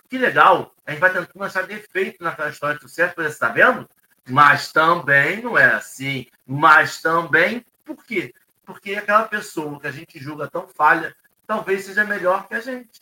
que 0.10 0.18
legal, 0.18 0.74
a 0.86 0.92
gente 0.92 1.00
vai 1.00 1.14
tentando 1.14 1.44
achar 1.44 1.66
defeito 1.66 2.24
naquela 2.24 2.50
história 2.50 2.76
de 2.76 2.82
sucesso, 2.82 3.14
você 3.16 3.28
está 3.28 3.50
vendo? 3.50 3.90
Mas 4.28 4.72
também 4.72 5.42
não 5.42 5.58
é 5.58 5.74
assim. 5.74 6.28
Mas 6.46 7.02
também, 7.02 7.66
por 7.84 8.04
quê? 8.04 8.34
Porque 8.66 8.96
aquela 8.96 9.28
pessoa 9.28 9.80
que 9.80 9.88
a 9.88 9.92
gente 9.92 10.20
julga 10.20 10.50
tão 10.50 10.68
falha, 10.68 11.16
talvez 11.46 11.86
seja 11.86 12.04
melhor 12.04 12.48
que 12.48 12.56
a 12.56 12.62
gente. 12.62 13.02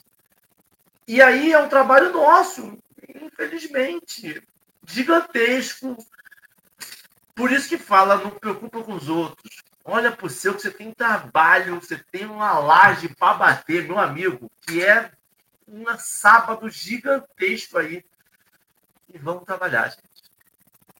E 1.07 1.21
aí 1.21 1.53
é 1.53 1.59
um 1.59 1.69
trabalho 1.69 2.11
nosso, 2.11 2.77
infelizmente 3.07 4.43
gigantesco. 4.85 5.97
Por 7.35 7.51
isso 7.51 7.69
que 7.69 7.77
fala, 7.77 8.17
não 8.17 8.31
preocupa 8.31 8.83
com 8.83 8.93
os 8.93 9.09
outros. 9.09 9.63
Olha 9.85 10.11
para 10.11 10.27
o 10.27 10.29
seu 10.29 10.53
que 10.53 10.61
você 10.61 10.71
tem 10.71 10.93
trabalho, 10.93 11.79
você 11.79 11.97
tem 11.97 12.25
uma 12.25 12.57
laje 12.59 13.09
para 13.09 13.33
bater, 13.33 13.85
meu 13.85 13.99
amigo, 13.99 14.49
que 14.61 14.83
é 14.83 15.11
um 15.67 15.85
sábado 15.97 16.69
gigantesco 16.69 17.77
aí. 17.77 18.05
E 19.13 19.17
vamos 19.17 19.43
trabalhar, 19.43 19.89
gente. 19.89 20.03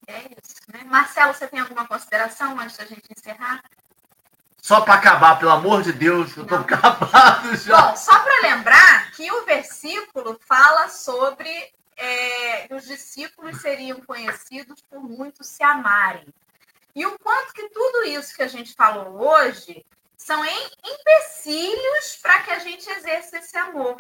É 0.06 0.20
isso, 0.20 0.56
né? 0.68 0.84
Marcelo, 0.84 1.34
você 1.34 1.48
tem 1.48 1.60
alguma 1.60 1.88
consideração 1.88 2.60
antes 2.60 2.76
da 2.76 2.86
gente 2.86 3.08
encerrar? 3.16 3.64
Só 4.58 4.82
para 4.82 4.96
acabar, 4.96 5.40
pelo 5.40 5.52
amor 5.52 5.82
de 5.82 5.94
Deus, 5.94 6.36
eu 6.36 6.44
estou 6.44 6.58
acabado 6.58 7.56
já. 7.56 7.82
Bom, 7.82 7.96
só 7.96 8.20
para 8.20 8.42
lembrar 8.42 9.12
que 9.12 9.30
o 9.32 9.46
versículo 9.46 10.40
fala 10.46 10.90
sobre 10.90 11.74
é, 12.04 12.68
os 12.70 12.84
discípulos 12.84 13.62
seriam 13.62 14.02
conhecidos 14.02 14.82
por 14.82 15.02
muitos 15.02 15.48
se 15.48 15.64
amarem. 15.64 16.28
E 16.94 17.06
o 17.06 17.18
quanto 17.18 17.54
que 17.54 17.70
tudo 17.70 18.04
isso 18.04 18.36
que 18.36 18.44
a 18.44 18.48
gente 18.48 18.74
falou 18.76 19.22
hoje 19.22 19.86
são 20.18 20.44
empecilhos 20.46 22.18
para 22.22 22.44
que 22.44 22.52
a 22.52 22.60
gente 22.60 22.90
exerça 22.90 23.38
esse 23.38 23.58
amor. 23.58 23.96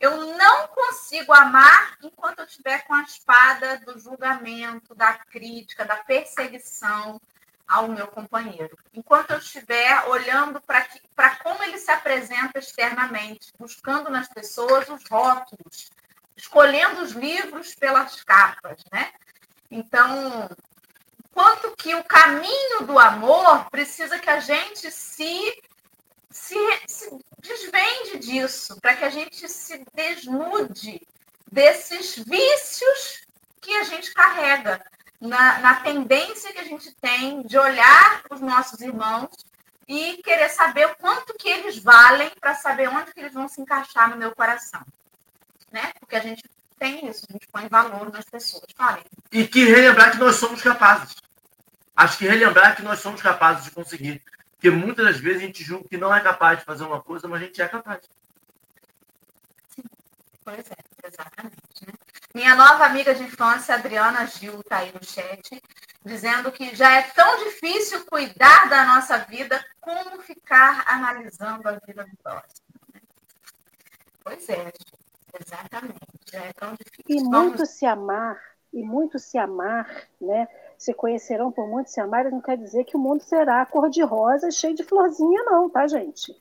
Eu 0.00 0.34
não 0.36 0.68
consigo 0.68 1.32
amar 1.32 1.98
enquanto 2.02 2.40
eu 2.40 2.46
estiver 2.46 2.84
com 2.86 2.94
a 2.94 3.02
espada 3.02 3.78
do 3.80 3.98
julgamento, 3.98 4.94
da 4.94 5.14
crítica, 5.14 5.84
da 5.84 5.96
perseguição 5.96 7.20
ao 7.68 7.88
meu 7.88 8.06
companheiro. 8.06 8.78
Enquanto 8.94 9.32
eu 9.32 9.38
estiver 9.38 10.04
olhando 10.08 10.60
para 10.60 11.36
como 11.42 11.62
ele 11.62 11.78
se 11.78 11.90
apresenta 11.90 12.58
externamente, 12.58 13.52
buscando 13.58 14.10
nas 14.10 14.28
pessoas 14.28 14.88
os 14.88 15.02
rótulos, 15.08 15.90
escolhendo 16.36 17.02
os 17.02 17.12
livros 17.12 17.74
pelas 17.74 18.22
capas, 18.22 18.84
né? 18.92 19.12
Então, 19.70 20.48
quanto 21.32 21.74
que 21.76 21.94
o 21.94 22.04
caminho 22.04 22.86
do 22.86 22.98
amor 22.98 23.70
precisa 23.70 24.18
que 24.18 24.30
a 24.30 24.40
gente 24.40 24.90
se, 24.90 25.62
se, 26.30 26.56
se 26.86 27.18
desvende 27.38 28.18
disso, 28.18 28.78
para 28.80 28.94
que 28.94 29.04
a 29.04 29.10
gente 29.10 29.48
se 29.48 29.84
desnude 29.94 31.00
desses 31.50 32.16
vícios 32.16 33.26
que 33.60 33.74
a 33.76 33.84
gente 33.84 34.12
carrega, 34.12 34.84
na, 35.18 35.58
na 35.60 35.74
tendência 35.80 36.52
que 36.52 36.58
a 36.58 36.64
gente 36.64 36.94
tem 36.96 37.42
de 37.42 37.58
olhar 37.58 38.22
os 38.30 38.40
nossos 38.40 38.80
irmãos 38.80 39.30
e 39.88 40.20
querer 40.22 40.50
saber 40.50 40.86
o 40.86 40.96
quanto 40.96 41.32
que 41.34 41.48
eles 41.48 41.78
valem 41.78 42.30
para 42.38 42.54
saber 42.54 42.88
onde 42.88 43.14
que 43.14 43.20
eles 43.20 43.32
vão 43.32 43.48
se 43.48 43.60
encaixar 43.60 44.10
no 44.10 44.16
meu 44.16 44.34
coração 44.34 44.84
né? 45.76 45.92
Porque 46.00 46.16
a 46.16 46.20
gente 46.20 46.42
tem 46.78 47.06
isso, 47.06 47.26
a 47.28 47.32
gente 47.32 47.46
põe 47.48 47.68
valor 47.68 48.10
nas 48.10 48.24
pessoas. 48.24 48.64
E 49.30 49.46
que 49.46 49.64
relembrar 49.64 50.12
que 50.12 50.18
nós 50.18 50.36
somos 50.36 50.62
capazes. 50.62 51.14
Acho 51.94 52.18
que 52.18 52.26
relembrar 52.26 52.74
que 52.74 52.82
nós 52.82 53.00
somos 53.00 53.20
capazes 53.20 53.64
de 53.64 53.70
conseguir. 53.70 54.22
Porque 54.52 54.70
muitas 54.70 55.04
das 55.04 55.20
vezes 55.20 55.42
a 55.42 55.46
gente 55.46 55.62
julga 55.62 55.88
que 55.88 55.98
não 55.98 56.14
é 56.14 56.20
capaz 56.20 56.58
de 56.58 56.64
fazer 56.64 56.84
uma 56.84 57.02
coisa, 57.02 57.28
mas 57.28 57.42
a 57.42 57.44
gente 57.44 57.60
é 57.60 57.68
capaz. 57.68 58.00
Sim, 59.68 59.82
pois 60.42 60.70
é, 60.70 61.06
exatamente. 61.06 61.86
Né? 61.86 61.92
Minha 62.34 62.54
nova 62.54 62.86
amiga 62.86 63.14
de 63.14 63.22
infância, 63.22 63.74
Adriana 63.74 64.26
Gil, 64.26 64.60
está 64.60 64.78
aí 64.78 64.92
no 64.92 65.04
chat, 65.04 65.62
dizendo 66.04 66.50
que 66.52 66.74
já 66.74 66.90
é 66.90 67.02
tão 67.02 67.44
difícil 67.44 68.04
cuidar 68.06 68.68
da 68.70 68.84
nossa 68.84 69.18
vida 69.18 69.62
como 69.80 70.20
ficar 70.22 70.84
analisando 70.86 71.68
a 71.68 71.72
vida 71.72 72.04
do 72.04 72.16
próximo. 72.22 72.66
Né? 72.94 73.00
Pois 74.24 74.48
é, 74.48 74.64
gente. 74.64 75.05
Exatamente. 75.40 75.96
É 76.32 76.52
tão 76.52 76.74
difícil. 76.74 77.04
E 77.08 77.22
muito 77.22 77.66
se 77.66 77.86
amar, 77.86 78.40
e 78.72 78.82
muito 78.82 79.18
se 79.18 79.38
amar, 79.38 79.88
né? 80.20 80.48
Se 80.76 80.92
conhecerão 80.92 81.50
por 81.50 81.68
muito 81.68 81.90
se 81.90 82.00
amar, 82.00 82.30
não 82.30 82.40
quer 82.40 82.56
dizer 82.56 82.84
que 82.84 82.96
o 82.96 83.00
mundo 83.00 83.22
será 83.22 83.64
cor-de-rosa, 83.64 84.50
cheio 84.50 84.74
de 84.74 84.84
florzinha, 84.84 85.42
não, 85.44 85.70
tá, 85.70 85.86
gente? 85.86 86.34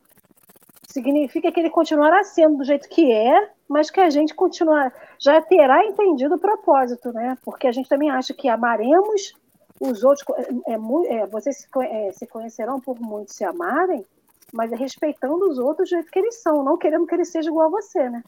Significa 0.88 1.52
que 1.52 1.60
ele 1.60 1.70
continuará 1.70 2.24
sendo 2.24 2.58
do 2.58 2.64
jeito 2.64 2.88
que 2.90 3.12
é, 3.12 3.50
mas 3.68 3.90
que 3.90 4.00
a 4.00 4.10
gente 4.10 4.34
continuar, 4.34 4.94
já 5.20 5.42
terá 5.42 5.86
entendido 5.86 6.36
o 6.36 6.40
propósito, 6.40 7.12
né? 7.12 7.38
Porque 7.44 7.68
a 7.68 7.72
gente 7.72 7.90
também 7.90 8.10
acha 8.10 8.34
que 8.34 8.48
amaremos 8.48 9.34
os 9.80 10.04
outros. 10.04 10.26
É, 10.68 10.74
é, 10.74 11.18
é 11.20 11.28
vocês 11.28 11.58
se, 11.58 11.68
é, 11.82 12.12
se 12.12 12.28
conhecerão 12.28 12.80
por 12.80 13.00
muito 13.00 13.34
se 13.34 13.44
amarem, 13.44 14.06
mas 14.54 14.72
é 14.72 14.76
respeitando 14.76 15.50
os 15.50 15.58
outros 15.58 15.90
do 15.90 15.96
jeito 15.96 16.12
que 16.12 16.20
eles 16.20 16.42
são, 16.42 16.64
não 16.64 16.78
querendo 16.78 17.06
que 17.06 17.16
eles 17.16 17.30
sejam 17.30 17.52
igual 17.52 17.68
a 17.68 17.82
você, 17.82 18.10
né? 18.10 18.24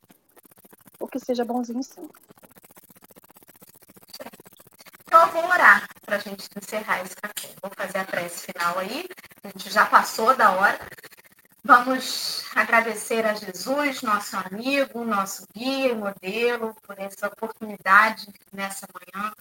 Que 1.20 1.26
seja 1.26 1.44
bonzinho 1.44 1.84
sim. 1.84 2.08
Então, 5.06 5.22
eu 5.22 5.32
vou 5.32 5.46
orar 5.46 5.88
para 6.06 6.18
a 6.18 6.20
gente 6.20 6.48
encerrar 6.56 7.02
esse 7.02 7.16
café. 7.16 7.50
Vou 7.62 7.72
fazer 7.76 8.00
a 8.00 8.06
prece 8.06 8.52
final 8.52 8.78
aí. 8.78 9.08
A 9.44 9.48
gente 9.48 9.70
já 9.70 9.86
passou 9.86 10.36
da 10.36 10.52
hora. 10.52 10.80
Vamos 11.64 12.46
agradecer 12.56 13.26
a 13.26 13.34
Jesus, 13.34 14.02
nosso 14.02 14.38
amigo, 14.38 15.04
nosso 15.04 15.46
guia 15.54 15.92
e 15.92 15.96
modelo, 15.96 16.76
por 16.84 16.98
essa 17.00 17.28
oportunidade 17.28 18.28
nessa 18.54 18.88
manhã. 18.94 19.34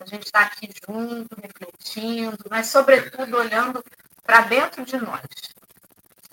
A 0.00 0.04
gente 0.04 0.26
está 0.26 0.40
aqui 0.40 0.70
junto, 0.86 1.36
refletindo, 1.40 2.38
mas, 2.50 2.68
sobretudo, 2.68 3.36
olhando 3.36 3.84
para 4.24 4.42
dentro 4.42 4.84
de 4.84 4.96
nós. 4.96 5.22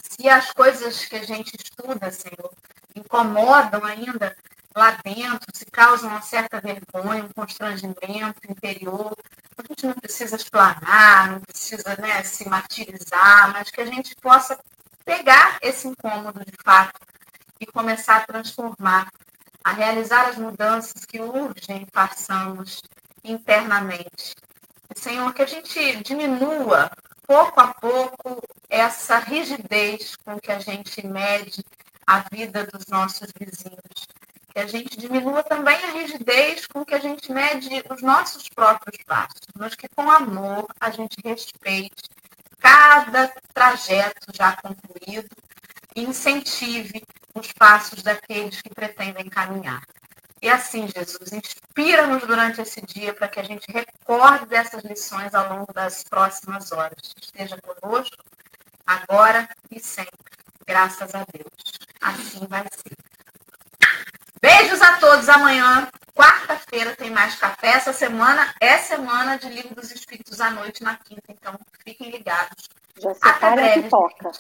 Se 0.02 0.30
as 0.30 0.52
coisas 0.52 1.06
que 1.06 1.16
a 1.16 1.24
gente 1.24 1.56
estuda, 1.56 2.12
Senhor, 2.12 2.52
incomodam 2.96 3.84
ainda 3.84 4.36
lá 4.76 4.98
dentro, 5.04 5.48
se 5.54 5.66
causa 5.66 6.08
uma 6.08 6.22
certa 6.22 6.60
vergonha, 6.60 7.24
um 7.24 7.30
constrangimento 7.30 8.40
interior. 8.50 9.16
A 9.58 9.64
gente 9.68 9.86
não 9.88 9.94
precisa 9.94 10.36
explanar, 10.36 11.32
não 11.32 11.42
precisa 11.42 11.96
né, 11.98 12.22
se 12.24 12.48
martirizar, 12.50 13.54
mas 13.54 13.72
que 13.72 13.80
a 13.80 13.86
gente 13.86 14.16
possa 14.18 14.60
pegar 15.06 15.58
esse 15.62 15.88
incômodo 15.88 16.44
de 16.44 16.54
fato 16.64 17.00
e 17.60 17.66
começar 17.66 18.18
a 18.18 18.26
transformar, 18.26 19.10
a 19.64 19.72
realizar 19.72 20.28
as 20.28 20.38
mudanças 20.38 21.06
que 21.06 21.22
urgem 21.22 21.88
façamos 21.94 22.82
internamente. 23.24 24.36
Senhor, 24.94 25.34
que 25.34 25.42
a 25.42 25.48
gente 25.48 26.04
diminua 26.04 26.92
pouco 27.26 27.60
a 27.60 27.74
pouco 27.74 28.42
essa 28.70 29.20
rigidez 29.20 30.16
com 30.18 30.40
que 30.40 30.52
a 30.52 30.60
gente 30.60 31.06
mede 31.06 31.64
a 32.06 32.20
vida 32.32 32.66
dos 32.66 32.86
nossos 32.88 33.32
vizinhos 33.38 33.85
que 34.56 34.60
a 34.62 34.68
gente 34.68 34.98
diminua 34.98 35.44
também 35.44 35.76
a 35.84 35.92
rigidez 35.92 36.66
com 36.66 36.86
que 36.86 36.96
a 36.96 36.98
gente 36.98 37.30
mede 37.30 37.84
os 37.90 38.02
nossos 38.02 38.48
próprios 38.48 39.04
passos, 39.04 39.42
mas 39.54 39.76
que 39.76 39.90
com 39.90 40.10
amor 40.10 40.66
a 40.80 40.90
gente 40.90 41.18
respeite 41.26 42.10
cada 42.58 43.28
trajeto 43.54 44.32
já 44.34 44.56
concluído 44.56 45.28
e 45.94 46.04
incentive 46.04 47.04
os 47.34 47.52
passos 47.52 48.02
daqueles 48.02 48.62
que 48.62 48.70
pretendem 48.70 49.28
caminhar. 49.28 49.84
E 50.42 50.48
assim, 50.48 50.88
Jesus, 50.88 51.34
inspira-nos 51.34 52.26
durante 52.26 52.62
esse 52.62 52.82
dia 52.82 53.14
para 53.14 53.28
que 53.28 53.42
a 53.42 53.44
gente 53.44 53.70
recorde 53.70 54.46
dessas 54.46 54.86
lições 54.86 55.36
ao 55.36 55.50
longo 55.50 55.74
das 55.74 56.02
próximas 56.06 56.72
horas. 56.72 57.14
Esteja 57.22 57.58
conosco, 57.62 58.24
agora 58.88 59.50
e 59.70 59.82
sempre. 59.82 60.16
Graças 60.66 61.14
a 61.14 61.26
Deus. 61.26 61.74
Assim 62.00 62.48
vai 62.48 62.64
ser. 62.72 63.15
Beijos 64.46 64.80
a 64.80 64.98
todos. 64.98 65.28
Amanhã 65.28 65.90
Quarta-feira 66.14 66.96
tem 66.96 67.10
mais 67.10 67.36
café. 67.36 67.68
Essa 67.68 67.92
semana 67.92 68.54
é 68.62 68.78
semana 68.78 69.38
de 69.38 69.50
Livro 69.50 69.76
dos 69.76 69.92
Espíritos 69.92 70.40
à 70.40 70.50
noite 70.50 70.82
na 70.82 70.96
quinta, 70.96 71.24
então 71.30 71.60
fiquem 71.84 72.10
ligados. 72.10 72.70
Já 72.98 73.14
separa 73.14 73.66
a 73.66 73.74
pipoca. 73.74 74.32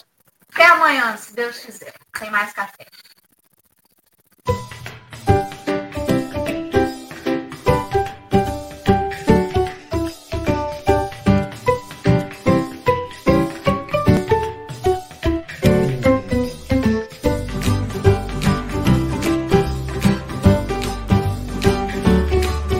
Até 0.53 0.65
amanhã, 0.67 1.17
se 1.17 1.35
Deus 1.35 1.59
quiser. 1.59 1.93
Tem 2.17 2.31
mais 2.31 2.53
café. 2.53 2.85